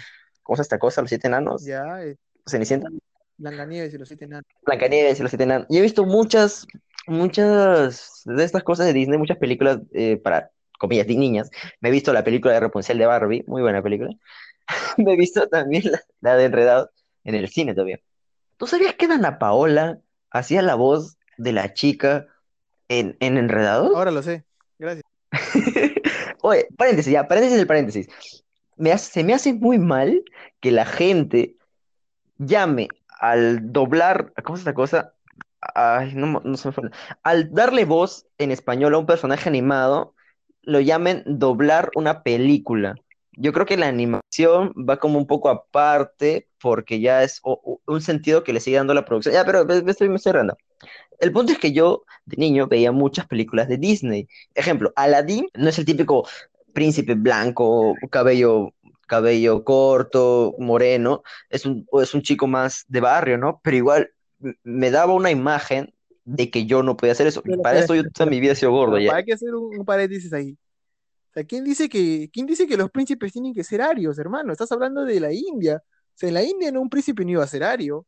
¿cómo 0.48 0.54
es 0.54 0.60
esta 0.60 0.78
cosa? 0.78 1.02
Los 1.02 1.10
siete 1.10 1.26
enanos. 1.26 1.62
Ya, 1.62 2.02
eh, 2.02 2.16
Cenicienta. 2.46 2.88
Blancanieves 3.36 3.92
y 3.92 3.98
los 3.98 4.08
siete 4.08 4.24
enanos. 4.24 4.46
Blancanieves 4.64 5.20
y 5.20 5.22
los 5.22 5.30
siete 5.30 5.44
enanos. 5.44 5.66
Y 5.68 5.76
he 5.76 5.82
visto 5.82 6.06
muchas, 6.06 6.66
muchas 7.06 8.22
de 8.24 8.42
estas 8.42 8.62
cosas 8.62 8.86
de 8.86 8.94
Disney, 8.94 9.18
muchas 9.18 9.36
películas 9.36 9.80
eh, 9.92 10.16
para, 10.16 10.50
comillas, 10.78 11.06
de 11.06 11.16
niñas. 11.16 11.50
Me 11.80 11.90
he 11.90 11.92
visto 11.92 12.14
la 12.14 12.24
película 12.24 12.54
de 12.54 12.60
Rapunzel 12.60 12.96
de 12.96 13.04
Barbie, 13.04 13.44
muy 13.46 13.60
buena 13.60 13.82
película. 13.82 14.10
Me 14.96 15.12
he 15.12 15.16
visto 15.16 15.46
también 15.48 15.82
la, 15.84 16.00
la 16.22 16.36
de 16.36 16.46
Enredados 16.46 16.88
en 17.24 17.34
el 17.34 17.48
cine 17.48 17.74
todavía. 17.74 18.00
¿Tú 18.56 18.66
sabías 18.66 18.94
que 18.94 19.06
Dana 19.06 19.38
Paola 19.38 20.00
hacía 20.30 20.62
la 20.62 20.76
voz 20.76 21.18
de 21.36 21.52
la 21.52 21.74
chica 21.74 22.26
en, 22.88 23.18
en 23.20 23.36
Enredados? 23.36 23.94
Ahora 23.94 24.12
lo 24.12 24.22
sé. 24.22 24.46
Gracias. 24.78 25.04
Oye, 26.40 26.66
paréntesis, 26.78 27.12
ya, 27.12 27.28
paréntesis 27.28 27.58
del 27.58 27.66
paréntesis. 27.66 28.08
Me 28.78 28.92
hace- 28.92 29.12
se 29.12 29.24
me 29.24 29.34
hace 29.34 29.54
muy 29.54 29.78
mal 29.78 30.24
que 30.60 30.70
la 30.72 30.86
gente 30.86 31.56
llame 32.38 32.88
al 33.20 33.72
doblar, 33.72 34.32
¿cómo 34.44 34.56
es 34.56 34.60
esta 34.60 34.74
cosa? 34.74 35.14
Ay, 35.60 36.14
no, 36.14 36.40
no 36.44 36.56
se 36.56 36.68
me 36.68 36.72
fue. 36.72 36.90
Al 37.22 37.52
darle 37.52 37.84
voz 37.84 38.26
en 38.38 38.52
español 38.52 38.94
a 38.94 38.98
un 38.98 39.06
personaje 39.06 39.48
animado, 39.48 40.14
lo 40.62 40.80
llamen 40.80 41.22
doblar 41.26 41.90
una 41.96 42.22
película. 42.22 42.94
Yo 43.32 43.52
creo 43.52 43.66
que 43.66 43.76
la 43.76 43.88
animación 43.88 44.72
va 44.88 44.98
como 44.98 45.18
un 45.18 45.26
poco 45.26 45.48
aparte 45.48 46.48
porque 46.60 47.00
ya 47.00 47.22
es 47.22 47.40
o- 47.42 47.60
o- 47.86 47.92
un 47.92 48.00
sentido 48.02 48.44
que 48.44 48.52
le 48.52 48.60
sigue 48.60 48.76
dando 48.76 48.94
la 48.94 49.04
producción. 49.04 49.34
Ya, 49.34 49.44
pero 49.44 49.64
me 49.64 49.82
me 49.82 49.90
estoy, 49.92 50.08
me 50.08 50.16
estoy 50.16 50.30
errando. 50.30 50.56
El 51.20 51.32
punto 51.32 51.52
es 51.52 51.58
que 51.58 51.72
yo 51.72 52.04
de 52.26 52.36
niño 52.36 52.66
veía 52.68 52.92
muchas 52.92 53.26
películas 53.26 53.68
de 53.68 53.78
Disney. 53.78 54.28
Ejemplo, 54.54 54.92
Aladdin 54.96 55.48
no 55.54 55.68
es 55.68 55.78
el 55.78 55.84
típico 55.84 56.28
príncipe 56.72 57.14
blanco, 57.14 57.94
cabello, 58.10 58.74
cabello 59.06 59.64
corto, 59.64 60.54
moreno, 60.58 61.22
es 61.48 61.66
un, 61.66 61.86
es 62.00 62.14
un 62.14 62.22
chico 62.22 62.46
más 62.46 62.84
de 62.88 63.00
barrio, 63.00 63.38
¿no? 63.38 63.60
Pero 63.62 63.76
igual 63.76 64.10
me 64.62 64.90
daba 64.90 65.14
una 65.14 65.30
imagen 65.30 65.92
de 66.24 66.50
que 66.50 66.66
yo 66.66 66.82
no 66.82 66.96
podía 66.96 67.12
hacer 67.12 67.26
eso. 67.26 67.42
Pero, 67.42 67.62
Para 67.62 67.78
esto 67.78 67.94
yo 67.94 68.04
toda 68.10 68.30
mi 68.30 68.40
vida 68.40 68.52
he 68.52 68.56
sido 68.56 68.72
gordo 68.72 68.98
ya. 68.98 69.14
hay 69.14 69.24
que 69.24 69.32
hacer 69.32 69.54
un, 69.54 69.78
un 69.78 69.84
paréntesis 69.84 70.32
ahí. 70.32 70.52
O 71.30 71.34
sea, 71.34 71.44
¿quién 71.44 71.64
dice 71.64 71.88
que, 71.88 72.30
quién 72.32 72.46
dice 72.46 72.66
que 72.66 72.76
los 72.76 72.90
príncipes 72.90 73.32
tienen 73.32 73.54
que 73.54 73.64
ser 73.64 73.82
arios, 73.82 74.18
hermano? 74.18 74.52
Estás 74.52 74.72
hablando 74.72 75.04
de 75.04 75.20
la 75.20 75.32
India. 75.32 75.82
O 75.84 76.12
sea, 76.14 76.28
en 76.28 76.34
la 76.34 76.42
India 76.42 76.72
no 76.72 76.80
un 76.80 76.90
príncipe 76.90 77.24
no 77.24 77.32
iba 77.32 77.44
a 77.44 77.46
ser 77.46 77.64
ario. 77.64 78.06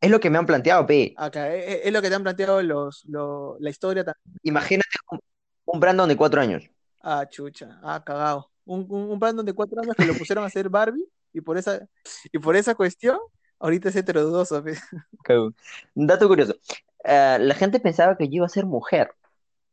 Es 0.00 0.10
lo 0.10 0.20
que 0.20 0.30
me 0.30 0.38
han 0.38 0.46
planteado, 0.46 0.86
pe. 0.86 1.14
Acá 1.16 1.54
es, 1.54 1.82
es 1.84 1.92
lo 1.92 2.02
que 2.02 2.08
te 2.08 2.14
han 2.14 2.22
planteado 2.22 2.62
los, 2.62 3.04
lo- 3.06 3.56
la 3.60 3.70
historia. 3.70 4.04
Imagínate 4.42 4.88
un, 5.10 5.20
un 5.66 5.80
Brandon 5.80 6.08
de 6.08 6.16
cuatro 6.16 6.40
años. 6.40 6.64
Ah, 7.02 7.26
chucha, 7.28 7.80
ah, 7.82 8.02
cagado. 8.04 8.50
Un, 8.64 8.86
un, 8.88 9.10
un 9.10 9.18
Brandon 9.18 9.44
de 9.44 9.52
cuatro 9.52 9.80
años 9.80 9.94
que 9.96 10.04
lo 10.06 10.14
pusieron 10.14 10.44
a 10.44 10.46
hacer 10.46 10.68
Barbie 10.68 11.04
y 11.32 11.40
por 11.40 11.58
esa, 11.58 11.88
y 12.32 12.38
por 12.38 12.54
esa 12.54 12.74
cuestión, 12.74 13.18
ahorita 13.58 13.88
es. 13.88 14.80
Cabrón. 15.24 15.54
Un 15.94 16.06
dato 16.06 16.28
curioso. 16.28 16.56
Ah, 17.04 17.38
la 17.40 17.54
gente 17.54 17.80
pensaba 17.80 18.16
que 18.16 18.28
yo 18.28 18.36
iba 18.36 18.46
a 18.46 18.50
ser 18.50 18.66
mujer. 18.66 19.10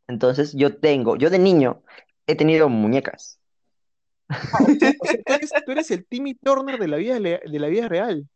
Entonces 0.07 0.53
yo 0.53 0.75
tengo, 0.77 1.17
yo 1.17 1.29
de 1.29 1.37
niño 1.37 1.83
he 2.25 2.35
tenido 2.35 2.67
muñecas. 2.67 3.39
Ah, 4.29 4.37
o 4.99 5.05
sea, 5.05 5.17
tú 5.25 5.33
eres, 5.33 5.51
tú 5.65 5.71
eres 5.71 5.91
el 5.91 6.05
Timmy 6.05 6.33
Turner 6.35 6.79
de 6.79 6.87
la 6.87 6.97
vida, 6.97 7.19
de 7.19 7.59
la 7.59 7.67
vida 7.67 7.87
real. 7.87 8.27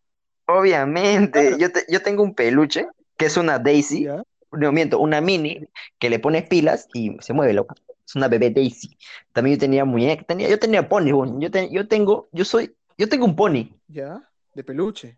Obviamente, 0.45 1.39
Claro. 1.41 1.57
yo, 1.57 1.71
te- 1.71 1.85
yo 1.89 2.01
tengo 2.01 2.23
un 2.23 2.35
peluche 2.35 2.87
que 3.17 3.25
es 3.25 3.37
una 3.37 3.59
Daisy, 3.59 4.03
¿Ya? 4.05 4.23
no 4.51 4.71
miento, 4.71 4.99
una 4.99 5.21
mini 5.21 5.67
que 5.99 6.09
le 6.09 6.19
pones 6.19 6.47
pilas 6.47 6.87
y 6.93 7.15
se 7.21 7.33
mueve, 7.33 7.53
loca. 7.53 7.75
Es 8.05 8.15
una 8.15 8.27
bebé 8.27 8.49
Daisy. 8.51 8.97
También 9.31 9.55
yo 9.57 9.59
tenía 9.61 9.85
muñeca, 9.85 10.23
tenía, 10.23 10.49
yo 10.49 10.59
tenía 10.59 10.87
pony, 10.89 11.11
weón. 11.13 11.39
Yo, 11.41 11.49
te- 11.49 11.69
yo 11.71 11.87
tengo, 11.87 12.27
yo 12.31 12.43
soy, 12.45 12.75
yo 12.97 13.07
tengo 13.09 13.25
un 13.25 13.35
pony 13.35 13.69
¿Ya? 13.87 14.21
De 14.53 14.63
peluche. 14.63 15.17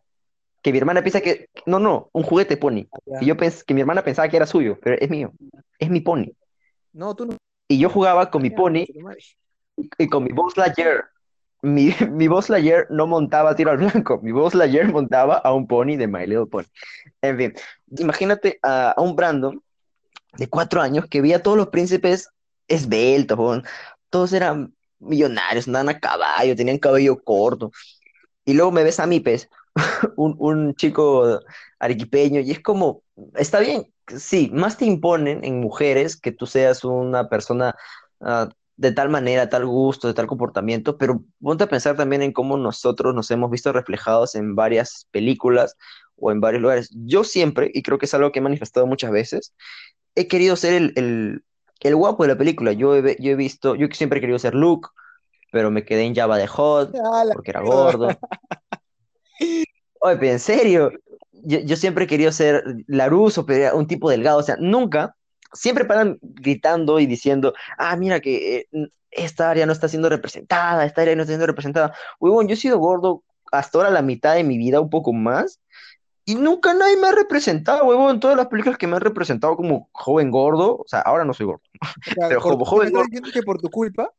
que 0.62 0.72
mi 0.72 0.78
hermana 0.78 1.02
piensa 1.02 1.20
que, 1.22 1.50
no, 1.66 1.80
no, 1.80 2.10
un 2.14 2.24
juguete 2.24 2.58
pony. 2.58 2.88
Ya. 3.06 3.20
Que 3.20 3.26
yo 3.26 3.36
pens, 3.38 3.64
que 3.64 3.74
mi 3.74 3.82
hermana 3.82 4.04
pensaba 4.04 4.28
que 4.30 4.38
era 4.38 4.46
suyo, 4.46 4.78
pero 4.82 4.98
es 5.00 5.10
mío, 5.10 5.32
es 5.80 5.90
mi 5.90 6.00
pony. 6.02 6.32
No, 6.94 7.16
tú 7.16 7.26
no. 7.26 7.38
Y 7.68 7.80
yo 7.80 7.90
jugaba 7.90 8.30
con 8.30 8.42
mi 8.44 8.50
pony 8.52 8.86
y 9.98 10.08
con 10.08 10.24
mi 10.24 10.32
Buzz 10.32 10.56
Lightyear. 10.58 11.06
Mi, 11.62 11.92
mi 12.12 12.28
Buzz 12.28 12.50
Lightyear 12.50 12.86
no 12.92 13.08
montaba 13.08 13.56
tiro 13.56 13.72
al 13.72 13.78
blanco, 13.78 14.20
mi 14.22 14.32
Buzz 14.32 14.54
Lightyear 14.54 14.92
montaba 14.92 15.38
a 15.38 15.52
un 15.54 15.66
pony 15.68 15.96
de 15.98 16.08
My 16.08 16.28
Little 16.28 16.46
Pony. 16.46 16.66
En 17.22 17.38
fin, 17.38 17.54
imagínate 17.98 18.60
a, 18.62 18.92
a 18.92 19.02
un 19.02 19.16
Brandon 19.16 19.62
de 20.38 20.48
cuatro 20.48 20.82
años 20.82 21.06
que 21.10 21.22
veía 21.22 21.38
a 21.38 21.42
todos 21.44 21.58
los 21.58 21.68
príncipes 21.70 22.30
esbeltos. 22.68 23.64
Todos 24.10 24.34
eran 24.34 24.76
millonarios, 25.00 25.68
andaban 25.68 25.90
a 25.90 26.00
caballo, 26.00 26.56
tenían 26.56 26.80
cabello 26.80 27.22
corto. 27.24 27.72
Y 28.46 28.54
luego 28.54 28.72
me 28.72 28.84
ves 28.84 29.00
a 29.00 29.08
mí, 29.08 29.20
pues, 29.20 29.50
un, 30.18 30.36
un 30.40 30.76
chico 30.76 31.42
arequipeño, 31.80 32.42
y 32.42 32.52
es 32.52 32.62
como, 32.62 33.04
está 33.36 33.60
bien, 33.60 33.88
sí, 34.08 34.50
más 34.54 34.78
te 34.78 34.86
imponen 34.86 35.44
en 35.44 35.60
mujeres 35.60 36.16
que 36.20 36.32
tú 36.32 36.46
seas 36.46 36.84
una 36.84 37.30
persona 37.30 37.76
ah, 38.22 38.50
de 38.78 38.92
tal 38.92 39.10
manera, 39.10 39.50
tal 39.50 39.66
gusto, 39.66 40.08
de 40.08 40.14
tal 40.14 40.28
comportamiento, 40.28 40.98
pero 40.98 41.24
ponte 41.42 41.64
a 41.64 41.70
pensar 41.70 41.96
también 41.96 42.22
en 42.22 42.34
cómo 42.34 42.58
nosotros 42.58 43.16
nos 43.16 43.32
hemos 43.32 43.50
visto 43.52 43.72
reflejados 43.72 44.36
en 44.36 44.56
varias 44.56 45.08
películas 45.12 45.76
o 46.18 46.32
en 46.32 46.42
varios 46.42 46.62
lugares. 46.62 46.90
Yo 46.92 47.24
siempre, 47.24 47.72
y 47.74 47.84
creo 47.84 47.98
que 47.98 48.06
es 48.06 48.14
algo 48.14 48.32
que 48.32 48.40
he 48.40 48.42
manifestado 48.42 48.86
muchas 48.86 49.12
veces, 49.12 49.54
he 50.16 50.28
querido 50.28 50.56
ser 50.56 50.92
el, 50.96 51.44
el 51.82 51.96
guapo 51.96 52.24
de 52.24 52.30
la 52.30 52.38
película. 52.38 52.74
Yo 52.74 52.96
he, 52.96 53.16
yo 53.20 53.32
he 53.32 53.36
visto, 53.36 53.76
yo 53.76 53.88
siempre 53.92 54.20
he 54.20 54.22
querido 54.22 54.40
ser 54.40 54.56
Luke, 54.56 54.90
pero 55.52 55.72
me 55.72 55.86
quedé 55.86 56.04
en 56.04 56.16
Java 56.16 56.38
de 56.38 56.48
Hot 56.48 56.96
Ah, 57.04 57.24
porque 57.34 57.52
era 57.52 57.62
gordo. 57.62 58.08
Oye, 60.02 60.18
pero 60.18 60.32
en 60.32 60.40
serio, 60.40 60.92
yo, 61.32 61.60
yo 61.60 61.76
siempre 61.76 62.06
he 62.06 62.08
querido 62.08 62.32
ser 62.32 62.64
Laruso, 62.88 63.46
pero 63.46 63.60
era 63.60 63.76
un 63.76 63.88
tipo 63.88 64.10
delgado, 64.10 64.40
o 64.40 64.44
sea, 64.44 64.58
nunca, 64.60 65.16
siempre 65.54 65.86
paran 65.86 66.18
gritando 66.22 67.00
y 67.00 67.06
diciendo, 67.06 67.54
ah, 67.78 67.96
mira 67.96 68.20
que 68.20 68.68
eh, 68.72 68.90
esta 69.12 69.50
área 69.50 69.66
no 69.66 69.72
está 69.72 69.88
siendo 69.88 70.10
representada, 70.10 70.86
esta 70.86 71.02
área 71.02 71.16
no 71.16 71.22
está 71.22 71.32
siendo 71.32 71.48
representada. 71.48 71.96
Huevón, 72.20 72.48
yo 72.48 72.54
he 72.54 72.58
sido 72.58 72.78
gordo 72.78 73.24
hasta 73.52 73.78
ahora 73.78 73.90
la 73.90 74.02
mitad 74.02 74.36
de 74.36 74.44
mi 74.44 74.58
vida, 74.58 74.82
un 74.82 74.90
poco 74.90 75.14
más, 75.14 75.60
y 76.26 76.36
nunca 76.36 76.74
nadie 76.74 76.98
me 76.98 77.08
ha 77.08 77.12
representado, 77.12 77.86
huevón, 77.86 78.20
todas 78.20 78.36
las 78.36 78.48
películas 78.48 78.78
que 78.78 78.88
me 78.88 78.96
han 78.96 79.02
representado 79.02 79.56
como 79.56 79.90
joven 79.92 80.32
gordo, 80.32 80.78
o 80.78 80.86
sea, 80.88 81.02
ahora 81.02 81.24
no 81.26 81.34
soy 81.34 81.46
gordo, 81.46 81.62
O 82.08 82.14
sea, 82.14 82.28
pero 82.30 82.42
por- 82.42 82.52
como 82.54 82.66
joven 82.66 82.92
gordo, 82.92 83.06
diciendo 83.06 83.30
que 83.34 83.44
por 83.44 83.60
tu 83.62 83.70
culpa, 83.70 84.12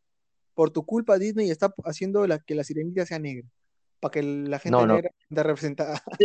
por 0.54 0.70
tu 0.70 0.84
culpa 0.86 1.18
Disney 1.18 1.50
está 1.50 1.74
haciendo 1.84 2.26
la, 2.26 2.38
que 2.38 2.54
la 2.54 2.64
sirenita 2.64 3.04
sea 3.06 3.18
negra, 3.18 3.46
para 4.00 4.12
que 4.12 4.22
la 4.22 4.58
gente 4.58 4.70
no, 4.78 4.86
no, 4.86 4.94
negra 4.94 5.10
esté 5.28 5.42
representada. 5.42 6.00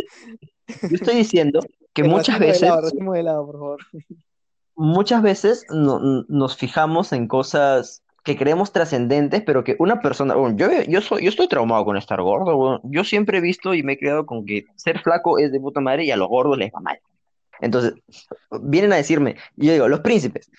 yo 0.67 0.95
estoy 0.95 1.15
diciendo 1.15 1.59
que 1.93 2.03
muchas 2.03 2.39
de 2.39 2.45
veces 2.47 2.61
lado, 2.61 2.81
racismo 2.81 3.13
de 3.13 3.23
lado, 3.23 3.45
por 3.45 3.55
favor. 3.55 3.79
muchas 4.75 5.21
veces 5.21 5.65
no- 5.69 6.23
nos 6.27 6.55
fijamos 6.57 7.11
en 7.13 7.27
cosas 7.27 8.03
que 8.23 8.38
creemos 8.38 8.71
trascendentes, 8.71 9.41
pero 9.43 9.63
que 9.63 9.75
una 9.79 10.01
persona, 10.01 10.36
bueno, 10.36 10.55
yo, 10.55 10.67
yo 10.88 11.01
soy, 11.01 11.23
yo 11.23 11.29
estoy 11.29 11.47
traumado 11.47 11.86
con 11.86 11.97
estar 11.97 12.21
gordo. 12.21 12.81
Yo 12.84 13.03
siempre 13.03 13.39
he 13.39 13.41
visto 13.41 13.73
y 13.73 13.84
me 13.84 13.93
he 13.93 13.97
criado 13.97 14.25
con 14.25 14.45
que 14.45 14.65
ser 14.75 14.99
flaco 14.99 15.39
es 15.39 15.51
de 15.51 15.60
puta 15.60 15.81
madre 15.81 16.05
y 16.05 16.12
a 16.12 16.17
los 16.17 16.27
gordos 16.27 16.57
les 16.57 16.71
va 16.71 16.81
mal. 16.81 16.99
Entonces, 17.62 17.93
vienen 18.63 18.91
a 18.91 18.95
decirme, 18.95 19.36
yo 19.55 19.71
digo, 19.71 19.88
los 19.88 19.99
príncipes. 20.01 20.49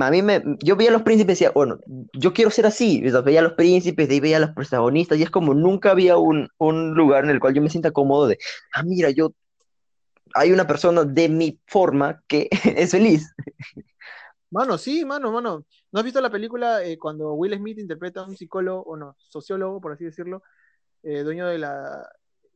A 0.00 0.10
mí 0.10 0.22
me, 0.22 0.42
yo 0.60 0.76
veía 0.76 0.90
a 0.90 0.92
los 0.92 1.02
príncipes 1.02 1.40
y 1.40 1.44
decía, 1.44 1.52
bueno, 1.54 1.78
yo 2.12 2.32
quiero 2.32 2.50
ser 2.50 2.66
así. 2.66 3.08
Sea, 3.08 3.20
veía 3.20 3.40
a 3.40 3.44
los 3.44 3.52
príncipes, 3.52 4.08
de 4.08 4.20
veía 4.20 4.38
a 4.38 4.40
los 4.40 4.50
protagonistas, 4.50 5.18
y 5.18 5.22
es 5.22 5.30
como 5.30 5.54
nunca 5.54 5.92
había 5.92 6.18
un, 6.18 6.48
un 6.58 6.94
lugar 6.94 7.24
en 7.24 7.30
el 7.30 7.40
cual 7.40 7.54
yo 7.54 7.62
me 7.62 7.70
sienta 7.70 7.92
cómodo 7.92 8.26
de, 8.26 8.38
ah, 8.74 8.82
mira, 8.82 9.10
yo, 9.10 9.32
hay 10.34 10.52
una 10.52 10.66
persona 10.66 11.04
de 11.04 11.28
mi 11.28 11.60
forma 11.66 12.22
que 12.26 12.48
es 12.76 12.90
feliz. 12.90 13.32
Mano, 14.50 14.78
sí, 14.78 15.04
mano, 15.04 15.30
mano. 15.30 15.64
¿No 15.92 15.98
has 15.98 16.04
visto 16.04 16.20
la 16.20 16.30
película 16.30 16.82
eh, 16.82 16.98
cuando 16.98 17.32
Will 17.34 17.54
Smith 17.56 17.78
interpreta 17.78 18.20
a 18.20 18.26
un 18.26 18.36
psicólogo, 18.36 18.82
o 18.82 18.96
no, 18.96 19.14
sociólogo, 19.18 19.80
por 19.80 19.92
así 19.92 20.04
decirlo, 20.04 20.42
eh, 21.02 21.22
dueño 21.22 21.46
de 21.46 21.58
la... 21.58 22.08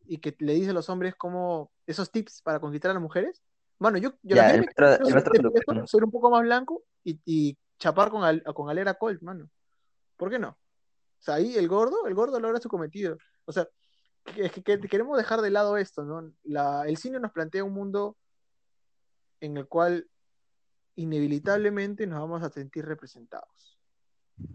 y 0.07 0.19
que 0.19 0.35
le 0.39 0.55
dice 0.55 0.71
a 0.71 0.75
los 0.75 0.89
hombres 0.89 1.15
como 1.17 1.71
esos 1.87 2.11
tips 2.11 2.41
para 2.43 2.61
conquistar 2.61 2.91
a 2.91 2.95
las 2.95 3.03
mujeres? 3.03 3.43
Mano, 3.79 3.99
yo, 3.99 4.11
yo 4.23 4.37
Ya, 4.37 4.47
el 4.51 4.61
gente 4.63 4.67
maestro- 4.75 4.87
me 4.87 4.95
el 5.09 5.13
maestro 5.15 5.33
quiero 5.33 5.51
de 5.51 5.59
educación. 5.59 5.87
ser 5.89 6.05
un 6.05 6.11
poco 6.11 6.31
más 6.31 6.43
blanco 6.43 6.83
y, 7.05 7.21
y 7.25 7.59
chapar 7.79 8.11
con, 8.11 8.25
Al- 8.25 8.43
con 8.55 8.71
Alera 8.71 8.95
Colt, 8.95 9.21
mano. 9.23 9.51
¿Por 10.17 10.31
qué 10.31 10.39
no? 10.39 10.51
O 10.51 11.23
sea, 11.25 11.35
ahí 11.35 11.57
el 11.57 11.69
gordo, 11.69 12.07
el 12.07 12.15
gordo 12.15 12.41
logra 12.41 12.59
su 12.61 12.69
cometido. 12.69 13.17
O 13.45 13.53
sea, 13.53 13.69
es 14.37 14.51
que, 14.53 14.63
que- 14.63 14.81
queremos 14.81 15.19
dejar 15.19 15.41
de 15.43 15.51
lado 15.51 15.77
esto, 15.77 16.05
¿no? 16.05 16.33
La, 16.45 16.85
el 16.87 16.97
cine 16.97 17.19
nos 17.21 17.33
plantea 17.33 17.65
un 17.65 17.73
mundo 17.75 18.17
en 19.41 19.57
el 19.57 19.67
cual 19.67 20.07
inevitablemente 20.97 22.07
nos 22.07 22.21
vamos 22.21 22.43
a 22.43 22.51
sentir 22.51 22.85
representados. 22.87 23.79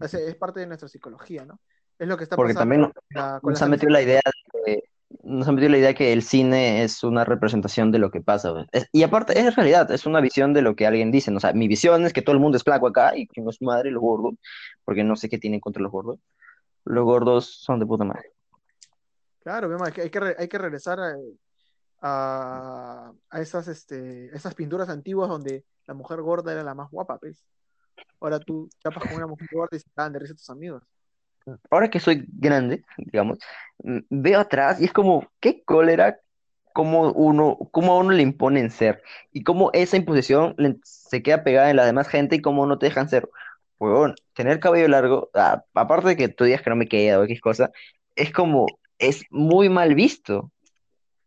Es 0.00 0.34
parte 0.36 0.60
de 0.60 0.66
nuestra 0.66 0.88
psicología, 0.88 1.44
¿no? 1.44 1.60
Es 1.98 2.06
lo 2.06 2.16
que 2.16 2.24
está 2.24 2.36
Porque 2.36 2.54
pasando 2.54 2.74
también 2.74 2.92
con 2.92 3.02
la- 3.10 3.40
con 3.40 3.52
nos 3.52 3.60
las 3.60 3.66
ha 3.66 3.70
metido 3.70 3.90
la 3.90 4.02
idea 4.02 4.20
de 4.24 4.62
que, 4.64 4.82
nos 5.22 5.48
ha 5.48 5.52
metido 5.52 5.70
la 5.70 5.78
idea 5.78 5.94
que 5.94 6.12
el 6.12 6.22
cine 6.22 6.84
es 6.84 7.02
una 7.02 7.24
representación 7.24 7.90
de 7.90 7.98
lo 7.98 8.10
que 8.10 8.20
pasa. 8.20 8.66
Es- 8.72 8.88
y 8.92 9.02
aparte, 9.02 9.38
es 9.38 9.56
realidad, 9.56 9.90
es 9.90 10.06
una 10.06 10.20
visión 10.20 10.52
de 10.52 10.62
lo 10.62 10.76
que 10.76 10.86
alguien 10.86 11.10
dice, 11.10 11.30
¿no? 11.30 11.38
O 11.38 11.40
sea, 11.40 11.52
mi 11.52 11.66
visión 11.66 12.04
es 12.04 12.12
que 12.12 12.22
todo 12.22 12.34
el 12.34 12.40
mundo 12.40 12.56
es 12.56 12.62
flaco 12.62 12.86
acá 12.86 13.16
y 13.16 13.26
que 13.26 13.40
no 13.40 13.50
es 13.50 13.60
madre 13.60 13.90
los 13.90 14.00
gordos, 14.02 14.34
porque 14.84 15.02
no 15.02 15.16
sé 15.16 15.28
qué 15.28 15.38
tienen 15.38 15.60
contra 15.60 15.82
los 15.82 15.90
gordos. 15.90 16.20
Los 16.84 17.04
gordos 17.04 17.46
son 17.46 17.80
de 17.80 17.86
puta 17.86 18.04
madre. 18.04 18.32
Claro, 19.42 19.76
hay 19.82 19.92
que, 19.92 20.34
hay 20.38 20.48
que 20.48 20.58
regresar 20.58 21.00
a, 21.00 21.16
a, 22.00 23.12
a 23.30 23.40
esas, 23.40 23.68
este, 23.68 24.34
esas 24.34 24.54
pinturas 24.54 24.88
antiguas 24.88 25.28
donde 25.28 25.64
la 25.86 25.94
mujer 25.94 26.20
gorda 26.20 26.52
era 26.52 26.62
la 26.62 26.74
más 26.74 26.90
guapa, 26.90 27.18
¿ves? 27.20 27.44
Ahora 28.20 28.38
tú 28.38 28.68
chapas 28.82 29.04
con 29.04 29.16
una 29.16 29.26
mujer 29.26 29.48
gorda 29.52 29.76
y 29.76 29.80
se 29.80 29.90
cagan 29.94 30.12
de 30.12 30.18
risa 30.20 30.34
tus 30.34 30.50
amigos. 30.50 30.82
Ahora 31.70 31.88
que 31.88 32.00
soy 32.00 32.26
grande, 32.28 32.84
digamos, 32.98 33.38
veo 33.78 34.40
atrás 34.40 34.80
y 34.80 34.84
es 34.84 34.92
como, 34.92 35.30
qué 35.40 35.62
cólera 35.64 36.20
cómo 36.78 37.10
uno, 37.12 37.58
cómo 37.72 37.92
a 37.92 37.98
uno 37.98 38.12
le 38.12 38.22
imponen 38.22 38.70
ser 38.70 39.02
y 39.32 39.42
cómo 39.42 39.70
esa 39.72 39.96
imposición 39.96 40.54
se 40.84 41.22
queda 41.22 41.42
pegada 41.42 41.70
en 41.70 41.76
la 41.76 41.86
demás 41.86 42.06
gente 42.06 42.36
y 42.36 42.40
cómo 42.40 42.66
no 42.66 42.78
te 42.78 42.86
dejan 42.86 43.08
ser. 43.08 43.28
Huevón, 43.80 44.14
tener 44.34 44.60
cabello 44.60 44.88
largo, 44.88 45.30
ah, 45.34 45.64
aparte 45.74 46.08
de 46.08 46.16
que 46.16 46.28
tú 46.28 46.44
digas 46.44 46.62
que 46.62 46.70
no 46.70 46.76
me 46.76 46.88
queda 46.88 47.18
o 47.18 47.24
X 47.24 47.40
cosa, 47.40 47.70
es 48.16 48.32
como, 48.32 48.66
es 48.98 49.24
muy 49.30 49.68
mal 49.68 49.94
visto. 49.94 50.52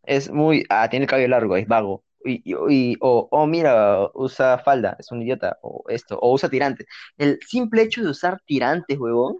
Es 0.03 0.29
muy, 0.31 0.65
ah, 0.69 0.89
tiene 0.89 1.05
el 1.05 1.09
cabello 1.09 1.27
largo, 1.29 1.55
es 1.57 1.67
vago. 1.67 2.03
Y, 2.23 2.41
y- 2.51 2.55
y- 2.69 2.97
o, 3.01 3.27
oh, 3.31 3.47
mira, 3.47 4.09
usa 4.13 4.59
falda, 4.59 4.95
es 4.99 5.11
un 5.11 5.21
idiota, 5.21 5.57
o 5.61 5.83
esto, 5.89 6.17
o 6.19 6.33
usa 6.33 6.49
tirantes. 6.49 6.85
El 7.17 7.39
simple 7.47 7.81
hecho 7.83 8.03
de 8.03 8.09
usar 8.09 8.39
tirantes, 8.45 8.97
huevón, 8.99 9.39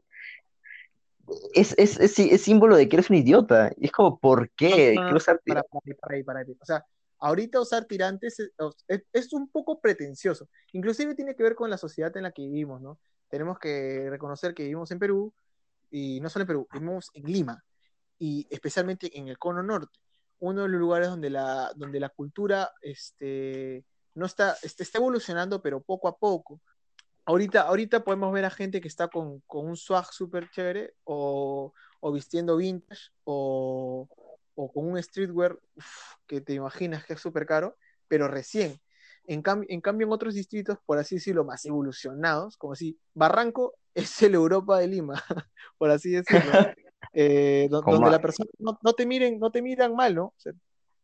es, 1.54 1.74
es, 1.78 2.00
es, 2.00 2.14
sí- 2.14 2.30
es 2.32 2.42
símbolo 2.42 2.76
de 2.76 2.90
que 2.90 2.96
eres 2.96 3.10
un 3.10 3.18
idiota. 3.18 3.72
Y 3.78 3.86
es 3.86 3.92
como, 3.92 4.20
¿por 4.20 4.50
qué? 4.52 4.94
No, 4.96 5.02
no, 5.02 5.08
Quiero 5.08 5.18
usar 5.18 5.40
Para, 5.46 5.62
tirantes. 5.64 5.72
para 5.72 5.86
ahí, 5.86 5.94
para 5.94 6.16
ahí, 6.16 6.24
para 6.24 6.40
ahí. 6.40 6.58
O 6.60 6.66
sea, 6.66 6.86
ahorita 7.20 7.60
usar 7.62 7.86
tirantes 7.86 8.40
es, 8.40 8.52
es- 8.88 9.04
es 9.14 9.34
un 9.34 9.48
poco 9.50 9.80
pretencioso. 9.80 10.50
Inclusive 10.74 11.16
tiene 11.16 11.36
que 11.36 11.44
ver 11.44 11.56
con 11.56 11.70
la 11.70 11.78
sociedad 11.78 12.16
en 12.18 12.24
la 12.24 12.32
que 12.32 12.42
vivimos, 12.44 12.82
¿no? 12.82 13.00
Tenemos 13.30 13.60
que 13.60 14.08
reconocer 14.10 14.54
que 14.54 14.64
vivimos 14.64 14.92
en 14.92 15.00
Perú, 15.00 15.34
y 15.90 16.20
no 16.20 16.30
solo 16.30 16.44
en 16.44 16.48
Perú, 16.48 16.68
vivimos 16.74 17.10
en 17.14 17.24
Lima, 17.32 17.64
y 18.20 18.46
especialmente 18.50 19.18
en 19.18 19.28
el 19.28 19.38
Cono 19.38 19.64
Norte, 19.64 19.98
uno 20.42 20.64
de 20.64 20.68
los 20.70 20.80
lugares 20.80 21.08
donde 21.08 21.30
la, 21.30 21.72
donde 21.76 22.00
la 22.00 22.10
cultura 22.10 22.70
este, 22.82 23.86
no 24.16 24.26
está, 24.26 24.58
este, 24.64 24.84
está 24.84 24.98
evolucionando, 24.98 25.62
pero 25.62 25.82
poco 25.82 26.08
a 26.08 26.18
poco. 26.18 26.60
Ahorita, 27.26 27.62
ahorita 27.62 28.04
podemos 28.04 28.34
ver 28.34 28.46
a 28.46 28.50
gente 28.50 28.82
que 28.82 28.88
está 28.88 29.08
con, 29.08 29.40
con 29.48 29.68
un 29.68 29.78
swag 29.78 30.12
súper 30.12 30.50
chévere 30.50 30.96
o, 31.04 31.72
o 32.00 32.12
vistiendo 32.12 32.58
vintage 32.58 33.12
o, 33.24 34.10
o 34.56 34.72
con 34.74 34.88
un 34.92 35.02
streetwear 35.02 35.58
uf, 35.76 35.86
que 36.28 36.42
te 36.42 36.54
imaginas 36.54 37.06
que 37.06 37.14
es 37.14 37.22
súper 37.22 37.46
caro, 37.46 37.78
pero 38.08 38.28
recién. 38.28 38.82
En, 39.26 39.44
cam- 39.44 39.66
en 39.70 39.82
cambio, 39.82 40.08
en 40.08 40.14
otros 40.14 40.34
distritos, 40.34 40.80
por 40.86 40.98
así 40.98 41.16
decirlo, 41.16 41.46
más 41.46 41.64
evolucionados, 41.66 42.58
como 42.58 42.74
si 42.76 43.00
Barranco 43.14 43.76
es 43.94 44.20
el 44.24 44.34
Europa 44.34 44.80
de 44.80 44.88
Lima, 44.88 45.24
por 45.78 45.92
así 45.92 46.10
decirlo, 46.10 46.52
eh, 47.14 47.68
donde 47.70 48.10
la 48.10 48.22
persona 48.22 48.50
no, 48.60 48.80
no 48.82 48.94
te 48.94 49.06
miren, 49.06 49.40
no 49.40 49.52
te 49.52 49.62
miran 49.62 49.96
mal, 49.96 50.16
¿no? 50.16 50.26
O 50.26 50.34
sea, 50.38 50.54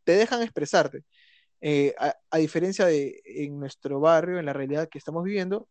te 0.03 0.13
dejan 0.13 0.41
expresarte. 0.41 1.03
Eh, 1.59 1.95
a, 1.99 2.15
a 2.29 2.37
diferencia 2.37 2.85
de 2.85 3.19
en 3.25 3.59
nuestro 3.59 3.99
barrio, 3.99 4.39
en 4.39 4.45
la 4.45 4.53
realidad 4.53 4.89
que 4.89 4.99
estamos 4.99 5.23
viviendo, 5.23 5.67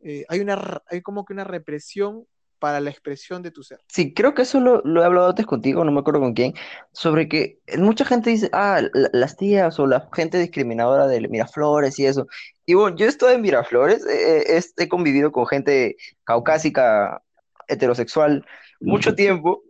eh, 0.00 0.24
hay 0.28 0.40
una, 0.40 0.82
hay 0.90 1.00
como 1.00 1.24
que 1.24 1.32
una 1.32 1.44
represión 1.44 2.26
para 2.58 2.80
la 2.80 2.90
expresión 2.90 3.40
de 3.40 3.52
tu 3.52 3.62
ser. 3.62 3.78
Sí, 3.86 4.12
creo 4.12 4.34
que 4.34 4.42
eso 4.42 4.58
lo, 4.58 4.82
lo 4.84 5.00
he 5.00 5.04
hablado 5.04 5.28
antes 5.28 5.46
contigo, 5.46 5.84
no 5.84 5.92
me 5.92 6.00
acuerdo 6.00 6.18
con 6.18 6.34
quién, 6.34 6.54
sobre 6.92 7.28
que 7.28 7.60
mucha 7.78 8.04
gente 8.04 8.30
dice, 8.30 8.50
ah, 8.52 8.82
la- 8.92 9.10
las 9.12 9.36
tías 9.36 9.78
o 9.78 9.86
la 9.86 10.08
gente 10.12 10.38
discriminadora 10.40 11.06
de 11.06 11.20
Miraflores 11.28 11.96
y 12.00 12.06
eso. 12.06 12.26
Y 12.66 12.74
bueno, 12.74 12.96
yo 12.96 13.06
estoy 13.06 13.34
en 13.34 13.42
Miraflores, 13.42 14.04
eh, 14.06 14.56
eh, 14.58 14.62
he 14.76 14.88
convivido 14.88 15.30
con 15.30 15.46
gente 15.46 15.96
caucásica, 16.24 17.22
heterosexual, 17.68 18.44
mucho 18.80 19.14
tiempo, 19.14 19.62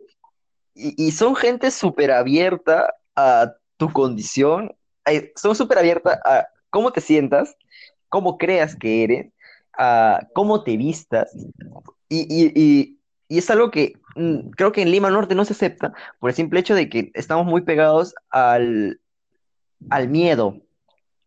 y, 0.79 1.07
y 1.07 1.11
son 1.11 1.35
gente 1.35 1.71
súper 1.71 2.11
abierta 2.11 2.93
a 3.15 3.53
tu 3.77 3.91
condición, 3.91 4.75
eh, 5.05 5.31
son 5.35 5.55
súper 5.55 5.77
abierta 5.77 6.21
a 6.23 6.47
cómo 6.69 6.91
te 6.91 7.01
sientas, 7.01 7.55
cómo 8.07 8.37
creas 8.37 8.75
que 8.75 9.03
eres, 9.03 9.33
a 9.77 10.27
cómo 10.33 10.63
te 10.63 10.77
vistas. 10.77 11.31
Y, 12.07 12.21
y, 12.29 12.51
y, 12.55 12.99
y 13.27 13.37
es 13.37 13.49
algo 13.49 13.71
que 13.71 13.93
mm, 14.15 14.49
creo 14.51 14.71
que 14.71 14.81
en 14.81 14.91
Lima 14.91 15.09
Norte 15.09 15.35
no 15.35 15.45
se 15.45 15.53
acepta 15.53 15.93
por 16.19 16.29
el 16.29 16.35
simple 16.35 16.59
hecho 16.59 16.75
de 16.75 16.89
que 16.89 17.11
estamos 17.13 17.45
muy 17.45 17.61
pegados 17.61 18.15
al, 18.29 18.99
al 19.89 20.09
miedo, 20.09 20.61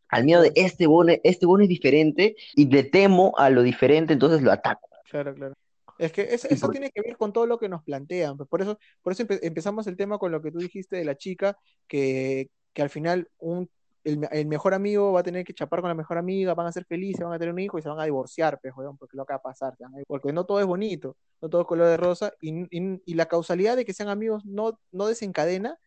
al 0.09 0.25
miedo 0.25 0.43
de 0.43 0.53
este 0.55 0.87
bono, 0.87 1.13
este 1.25 1.47
bono 1.47 1.63
es 1.63 1.69
diferente 1.69 2.37
y 2.55 2.67
le 2.67 2.85
temo 2.85 3.35
a 3.39 3.51
lo 3.51 3.63
diferente, 3.63 4.13
entonces 4.13 4.43
lo 4.43 4.53
ataco. 4.53 4.89
Claro, 5.11 5.35
claro. 5.35 5.55
Es 5.99 6.13
que 6.13 6.23
eso, 6.23 6.69
tiene 6.71 6.91
que 6.91 7.01
ver 7.03 7.17
con 7.17 7.33
todo 7.33 7.47
lo 7.47 7.59
que 7.59 7.69
nos 7.69 7.83
plantean. 7.83 8.37
pues, 8.37 8.49
Por 8.49 8.63
eso, 8.63 8.79
por 9.03 9.13
eso 9.13 9.25
empe- 9.25 9.41
empezamos 9.43 9.87
el 9.87 9.97
tema 9.97 10.19
con 10.19 10.33
lo 10.33 10.43
que 10.43 10.51
tú 10.51 10.59
dijiste 10.59 10.97
de 10.97 11.05
la 11.05 11.17
chica, 11.17 11.57
que, 11.87 12.51
que 12.73 12.83
al 12.83 12.91
final 12.91 13.29
un, 13.39 13.71
el, 14.05 14.27
el 14.33 14.47
mejor 14.47 14.75
amigo 14.75 15.13
va 15.13 15.21
a 15.21 15.23
tener 15.23 15.45
que 15.45 15.55
chapar 15.55 15.81
con 15.81 15.89
la 15.89 15.95
mejor 15.95 16.19
amiga, 16.19 16.55
van 16.55 16.67
a 16.67 16.73
ser 16.73 16.85
felices, 16.87 17.23
van 17.25 17.35
a 17.35 17.39
tener 17.39 17.53
un 17.53 17.61
hijo 17.61 17.79
y 17.79 17.83
se 17.83 17.89
van 17.89 18.01
a 18.01 18.05
divorciar, 18.05 18.59
pues, 18.61 18.75
weón, 18.77 18.97
porque 18.97 19.17
lo 19.17 19.25
que 19.25 19.33
va 19.33 19.37
a 19.39 19.43
pasar, 19.43 19.75
porque 20.07 20.33
no 20.33 20.45
todo 20.45 20.61
es 20.61 20.67
bonito, 20.67 21.17
no 21.41 21.49
todo 21.49 21.61
es 21.63 21.67
color 21.67 21.87
de 21.89 21.97
rosa, 21.97 22.33
y, 22.41 22.63
y- 22.77 23.01
y 23.05 23.15
la 23.15 23.27
causalidad 23.27 23.77
de 23.77 23.85
que 23.85 23.93
sean 23.93 24.09
amigos 24.09 24.45
no, 24.45 24.79
no 24.91 25.07
desencadena 25.07 25.79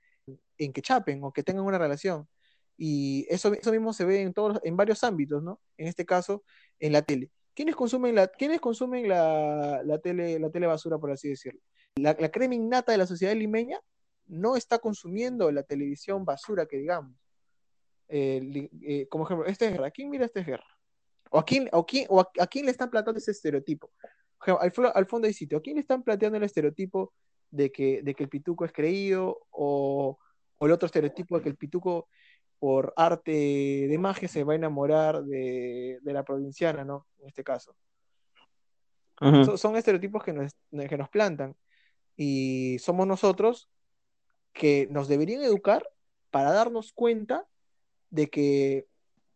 en 0.58 0.74
que 0.74 0.82
chapen 0.82 1.24
o 1.24 1.32
que 1.34 1.44
tengan 1.44 1.66
una 1.66 1.78
relación. 1.78 2.28
Y 2.78 3.26
eso, 3.30 3.54
eso 3.54 3.72
mismo 3.72 3.94
se 3.94 4.06
ve 4.06 4.22
en 4.22 4.34
todos, 4.34 4.60
en 4.64 4.76
varios 4.78 5.04
ámbitos, 5.04 5.42
¿no? 5.44 5.60
En 5.78 5.88
este 5.88 6.06
caso, 6.06 6.44
en 6.80 6.94
la 6.94 7.02
tele. 7.02 7.30
¿Quiénes 7.56 7.76
consumen 7.76 8.14
la, 8.14 8.28
¿quiénes 8.28 8.60
consumen 8.60 9.08
la, 9.08 9.82
la 9.84 9.98
tele, 10.00 10.38
la 10.40 10.50
tele 10.50 10.68
basura, 10.68 10.98
por 10.98 11.12
así 11.12 11.30
decirlo? 11.30 11.62
La, 11.96 12.16
la 12.20 12.30
crema 12.30 12.54
innata 12.54 12.92
de 12.92 12.98
la 12.98 13.08
sociedad 13.08 13.34
limeña 13.34 13.80
no 14.28 14.58
está 14.58 14.80
consumiendo 14.80 15.52
la 15.52 15.64
televisión 15.64 16.26
basura 16.26 16.66
que 16.66 16.78
digamos. 16.78 17.16
Eh, 18.10 18.70
eh, 18.82 19.08
como 19.08 19.24
ejemplo, 19.26 19.46
esta 19.48 19.66
es 19.66 19.72
guerra. 19.72 19.88
¿A 19.88 19.92
quién 19.92 20.10
mira 20.10 20.26
esta 20.26 20.42
es 20.42 20.46
guerra? 20.46 20.68
¿O 21.32 21.40
a 21.40 21.46
quién, 21.46 21.70
o 21.72 21.86
quién- 21.86 22.08
o 22.10 22.20
a, 22.20 22.48
quién 22.48 22.66
le 22.66 22.72
están 22.72 22.90
planteando 22.90 23.20
ese 23.20 23.32
estereotipo? 23.32 23.92
Al 24.40 25.06
fondo 25.08 25.28
hay 25.28 25.34
sitio. 25.34 25.58
¿A 25.58 25.62
quién 25.62 25.76
le 25.76 25.82
están 25.82 26.04
planteando 26.04 26.38
el 26.38 26.44
estereotipo 26.44 27.14
de 27.50 27.72
que, 27.72 28.02
de 28.04 28.14
que 28.14 28.24
el 28.24 28.30
pituco 28.30 28.66
es 28.66 28.72
creído? 28.72 29.48
O, 29.52 30.20
o 30.58 30.66
el 30.66 30.72
otro 30.72 30.86
estereotipo 30.86 31.38
de 31.38 31.44
que 31.44 31.50
el 31.50 31.56
pituco 31.56 32.10
por 32.66 32.96
arte 32.96 33.30
de 33.88 33.98
magia 34.00 34.28
se 34.28 34.44
va 34.44 34.54
a 34.54 34.56
enamorar 34.56 35.24
de, 35.24 36.00
de 36.02 36.14
la 36.14 36.24
provinciana, 36.24 36.84
¿no? 36.84 37.06
En 37.20 37.28
este 37.28 37.44
caso. 37.44 37.76
So- 39.46 39.56
son 39.56 39.76
estereotipos 39.76 40.24
que 40.24 40.34
nos, 40.34 40.52
que 40.72 40.98
nos 40.98 41.10
plantan. 41.10 41.56
Y 42.18 42.80
somos 42.80 43.06
nosotros 43.06 43.70
que 44.52 44.88
nos 44.90 45.08
deberían 45.08 45.44
educar 45.44 45.88
para 46.32 46.52
darnos 46.52 46.92
cuenta 46.92 47.46
de 48.10 48.32
que 48.32 48.88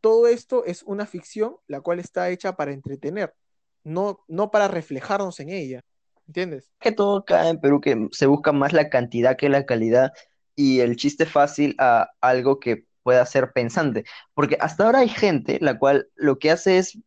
todo 0.02 0.28
esto 0.28 0.66
es 0.66 0.82
una 0.82 1.06
ficción 1.06 1.58
la 1.68 1.82
cual 1.82 2.00
está 2.00 2.32
hecha 2.32 2.56
para 2.56 2.74
entretener, 2.74 3.36
no, 3.84 4.26
no 4.28 4.50
para 4.50 4.68
reflejarnos 4.68 5.40
en 5.40 5.50
ella. 5.50 5.84
¿Entiendes? 6.26 6.72
que 6.80 6.92
todo 6.92 7.18
acá 7.18 7.48
en 7.48 7.62
Perú 7.62 7.80
que 7.80 8.08
se 8.12 8.26
busca 8.26 8.54
más 8.54 8.74
la 8.74 8.90
cantidad 8.90 9.38
que 9.38 9.50
la 9.50 9.68
calidad 9.68 10.14
y 10.56 10.80
el 10.80 10.96
chiste 10.96 11.28
fácil 11.28 11.76
a 11.78 12.10
algo 12.22 12.60
que 12.60 12.89
pueda 13.04 13.26
ser 13.26 13.52
pensante. 13.52 14.06
Porque 14.34 14.58
hasta 14.60 14.86
ahora 14.86 15.00
hay 15.00 15.10
gente 15.10 15.58
la 15.62 15.78
cual 15.80 16.10
lo 16.16 16.40
que 16.40 16.52
hace 16.52 16.78
es, 16.78 16.98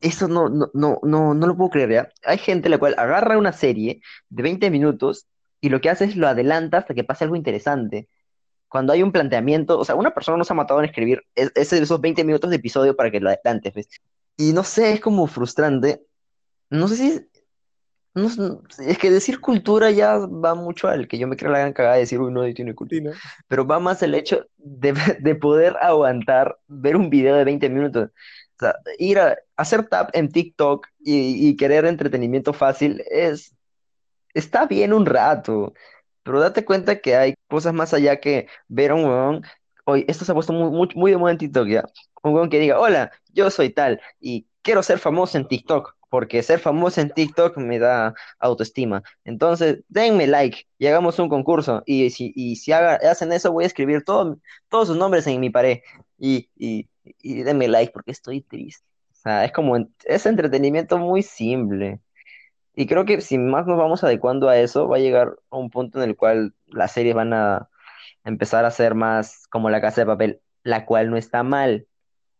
eso 0.00 0.28
no, 0.28 0.48
no, 0.48 0.70
no, 0.74 1.00
no, 1.02 1.34
no 1.34 1.46
lo 1.46 1.56
puedo 1.56 1.70
creer 1.70 1.90
ya. 1.90 2.08
Hay 2.24 2.38
gente 2.38 2.68
la 2.68 2.78
cual 2.78 2.94
agarra 2.98 3.38
una 3.38 3.52
serie 3.52 4.00
de 4.28 4.42
20 4.42 4.70
minutos 4.70 5.26
y 5.60 5.70
lo 5.70 5.80
que 5.80 5.90
hace 5.90 6.04
es 6.04 6.16
lo 6.16 6.28
adelanta 6.28 6.78
hasta 6.78 6.94
que 6.94 7.04
pase 7.04 7.24
algo 7.24 7.36
interesante. 7.36 8.08
Cuando 8.68 8.92
hay 8.92 9.02
un 9.02 9.12
planteamiento, 9.12 9.78
o 9.78 9.84
sea, 9.84 9.94
una 9.96 10.12
persona 10.14 10.38
no 10.38 10.44
se 10.44 10.52
ha 10.52 10.56
matado 10.56 10.80
en 10.80 10.86
escribir 10.86 11.22
es- 11.34 11.52
es- 11.54 11.72
esos 11.72 12.00
20 12.00 12.24
minutos 12.24 12.50
de 12.50 12.56
episodio 12.56 12.94
para 12.96 13.10
que 13.10 13.20
lo 13.20 13.30
adelante, 13.30 13.72
¿ves? 13.74 13.88
Y 14.36 14.52
no 14.52 14.62
sé, 14.64 14.92
es 14.92 15.00
como 15.00 15.26
frustrante. 15.26 16.02
No 16.70 16.88
sé 16.88 16.96
si 16.96 17.28
no, 18.18 18.62
es 18.78 18.98
que 18.98 19.10
decir 19.10 19.40
cultura 19.40 19.90
ya 19.90 20.18
va 20.18 20.54
mucho 20.54 20.88
al 20.88 21.08
que 21.08 21.18
yo 21.18 21.26
me 21.26 21.36
creo 21.36 21.52
la 21.52 21.60
gran 21.60 21.72
cagada 21.72 21.94
de 21.94 22.00
decir, 22.00 22.20
uy, 22.20 22.32
no, 22.32 22.42
tiene 22.54 22.74
cultura. 22.74 23.12
Pero 23.48 23.66
va 23.66 23.78
más 23.80 24.02
el 24.02 24.14
hecho 24.14 24.46
de, 24.56 24.92
de 25.20 25.34
poder 25.34 25.76
aguantar 25.80 26.58
ver 26.66 26.96
un 26.96 27.10
video 27.10 27.36
de 27.36 27.44
20 27.44 27.68
minutos. 27.70 28.10
O 28.56 28.58
sea, 28.60 28.74
ir 28.98 29.18
a 29.20 29.36
hacer 29.56 29.86
tap 29.88 30.10
en 30.14 30.30
TikTok 30.30 30.86
y, 30.98 31.48
y 31.48 31.56
querer 31.56 31.84
entretenimiento 31.84 32.52
fácil 32.52 33.02
es, 33.10 33.54
está 34.34 34.66
bien 34.66 34.92
un 34.92 35.06
rato, 35.06 35.74
pero 36.22 36.40
date 36.40 36.64
cuenta 36.64 37.00
que 37.00 37.16
hay 37.16 37.34
cosas 37.48 37.72
más 37.74 37.94
allá 37.94 38.20
que 38.20 38.48
ver 38.68 38.90
a 38.90 38.94
un 38.96 39.04
huevón. 39.04 39.42
Oye, 39.84 40.04
esto 40.08 40.24
se 40.24 40.32
ha 40.32 40.34
puesto 40.34 40.52
muy, 40.52 40.70
muy, 40.70 40.88
muy 40.94 41.10
de 41.12 41.16
moda 41.16 41.32
en 41.32 41.38
TikTok 41.38 41.68
ya. 41.68 41.84
Un 42.22 42.34
huevón 42.34 42.50
que 42.50 42.58
diga, 42.58 42.78
hola, 42.80 43.10
yo 43.32 43.50
soy 43.50 43.70
tal 43.70 44.00
y 44.20 44.46
quiero 44.62 44.82
ser 44.82 44.98
famoso 44.98 45.38
en 45.38 45.48
TikTok, 45.48 45.96
porque 46.08 46.42
ser 46.42 46.58
famoso 46.60 47.00
en 47.00 47.10
TikTok 47.10 47.56
me 47.58 47.78
da 47.78 48.14
autoestima. 48.38 49.02
Entonces, 49.24 49.80
denme 49.88 50.26
like 50.26 50.66
y 50.78 50.86
hagamos 50.86 51.18
un 51.18 51.28
concurso. 51.28 51.82
Y 51.86 52.10
si, 52.10 52.32
y 52.34 52.56
si 52.56 52.72
haga- 52.72 52.96
hacen 53.10 53.32
eso, 53.32 53.52
voy 53.52 53.64
a 53.64 53.66
escribir 53.66 54.04
todo- 54.04 54.38
todos 54.68 54.88
sus 54.88 54.96
nombres 54.96 55.26
en 55.26 55.40
mi 55.40 55.50
pared. 55.50 55.80
Y, 56.18 56.48
y, 56.56 56.88
y 57.22 57.42
denme 57.42 57.68
like 57.68 57.92
porque 57.92 58.12
estoy 58.12 58.40
triste. 58.42 58.84
O 59.12 59.14
sea, 59.16 59.44
es 59.44 59.52
como, 59.52 59.76
es 60.04 60.26
entretenimiento 60.26 60.98
muy 60.98 61.22
simple. 61.22 62.00
Y 62.74 62.86
creo 62.86 63.04
que 63.04 63.20
si 63.20 63.38
más 63.38 63.66
nos 63.66 63.78
vamos 63.78 64.04
adecuando 64.04 64.48
a 64.48 64.58
eso, 64.58 64.88
va 64.88 64.96
a 64.96 65.00
llegar 65.00 65.36
a 65.50 65.56
un 65.56 65.70
punto 65.70 66.02
en 66.02 66.08
el 66.10 66.16
cual 66.16 66.54
las 66.66 66.92
series 66.92 67.14
van 67.14 67.32
a 67.32 67.68
empezar 68.24 68.64
a 68.64 68.70
ser 68.70 68.94
más 68.94 69.46
como 69.48 69.70
La 69.70 69.80
Casa 69.80 70.02
de 70.02 70.06
Papel, 70.06 70.40
la 70.62 70.86
cual 70.86 71.10
no 71.10 71.16
está 71.16 71.42
mal, 71.42 71.88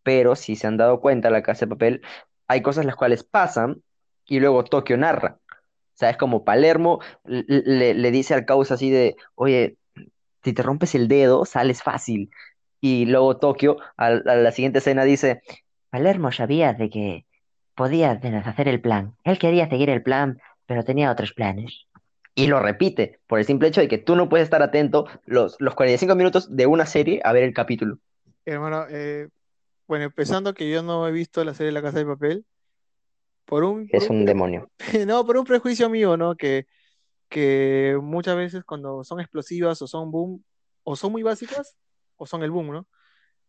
pero 0.03 0.37
si 0.37 0.57
se 0.57 0.67
han 0.69 0.77
dado 0.79 1.01
cuenta, 1.01 1.31
La 1.31 1.43
Casa 1.43 1.67
de 1.67 1.71
Papel, 1.71 2.03
hay 2.49 2.63
cosas 2.63 2.87
las 2.87 2.97
cuales 2.97 3.23
pasan 3.23 3.83
y 4.27 4.41
luego 4.41 4.65
Tokio 4.65 4.97
narra. 4.97 5.39
O 5.51 5.99
sea, 5.99 6.11
es 6.11 6.17
como 6.17 6.45
Palermo 6.45 7.01
le, 7.25 8.11
dice 8.11 8.35
al 8.35 8.47
causa 8.47 8.75
así 8.75 8.91
de, 8.91 9.17
oye, 9.35 9.77
si 10.43 10.53
te 10.53 10.63
rompes 10.63 10.95
el 10.95 11.09
dedo, 11.09 11.45
sales 11.45 11.83
fácil. 11.83 12.31
Y 12.81 13.07
luego 13.07 13.37
Tokio, 13.39 13.79
a, 13.97 14.11
la 14.11 14.53
siguiente 14.53 14.79
escena, 14.79 15.05
dice, 15.05 15.43
Palermo 15.91 16.31
sabía 16.33 16.73
de 16.73 16.91
que 16.91 17.27
podía 17.75 18.15
deshacer 18.15 18.69
el 18.69 18.81
plan. 18.81 19.15
Él 19.25 19.39
quería 19.39 19.69
seguir 19.69 19.91
el 19.91 20.03
plan, 20.03 20.41
pero 20.67 20.85
tenía 20.85 21.11
otros 21.11 21.33
planes. 21.33 21.87
Y 22.35 22.47
lo 22.47 22.61
repite, 22.61 23.19
por 23.27 23.41
el 23.41 23.45
simple 23.45 23.67
hecho 23.67 23.81
de 23.81 23.89
que 23.89 23.99
tú 23.99 24.15
no 24.15 24.29
puedes 24.29 24.45
estar 24.45 24.63
atento 24.63 25.07
los, 25.27 25.57
los 25.59 25.75
45 25.75 26.15
minutos 26.15 26.55
de 26.55 26.67
una 26.67 26.87
serie 26.87 27.21
a 27.25 27.33
ver 27.33 27.43
el 27.43 27.53
capítulo. 27.53 27.99
Hermano, 28.45 28.87
eh, 28.89 29.29
bueno, 29.89 30.05
empezando 30.05 30.53
que 30.53 30.71
yo 30.71 30.83
no 30.83 31.09
he 31.09 31.11
visto 31.11 31.43
la 31.43 31.55
serie 31.55 31.73
La 31.73 31.83
Casa 31.83 31.99
de 31.99 32.07
Papel, 32.07 32.45
por 33.47 33.65
un, 33.65 33.89
Es 33.91 34.11
un 34.11 34.27
demonio. 34.27 34.71
no, 35.09 35.25
por 35.25 35.39
un 35.39 35.45
prejuicio 35.45 35.89
mío, 35.89 36.19
¿no? 36.19 36.37
Que, 36.37 36.67
que 37.31 37.99
muchas 38.01 38.37
veces 38.37 38.65
cuando 38.65 39.03
son 39.03 39.19
explosivas 39.19 39.81
o 39.81 39.87
son 39.87 40.11
boom, 40.11 40.45
o 40.85 40.95
son 40.95 41.11
muy 41.11 41.23
básicas, 41.23 41.75
o 42.17 42.27
son 42.27 42.43
el 42.43 42.51
boom, 42.51 42.71
¿no? 42.71 42.87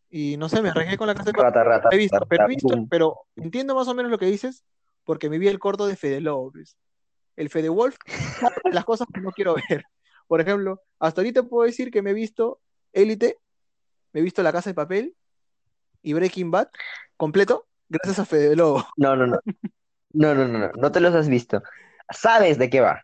Y 0.09 0.37
no 0.37 0.47
sé, 0.47 0.61
me 0.61 0.69
arriesgué 0.69 0.97
con 0.97 1.07
La 1.07 1.13
Casa 1.13 1.25
de 1.25 1.33
Papel, 1.33 1.53
Rata, 1.53 1.63
rata, 1.63 1.89
he 1.91 1.97
visto, 1.97 2.15
rata, 2.15 2.27
pero 2.29 2.45
he 2.45 2.47
visto, 2.47 2.87
pero 2.89 3.17
entiendo 3.35 3.75
más 3.75 3.89
o 3.89 3.93
menos 3.93 4.09
lo 4.09 4.17
que 4.17 4.25
dices, 4.25 4.63
porque 5.03 5.29
me 5.29 5.39
vi 5.39 5.49
el 5.49 5.59
corto 5.59 5.87
de 5.87 5.97
Fede 5.97 6.23
¿ves? 6.53 6.77
El 7.35 7.49
Fede 7.49 7.67
Wolf, 7.67 7.97
las 8.73 8.85
cosas 8.85 9.07
que 9.13 9.19
no 9.19 9.31
quiero 9.31 9.55
ver. 9.69 9.83
Por 10.27 10.39
ejemplo, 10.39 10.81
hasta 10.99 11.19
ahorita 11.19 11.43
puedo 11.43 11.65
decir 11.65 11.91
que 11.91 12.01
me 12.01 12.11
he 12.11 12.13
visto 12.13 12.61
Élite, 12.93 13.37
me 14.13 14.21
he 14.21 14.23
visto 14.23 14.41
La 14.41 14.53
Casa 14.53 14.69
de 14.69 14.73
Papel 14.73 15.15
y 16.01 16.13
Breaking 16.13 16.51
Bad 16.51 16.69
completo 17.17 17.67
gracias 17.89 18.19
a 18.19 18.25
Fede 18.25 18.55
Lobo. 18.55 18.85
No, 18.97 19.15
no, 19.15 19.27
no. 19.27 19.39
No, 20.11 20.33
no, 20.33 20.47
no, 20.47 20.59
no. 20.59 20.71
No 20.75 20.91
te 20.91 20.99
los 20.99 21.13
has 21.13 21.27
visto. 21.27 21.61
Sabes 22.09 22.57
de 22.57 22.69
qué 22.69 22.81
va. 22.81 23.03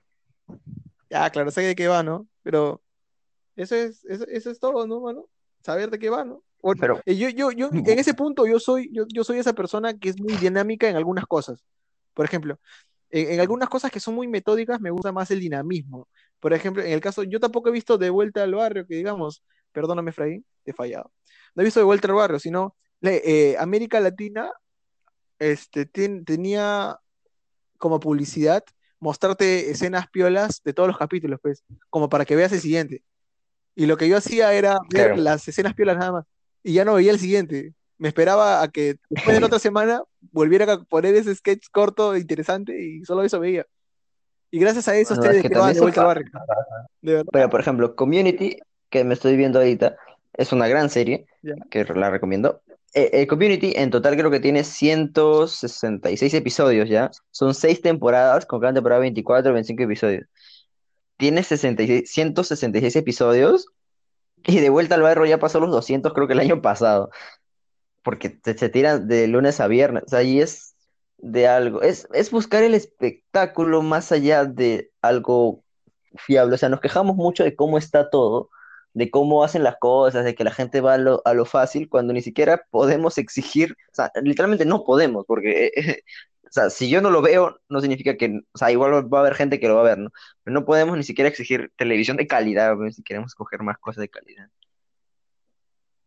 Ya, 1.10 1.30
claro, 1.30 1.52
sé 1.52 1.62
de 1.62 1.76
qué 1.76 1.88
va, 1.88 2.02
¿no? 2.04 2.28
Pero 2.42 2.82
eso 3.56 3.76
es, 3.76 4.04
eso, 4.06 4.26
eso 4.28 4.52
es 4.52 4.60
todo, 4.60 4.88
¿no, 4.88 5.02
mano? 5.02 5.28
Saber 5.64 5.90
de 5.90 6.00
qué 6.00 6.10
va, 6.10 6.24
¿no? 6.24 6.44
Bueno, 6.62 6.82
Pero 6.82 7.02
eh, 7.06 7.16
yo, 7.16 7.30
yo, 7.30 7.52
yo, 7.52 7.70
en 7.72 8.00
ese 8.00 8.16
punto 8.16 8.48
yo 8.48 8.60
soy, 8.60 8.90
yo, 8.92 9.06
yo 9.08 9.24
soy 9.24 9.38
esa 9.38 9.54
persona 9.54 9.98
que 9.98 10.10
es 10.10 10.20
muy 10.20 10.34
dinámica 10.38 10.90
en 10.90 10.96
algunas 10.96 11.26
cosas. 11.26 11.64
Por 12.14 12.26
ejemplo, 12.26 12.60
en, 13.12 13.34
en 13.34 13.40
algunas 13.40 13.70
cosas 13.70 13.92
que 13.92 14.00
son 14.00 14.16
muy 14.16 14.28
metódicas 14.28 14.82
me 14.82 14.90
gusta 14.90 15.12
más 15.12 15.30
el 15.30 15.40
dinamismo. 15.40 16.08
Por 16.40 16.54
ejemplo, 16.54 16.84
en 16.84 16.92
el 16.92 17.02
caso, 17.02 17.24
yo 17.24 17.40
tampoco 17.40 17.70
he 17.70 17.72
visto 17.72 17.98
De 17.98 18.10
Vuelta 18.10 18.44
al 18.44 18.56
Barrio, 18.56 18.86
que 18.88 18.96
digamos, 18.96 19.44
perdóname, 19.72 20.10
Efraín, 20.10 20.46
te 20.64 20.72
he 20.72 20.74
fallado. 20.74 21.12
No 21.54 21.62
he 21.62 21.66
visto 21.66 21.80
De 21.80 21.86
Vuelta 21.86 22.08
al 22.08 22.16
Barrio, 22.16 22.40
sino 22.40 22.76
eh, 23.08 23.56
América 23.60 24.00
Latina 24.00 24.52
este, 25.40 25.86
ten- 25.86 26.26
tenía 26.26 26.98
como 27.78 28.00
publicidad 28.00 28.64
mostrarte 29.00 29.70
escenas 29.70 30.08
piolas 30.10 30.62
de 30.64 30.74
todos 30.74 30.88
los 30.88 30.98
capítulos, 30.98 31.40
pues, 31.42 31.64
como 31.90 32.10
para 32.10 32.26
que 32.26 32.36
veas 32.36 32.52
el 32.54 32.62
siguiente. 32.62 33.04
Y 33.76 33.86
lo 33.86 33.98
que 33.98 34.08
yo 34.08 34.18
hacía 34.18 34.54
era 34.54 34.78
ver 34.90 35.08
Claro. 35.08 35.16
las 35.18 35.48
escenas 35.48 35.74
piolas 35.74 35.98
nada 35.98 36.12
más. 36.14 36.26
Y 36.64 36.74
ya 36.74 36.86
no 36.86 36.94
veía 36.96 37.12
el 37.12 37.20
siguiente. 37.20 37.74
Me 37.98 38.08
esperaba 38.08 38.62
a 38.62 38.70
que 38.70 38.96
después 39.10 39.36
de 39.36 39.42
la 39.42 39.48
otra 39.48 39.60
semana 39.60 40.02
volviera 40.32 40.72
a 40.72 40.84
poner 40.84 41.14
ese 41.16 41.36
sketch 41.36 41.68
corto 41.72 42.16
interesante 42.16 42.82
y 42.82 43.04
solo 43.06 43.24
eso 43.24 43.40
veía. 43.40 43.66
Y 44.50 44.60
gracias 44.60 44.88
a 44.88 44.96
eso 44.96 45.16
No, 45.16 45.22
sé 45.22 45.38
es 45.38 45.42
que 45.42 45.50
vuelta 45.50 46.04
barrio. 46.04 46.26
Verdad. 47.02 47.26
Pero, 47.32 47.50
por 47.50 47.60
ejemplo, 47.60 47.96
Community, 47.96 48.58
que 48.90 49.04
me 49.04 49.14
estoy 49.14 49.36
viendo 49.36 49.60
ahorita, 49.60 49.98
es 50.34 50.52
una 50.54 50.68
gran 50.68 50.90
serie 50.90 51.26
que 51.70 51.84
la 51.84 52.10
recomiendo. 52.10 52.62
Eh, 52.98 53.10
eh, 53.12 53.28
Community 53.28 53.74
en 53.76 53.90
total 53.92 54.16
creo 54.16 54.32
que 54.32 54.40
tiene 54.40 54.64
166 54.64 56.34
episodios 56.34 56.88
ya. 56.88 57.12
Son 57.30 57.54
6 57.54 57.82
temporadas, 57.82 58.46
con 58.46 58.62
cada 58.62 58.74
temporada 58.74 59.02
24 59.02 59.52
o 59.52 59.54
25 59.54 59.84
episodios. 59.84 60.26
Tiene 61.18 61.44
66, 61.44 62.10
166 62.10 62.96
episodios 62.96 63.68
y 64.46 64.60
de 64.60 64.70
vuelta 64.70 64.96
al 64.96 65.02
barrio 65.02 65.26
ya 65.26 65.40
pasó 65.40 65.60
los 65.60 65.72
200 65.72 66.14
creo 66.14 66.28
que 66.28 66.34
el 66.34 66.40
año 66.40 66.62
pasado. 66.62 67.10
Porque 68.04 68.40
se 68.44 68.70
tiran 68.70 69.08
de 69.08 69.28
lunes 69.28 69.60
a 69.60 69.68
viernes. 69.68 70.04
O 70.14 70.16
ahí 70.16 70.40
es 70.40 70.76
de 71.18 71.48
algo. 71.48 71.82
Es, 71.82 72.08
es 72.14 72.32
buscar 72.32 72.64
el 72.64 72.76
espectáculo 72.76 73.82
más 73.82 74.12
allá 74.14 74.46
de 74.46 74.92
algo 75.02 75.64
fiable. 76.16 76.56
O 76.56 76.58
sea, 76.58 76.70
nos 76.70 76.82
quejamos 76.82 77.18
mucho 77.18 77.44
de 77.44 77.56
cómo 77.58 77.78
está 77.78 78.10
todo, 78.10 78.50
de 78.96 79.12
cómo 79.12 79.44
hacen 79.44 79.62
las 79.62 79.76
cosas, 79.78 80.24
de 80.24 80.36
que 80.36 80.46
la 80.46 80.52
gente 80.52 80.80
va 80.80 80.94
a 80.94 80.98
lo, 80.98 81.22
a 81.26 81.34
lo 81.34 81.46
fácil, 81.46 81.90
cuando 81.90 82.14
ni 82.14 82.22
siquiera 82.22 82.66
podemos 82.72 83.18
exigir, 83.18 83.74
o 83.92 83.96
sea, 83.96 84.12
literalmente 84.24 84.66
no 84.66 84.86
podemos, 84.86 85.26
porque, 85.28 85.72
eh, 85.76 86.04
o 86.44 86.52
sea, 86.52 86.70
si 86.70 86.90
yo 86.90 87.02
no 87.02 87.12
lo 87.12 87.22
veo, 87.22 87.60
no 87.68 87.82
significa 87.82 88.16
que, 88.16 88.40
o 88.54 88.58
sea, 88.58 88.72
igual 88.72 89.14
va 89.14 89.18
a 89.18 89.22
haber 89.22 89.36
gente 89.36 89.60
que 89.60 89.68
lo 89.68 89.76
va 89.76 89.82
a 89.82 89.96
ver, 89.96 89.98
¿no? 89.98 90.12
Pero 90.44 90.54
no 90.54 90.66
podemos 90.66 90.98
ni 90.98 91.04
siquiera 91.04 91.28
exigir 91.30 91.74
televisión 91.76 92.16
de 92.16 92.26
calidad, 92.26 92.78
si 92.92 93.04
queremos 93.04 93.36
coger 93.36 93.64
más 93.64 93.78
cosas 93.80 94.02
de 94.02 94.10
calidad. 94.10 94.50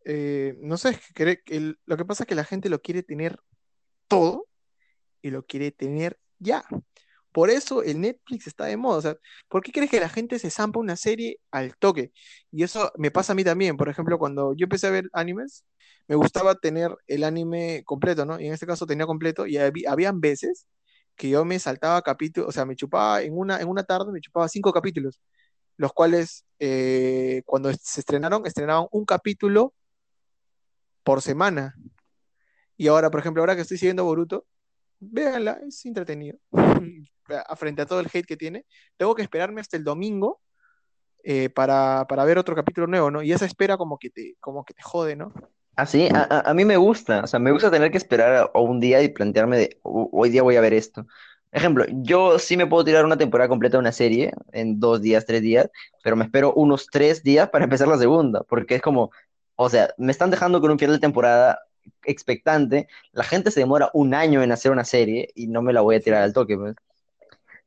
Eh, 0.07 0.57
no 0.61 0.79
sé, 0.79 0.99
que 1.15 1.77
lo 1.85 1.97
que 1.99 2.05
pasa 2.07 2.23
es 2.23 2.27
que 2.27 2.35
la 2.35 2.45
gente 2.45 2.71
lo 2.71 2.81
quiere 2.81 3.03
tener 3.03 3.39
todo 4.09 4.47
y 5.21 5.29
lo 5.29 5.45
quiere 5.45 5.73
tener 5.73 6.19
ya. 6.39 6.65
Por 7.33 7.51
eso 7.51 7.83
el 7.83 8.01
Netflix 8.01 8.47
está 8.47 8.65
de 8.67 8.77
moda. 8.77 8.99
O 8.99 9.03
sea, 9.03 9.17
¿por 9.49 9.63
qué 9.63 9.73
crees 9.73 9.91
que 9.91 10.01
la 10.01 10.09
gente 10.09 10.39
se 10.39 10.51
zampa 10.51 10.81
una 10.81 10.97
serie 10.97 11.41
al 11.51 11.77
toque? 11.77 12.13
Y 12.51 12.63
eso 12.63 12.91
me 12.97 13.11
pasa 13.11 13.33
a 13.33 13.37
mí 13.37 13.45
también. 13.45 13.77
Por 13.77 13.89
ejemplo, 13.89 14.19
cuando 14.19 14.55
yo 14.55 14.65
empecé 14.65 14.87
a 14.89 14.91
ver 14.91 15.09
animes, 15.13 15.65
me 16.09 16.17
gustaba 16.17 16.55
tener 16.57 16.97
el 17.07 17.25
anime 17.25 17.83
completo, 17.85 18.25
¿no? 18.25 18.41
Y 18.41 18.47
en 18.47 18.55
este 18.55 18.67
caso 18.67 18.87
tenía 18.87 19.07
completo 19.07 19.47
y 19.47 19.59
había, 19.59 19.93
habían 19.93 20.21
veces 20.21 20.67
que 21.17 21.29
yo 21.31 21.45
me 21.45 21.59
saltaba 21.59 22.03
capítulos, 22.03 22.49
o 22.49 22.53
sea, 22.53 22.65
me 22.65 22.77
chupaba 22.77 23.23
en 23.23 23.37
una, 23.37 23.61
en 23.61 23.69
una 23.69 23.85
tarde, 23.85 24.13
me 24.13 24.21
chupaba 24.21 24.49
cinco 24.49 24.73
capítulos, 24.73 25.21
los 25.77 25.93
cuales 25.93 26.47
eh, 26.61 27.43
cuando 27.47 27.73
se 27.73 28.01
estrenaron, 28.01 28.47
estrenaban 28.47 28.87
un 28.93 29.05
capítulo 29.05 29.75
por 31.03 31.23
semana. 31.23 31.75
Y 32.77 32.89
ahora, 32.89 33.11
por 33.11 33.21
ejemplo, 33.21 33.43
ahora 33.43 33.57
que 33.57 33.63
estoy 33.63 33.79
siguiendo 33.79 34.05
Boruto, 34.05 34.47
véanla, 35.01 35.61
es 35.67 35.85
entretenido. 35.87 36.39
A- 37.29 37.57
Frente 37.57 37.83
a 37.83 37.87
todo 37.87 38.01
el 38.01 38.07
hate 38.13 38.27
que 38.27 38.37
tiene, 38.39 38.65
tengo 38.97 39.15
que 39.15 39.23
esperarme 39.23 39.61
hasta 39.61 39.77
el 39.77 39.85
domingo 39.85 40.41
eh, 41.25 41.51
para, 41.51 42.07
para 42.09 42.25
ver 42.25 42.39
otro 42.39 42.55
capítulo 42.55 42.87
nuevo, 42.87 43.11
¿no? 43.11 43.23
Y 43.23 43.33
esa 43.33 43.47
espera 43.47 43.77
como 43.77 43.99
que 43.99 44.11
te, 44.11 44.37
como 44.41 44.65
que 44.65 44.75
te 44.75 44.83
jode, 44.83 45.17
¿no? 45.17 45.33
Así, 45.77 46.09
a, 46.13 46.23
a, 46.23 46.51
a 46.51 46.55
mí 46.55 46.65
me 46.65 46.77
gusta, 46.77 47.23
o 47.23 47.27
sea, 47.27 47.39
me 47.39 47.53
gusta 47.53 47.71
tener 47.71 47.91
que 47.93 47.99
esperar 47.99 48.33
a, 48.35 48.51
a 48.53 48.61
un 48.61 48.81
día 48.81 49.03
y 49.03 49.09
plantearme 49.11 49.59
de, 49.59 49.79
"Ho- 49.83 50.09
hoy 50.13 50.31
día 50.31 50.43
voy 50.43 50.57
a 50.57 50.61
ver 50.61 50.75
esto. 50.75 51.07
Ejemplo, 51.53 51.85
yo 51.89 52.39
sí 52.39 52.57
me 52.57 52.67
puedo 52.67 52.85
tirar 52.85 53.05
una 53.05 53.17
temporada 53.17 53.49
completa 53.49 53.77
de 53.77 53.81
una 53.81 53.93
serie 53.93 54.33
en 54.53 54.81
dos 54.81 55.01
días, 55.01 55.25
tres 55.25 55.41
días, 55.43 55.71
pero 56.03 56.17
me 56.17 56.25
espero 56.25 56.53
unos 56.55 56.89
tres 56.91 57.23
días 57.23 57.49
para 57.51 57.65
empezar 57.65 57.89
la 57.89 57.97
segunda, 57.99 58.43
porque 58.45 58.75
es 58.77 58.83
como, 58.83 59.11
o 59.57 59.69
sea, 59.71 59.95
me 59.99 60.13
están 60.13 60.31
dejando 60.31 60.61
con 60.61 60.71
un 60.73 60.79
final 60.79 60.97
de 60.97 61.01
temporada 61.01 61.59
expectante, 62.05 62.89
la 63.13 63.25
gente 63.25 63.51
se 63.51 63.61
demora 63.61 63.91
un 63.95 64.15
año 64.15 64.43
en 64.43 64.53
hacer 64.53 64.73
una 64.73 64.85
serie 64.85 65.31
y 65.35 65.47
no 65.49 65.63
me 65.63 65.73
la 65.73 65.81
voy 65.81 65.97
a 65.97 66.01
tirar 66.01 66.23
al 66.23 66.33
toque, 66.33 66.57
pues. 66.57 66.75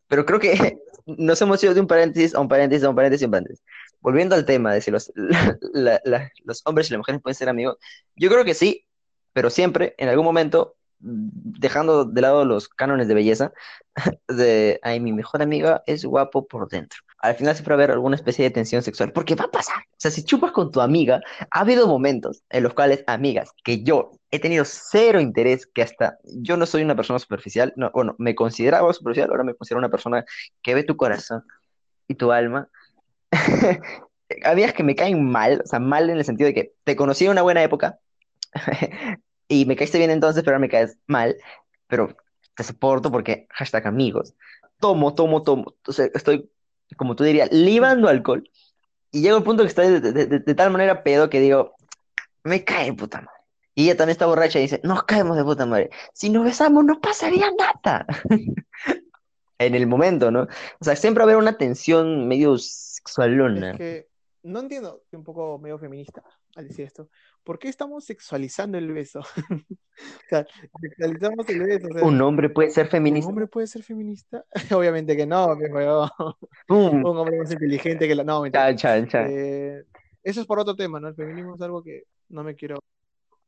Pero 0.08 0.26
creo 0.26 0.40
que 0.40 0.80
nos 1.06 1.42
hemos 1.42 1.64
ido 1.64 1.74
de 1.74 1.82
un 1.82 1.88
paréntesis 1.88 2.36
a 2.36 2.40
un 2.40 2.48
paréntesis 2.48 2.84
a 2.84 2.90
un 2.90 2.96
paréntesis 2.96 3.24
a 3.24 3.28
un 3.28 3.32
paréntesis. 3.32 3.64
Volviendo 4.02 4.36
al 4.36 4.46
tema 4.46 4.74
de 4.74 4.82
si 4.82 4.92
los, 4.92 5.12
los 6.44 6.62
hombres 6.66 6.90
y 6.90 6.94
las 6.94 6.98
mujeres 6.98 7.22
pueden 7.22 7.36
ser 7.36 7.50
amigos, 7.50 7.78
yo 8.16 8.30
creo 8.30 8.44
que 8.44 8.54
sí, 8.54 8.86
pero 9.34 9.50
siempre, 9.50 9.96
en 9.98 10.10
algún 10.10 10.26
momento, 10.26 10.76
dejando 11.02 12.06
de 12.06 12.22
lado 12.22 12.46
los 12.46 12.70
cánones 12.70 13.08
de 13.08 13.14
belleza, 13.14 13.54
de, 14.28 14.80
ay, 14.84 15.00
mi 15.00 15.14
mejor 15.14 15.42
amiga 15.42 15.84
es 15.86 16.06
guapo 16.06 16.48
por 16.48 16.68
dentro. 16.70 17.00
Al 17.20 17.36
final 17.36 17.56
siempre 17.56 17.76
va 17.76 17.82
a 17.82 17.84
haber 17.84 17.92
alguna 17.92 18.16
especie 18.16 18.44
de 18.44 18.52
tensión 18.52 18.82
sexual, 18.82 19.12
porque 19.12 19.36
va 19.36 19.46
a 19.46 19.52
pasar. 19.52 19.78
O 19.78 19.96
sea, 19.98 20.12
si 20.12 20.24
chupas 20.24 20.52
con 20.52 20.72
tu 20.72 20.82
amiga, 20.82 21.22
ha 21.52 21.60
habido 21.60 21.88
momentos 21.88 22.44
en 22.50 22.64
los 22.64 22.74
cuales 22.74 23.04
amigas 23.08 23.52
que 23.64 23.84
yo 23.84 24.12
he 24.32 24.40
tenido 24.40 24.64
cero 24.66 25.20
interés, 25.20 25.68
que 25.68 25.84
hasta 25.84 26.18
yo 26.24 26.58
no 26.58 26.66
soy 26.66 26.84
una 26.84 26.96
persona 26.96 27.20
superficial, 27.20 27.74
no, 27.76 27.92
bueno, 27.94 28.16
me 28.18 28.34
consideraba 28.34 28.92
superficial, 28.94 29.30
ahora 29.30 29.44
me 29.44 29.54
considero 29.54 29.80
una 29.80 29.90
persona 29.90 30.26
que 30.62 30.74
ve 30.74 30.84
tu 30.84 30.98
corazón 30.98 31.44
y 32.08 32.16
tu 32.16 32.32
alma. 32.32 32.70
Amigas 34.46 34.74
que 34.74 34.84
me 34.84 34.96
caen 34.96 35.24
mal, 35.30 35.62
o 35.64 35.68
sea, 35.68 35.80
mal 35.80 36.10
en 36.10 36.18
el 36.18 36.26
sentido 36.26 36.48
de 36.48 36.54
que 36.54 36.74
te 36.84 36.96
conocí 36.96 37.26
en 37.26 37.32
una 37.32 37.42
buena 37.42 37.62
época 37.64 38.00
y 39.52 39.66
me 39.66 39.76
caíste 39.76 39.98
bien 39.98 40.12
entonces, 40.12 40.44
pero 40.44 40.56
ahora 40.56 40.60
me 40.62 40.70
caes 40.70 40.98
mal, 41.08 41.36
pero 41.88 42.16
te 42.56 42.64
soporto 42.64 43.12
porque 43.12 43.48
hashtag 43.52 43.86
amigos. 43.88 44.34
Tomo, 44.80 45.14
tomo, 45.14 45.44
tomo. 45.44 45.76
O 45.88 45.92
sea, 45.94 46.08
estoy, 46.14 46.50
como 46.98 47.16
tú 47.16 47.24
dirías, 47.24 47.52
libando 47.52 48.08
alcohol 48.08 48.44
y 49.12 49.22
llego 49.22 49.38
al 49.38 49.44
punto 49.44 49.64
que 49.64 49.70
estoy 49.70 49.88
de, 49.88 50.00
de- 50.00 50.26
de- 50.26 50.40
de 50.40 50.56
tal 50.56 50.72
manera 50.72 51.04
pedo 51.04 51.30
que 51.30 51.40
digo, 51.42 51.76
me 52.44 52.64
cae 52.64 52.94
puta 52.94 53.20
madre. 53.20 53.32
Y 53.76 53.86
ella 53.86 53.98
también 53.98 54.12
está 54.14 54.26
borracha 54.26 54.60
y 54.60 54.64
dice, 54.64 54.82
nos 54.84 55.04
caemos 55.04 55.38
de 55.38 55.44
puta 55.44 55.66
madre. 55.66 55.90
Si 56.14 56.30
nos 56.30 56.44
besamos 56.44 56.84
no 56.86 57.00
pasaría 57.02 57.48
nada. 57.58 58.06
En 59.60 59.76
el 59.76 59.86
momento, 59.86 60.32
¿no? 60.32 60.48
O 60.80 60.84
sea, 60.84 60.96
siempre 60.96 61.24
va 61.24 61.26
a 61.30 61.34
haber 61.34 61.38
una 61.44 61.56
tensión 61.56 62.28
medio 62.28 62.58
sexualona. 62.58 63.72
Es 63.74 63.78
que 63.78 64.08
no 64.42 64.60
entiendo, 64.60 65.04
un 65.12 65.24
poco 65.24 65.60
medio 65.60 65.78
feminista 65.78 66.24
al 66.56 66.68
decir 66.68 66.86
esto. 66.86 67.10
¿Por 67.44 67.60
qué 67.60 67.70
estamos 67.70 68.06
sexualizando 68.06 68.78
el 68.78 68.92
beso? 68.92 69.22
O 70.02 70.30
sea, 70.30 70.48
sexualizamos 70.80 71.48
el 71.50 71.60
beso. 71.60 71.88
o 71.88 71.94
sea, 71.94 72.04
¿Un 72.04 72.20
hombre 72.22 72.50
puede 72.50 72.72
ser 72.72 72.86
¿un 72.86 72.92
feminista? 72.92 73.30
hombre 73.30 73.46
puede 73.46 73.68
ser 73.68 73.84
feminista? 73.84 74.44
Obviamente 74.76 75.16
que 75.16 75.28
no. 75.28 75.56
¡Pum! 76.68 77.06
Un 77.06 77.18
hombre 77.18 77.38
más 77.38 77.52
inteligente 77.52 78.08
que 78.08 78.16
la. 78.16 78.24
No, 78.24 78.42
mentira. 78.42 78.74
Chan, 78.76 79.06
chan, 79.06 79.08
chan. 79.08 79.28
Eh, 79.30 79.84
eso 80.24 80.42
es 80.42 80.48
por 80.48 80.60
otro 80.60 80.76
tema, 80.76 81.00
¿no? 81.00 81.10
El 81.10 81.16
feminismo 81.16 81.54
es 81.54 81.62
algo 81.62 81.84
que 81.84 82.06
no 82.30 82.44
me 82.44 82.56
quiero. 82.56 82.80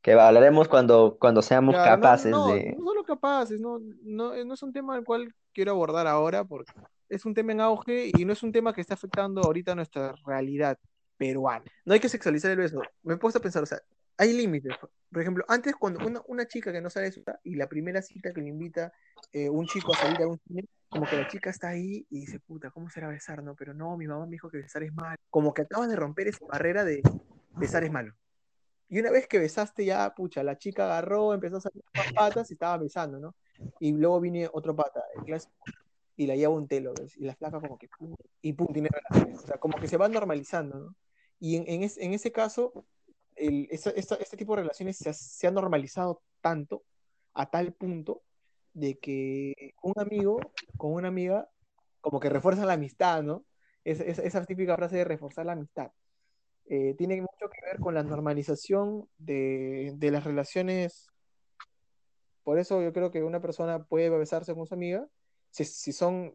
Que 0.00 0.12
hablaremos 0.12 0.68
cuando, 0.68 1.16
cuando 1.18 1.42
seamos 1.42 1.74
Claro, 1.74 1.90
no, 1.90 2.02
capaces 2.02 2.30
no, 2.30 2.46
de... 2.48 2.76
no 2.78 2.84
solo 2.84 3.04
capaces, 3.04 3.58
no, 3.58 3.80
no, 4.02 4.44
no 4.44 4.54
es 4.54 4.62
un 4.62 4.72
tema 4.72 4.94
al 4.94 5.02
cual 5.02 5.34
quiero 5.52 5.72
abordar 5.72 6.06
ahora 6.06 6.44
porque 6.44 6.72
es 7.08 7.24
un 7.24 7.34
tema 7.34 7.52
en 7.52 7.62
auge 7.62 8.12
y 8.16 8.24
no 8.24 8.32
es 8.34 8.42
un 8.42 8.52
tema 8.52 8.74
que 8.74 8.80
está 8.82 8.94
afectando 8.94 9.40
ahorita 9.40 9.74
nuestra 9.74 10.14
realidad 10.26 10.78
peruana. 11.16 11.64
No 11.84 11.94
hay 11.94 12.00
que 12.00 12.08
sexualizar 12.08 12.50
el 12.50 12.58
beso. 12.58 12.80
Me 13.02 13.14
he 13.14 13.16
puesto 13.16 13.38
a 13.38 13.42
pensar, 13.42 13.62
o 13.62 13.66
sea, 13.66 13.80
hay 14.16 14.32
límites. 14.32 14.74
Por 15.10 15.22
ejemplo, 15.22 15.44
antes 15.48 15.74
cuando 15.76 16.04
una, 16.04 16.22
una 16.26 16.46
chica 16.46 16.72
que 16.72 16.80
no 16.80 16.90
sabe 16.90 17.08
eso 17.08 17.20
y 17.42 17.54
la 17.56 17.68
primera 17.68 18.02
cita 18.02 18.32
que 18.32 18.40
le 18.40 18.48
invita 18.48 18.92
eh, 19.32 19.48
un 19.48 19.66
chico 19.66 19.92
a 19.94 19.96
salir 19.96 20.22
a 20.22 20.28
un 20.28 20.40
cine, 20.46 20.66
como 20.88 21.06
que 21.06 21.16
la 21.16 21.28
chica 21.28 21.50
está 21.50 21.68
ahí 21.68 22.06
y 22.10 22.20
dice, 22.20 22.40
puta, 22.40 22.70
¿cómo 22.70 22.90
será 22.90 23.08
besar? 23.08 23.42
No, 23.42 23.54
pero 23.54 23.74
no, 23.74 23.96
mi 23.96 24.06
mamá 24.06 24.26
me 24.26 24.32
dijo 24.32 24.48
que 24.48 24.58
besar 24.58 24.82
es 24.82 24.92
malo. 24.92 25.16
Como 25.30 25.52
que 25.52 25.62
acabas 25.62 25.88
de 25.88 25.96
romper 25.96 26.28
esa 26.28 26.44
barrera 26.46 26.84
de 26.84 27.02
besar 27.56 27.84
es 27.84 27.90
malo. 27.90 28.14
Y 28.88 29.00
una 29.00 29.10
vez 29.10 29.26
que 29.26 29.38
besaste 29.38 29.84
ya, 29.84 30.14
pucha, 30.14 30.42
la 30.42 30.58
chica 30.58 30.84
agarró, 30.84 31.34
empezó 31.34 31.56
a 31.56 31.60
salir 31.62 31.82
las 31.94 32.12
patas 32.12 32.50
y 32.50 32.54
estaba 32.54 32.76
besando, 32.78 33.18
¿no? 33.18 33.34
Y 33.80 33.92
luego 33.92 34.20
viene 34.20 34.48
otro 34.52 34.76
pata, 34.76 35.02
el 35.16 35.24
clásico, 35.24 35.54
y 36.16 36.26
la 36.26 36.36
lleva 36.36 36.54
un 36.54 36.68
telo, 36.68 36.92
¿ves? 36.98 37.16
Y 37.16 37.24
la 37.24 37.34
flaca 37.34 37.60
como 37.60 37.78
que, 37.78 37.88
y 38.42 38.52
pum, 38.52 38.68
tiene 38.72 38.88
relaciones. 38.88 39.42
O 39.42 39.46
sea, 39.46 39.58
como 39.58 39.78
que 39.78 39.88
se 39.88 39.96
van 39.96 40.12
normalizando, 40.12 40.78
¿no? 40.78 40.96
Y 41.44 41.56
en, 41.56 41.64
en, 41.68 41.82
es- 41.82 41.98
en 41.98 42.14
ese 42.14 42.32
caso, 42.32 42.86
el- 43.36 43.68
esta- 43.70 43.90
este 44.16 44.36
tipo 44.38 44.56
de 44.56 44.62
relaciones 44.62 44.96
se 44.96 45.10
ha, 45.10 45.12
se 45.12 45.46
ha 45.46 45.50
normalizado 45.50 46.22
tanto, 46.40 46.84
a 47.34 47.50
tal 47.50 47.74
punto, 47.74 48.22
de 48.72 48.98
que 48.98 49.74
un 49.82 49.92
amigo 49.98 50.38
con 50.78 50.94
una 50.94 51.08
amiga, 51.08 51.50
como 52.00 52.18
que 52.18 52.30
refuerzan 52.30 52.66
la 52.66 52.72
amistad, 52.72 53.22
¿no? 53.22 53.44
Es- 53.84 54.00
es- 54.00 54.20
esa 54.20 54.42
típica 54.46 54.74
frase 54.76 54.96
de 54.96 55.04
reforzar 55.04 55.44
la 55.44 55.52
amistad 55.52 55.90
eh, 56.66 56.94
tiene 56.96 57.20
mucho 57.20 57.50
que 57.52 57.60
ver 57.66 57.78
con 57.78 57.92
la 57.92 58.02
normalización 58.02 59.06
de, 59.18 59.92
de 59.96 60.10
las 60.10 60.24
relaciones. 60.24 61.08
Por 62.42 62.58
eso 62.58 62.80
yo 62.80 62.90
creo 62.94 63.10
que 63.10 63.22
una 63.22 63.42
persona 63.42 63.84
puede 63.84 64.08
besarse 64.08 64.54
con 64.54 64.66
su 64.66 64.72
amiga 64.72 65.06
si, 65.50 65.66
si 65.66 65.92
son 65.92 66.32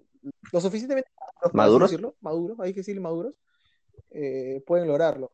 lo 0.52 0.62
suficientemente 0.62 1.10
¿Maduros? 1.54 1.90
decirlo, 1.90 2.16
maduros, 2.22 2.60
hay 2.60 2.74
que 2.74 2.82
decir 2.82 3.02
maduros, 3.02 3.34
eh, 4.12 4.64
pueden 4.66 4.88
lograrlo. 4.88 5.32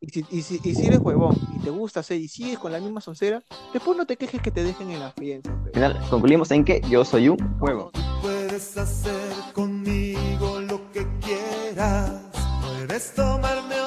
Y 0.00 0.08
si, 0.08 0.26
y, 0.30 0.42
si, 0.42 0.60
y 0.64 0.74
si 0.74 0.86
eres 0.86 0.98
huevón 0.98 1.36
y 1.54 1.62
te 1.62 1.70
gusta 1.70 2.00
hacer 2.00 2.20
y 2.20 2.26
sigues 2.26 2.58
con 2.58 2.72
la 2.72 2.80
misma 2.80 3.00
soncera, 3.00 3.42
después 3.72 3.96
no 3.96 4.04
te 4.04 4.16
quejes 4.16 4.42
que 4.42 4.50
te 4.50 4.64
dejen 4.64 4.90
en 4.90 4.98
la 4.98 5.12
fiesta. 5.12 5.52
Al 5.66 5.72
final, 5.72 6.00
concluimos 6.10 6.50
en 6.50 6.64
que 6.64 6.80
yo 6.90 7.04
soy 7.04 7.28
un 7.28 7.58
juego. 7.60 7.92
Puedes 8.20 8.76
hacer 8.76 9.32
conmigo 9.52 10.60
lo 10.60 10.90
que 10.90 11.06
quieras. 11.20 12.20
Puedes 12.62 13.14
tomarme 13.14 13.81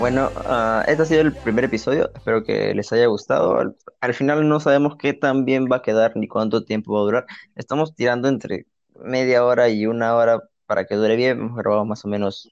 Bueno, 0.00 0.30
ah, 0.46 0.82
este 0.88 1.02
ha 1.02 1.06
sido 1.06 1.20
el 1.20 1.34
primer 1.34 1.64
episodio. 1.64 2.10
Espero 2.14 2.42
que 2.42 2.74
les 2.74 2.90
haya 2.90 3.04
gustado. 3.04 3.58
Al, 3.58 3.76
al 4.00 4.14
final 4.14 4.48
no 4.48 4.58
sabemos 4.58 4.96
qué 4.96 5.12
tan 5.12 5.44
bien 5.44 5.68
va 5.70 5.76
a 5.76 5.82
quedar 5.82 6.16
ni 6.16 6.26
cuánto 6.26 6.64
tiempo 6.64 6.94
va 6.94 7.00
a 7.00 7.02
durar. 7.02 7.26
Estamos 7.54 7.94
tirando 7.94 8.26
entre 8.28 8.66
media 8.94 9.44
hora 9.44 9.68
y 9.68 9.84
una 9.84 10.16
hora 10.16 10.40
para 10.64 10.86
que 10.86 10.94
dure 10.94 11.16
bien. 11.16 11.38
Hemos 11.38 11.86
más 11.86 12.02
o 12.06 12.08
menos 12.08 12.50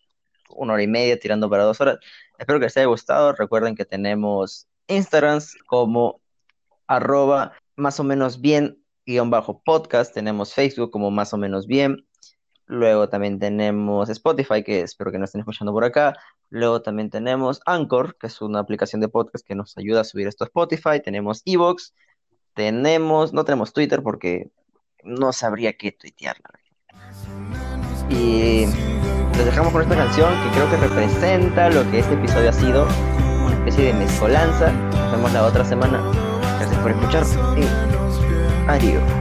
una 0.50 0.74
hora 0.74 0.82
y 0.82 0.88
media, 0.88 1.18
tirando 1.18 1.48
para 1.48 1.64
dos 1.64 1.80
horas. 1.80 1.96
Espero 2.38 2.58
que 2.58 2.66
les 2.66 2.76
haya 2.76 2.86
gustado. 2.86 3.32
Recuerden 3.32 3.76
que 3.76 3.86
tenemos 3.86 4.68
Instagrams 4.86 5.56
como 5.66 6.20
arroba 6.86 7.54
más 7.76 7.98
o 7.98 8.04
menos 8.04 8.42
bien 8.42 8.84
guion 9.06 9.30
bajo 9.30 9.62
podcast. 9.64 10.12
Tenemos 10.12 10.52
Facebook 10.52 10.90
como 10.90 11.10
más 11.10 11.32
o 11.32 11.38
menos 11.38 11.66
bien. 11.66 12.06
Luego 12.68 13.08
también 13.08 13.38
tenemos 13.38 14.10
Spotify, 14.10 14.62
que 14.62 14.82
espero 14.82 15.10
que 15.10 15.18
nos 15.18 15.28
estén 15.28 15.40
escuchando 15.40 15.72
por 15.72 15.84
acá. 15.84 16.14
Luego 16.50 16.82
también 16.82 17.08
tenemos 17.08 17.62
Anchor, 17.64 18.18
que 18.18 18.26
es 18.26 18.42
una 18.42 18.60
aplicación 18.60 19.00
de 19.00 19.08
podcast 19.08 19.44
que 19.46 19.54
nos 19.54 19.76
ayuda 19.78 20.02
a 20.02 20.04
subir 20.04 20.28
esto 20.28 20.44
a 20.44 20.48
Spotify. 20.48 21.00
Tenemos 21.02 21.40
Evox. 21.46 21.94
Tenemos, 22.52 23.32
no 23.32 23.44
tenemos 23.44 23.72
Twitter 23.72 24.02
porque 24.02 24.50
no 25.02 25.32
sabría 25.32 25.72
qué 25.72 25.92
tuitear. 25.92 26.36
Y 28.10 28.66
les 28.66 29.44
dejamos 29.46 29.72
con 29.72 29.80
esta 29.80 29.96
canción 29.96 30.30
que 30.42 30.50
creo 30.50 30.70
que 30.70 30.76
representa 30.76 31.70
lo 31.70 31.90
que 31.90 32.00
este 32.00 32.14
episodio 32.14 32.50
ha 32.50 32.52
sido. 32.52 32.86
Una 33.46 33.54
especie 33.54 33.84
de 33.84 33.92
mezcolanza. 33.94 34.72
Nos 34.72 35.12
vemos 35.12 35.32
la 35.32 35.46
otra 35.46 35.64
semana. 35.64 36.02
Gracias 36.58 36.78
por 36.80 36.90
escuchar 36.90 37.24
y 37.56 38.68
adiós. 38.68 39.17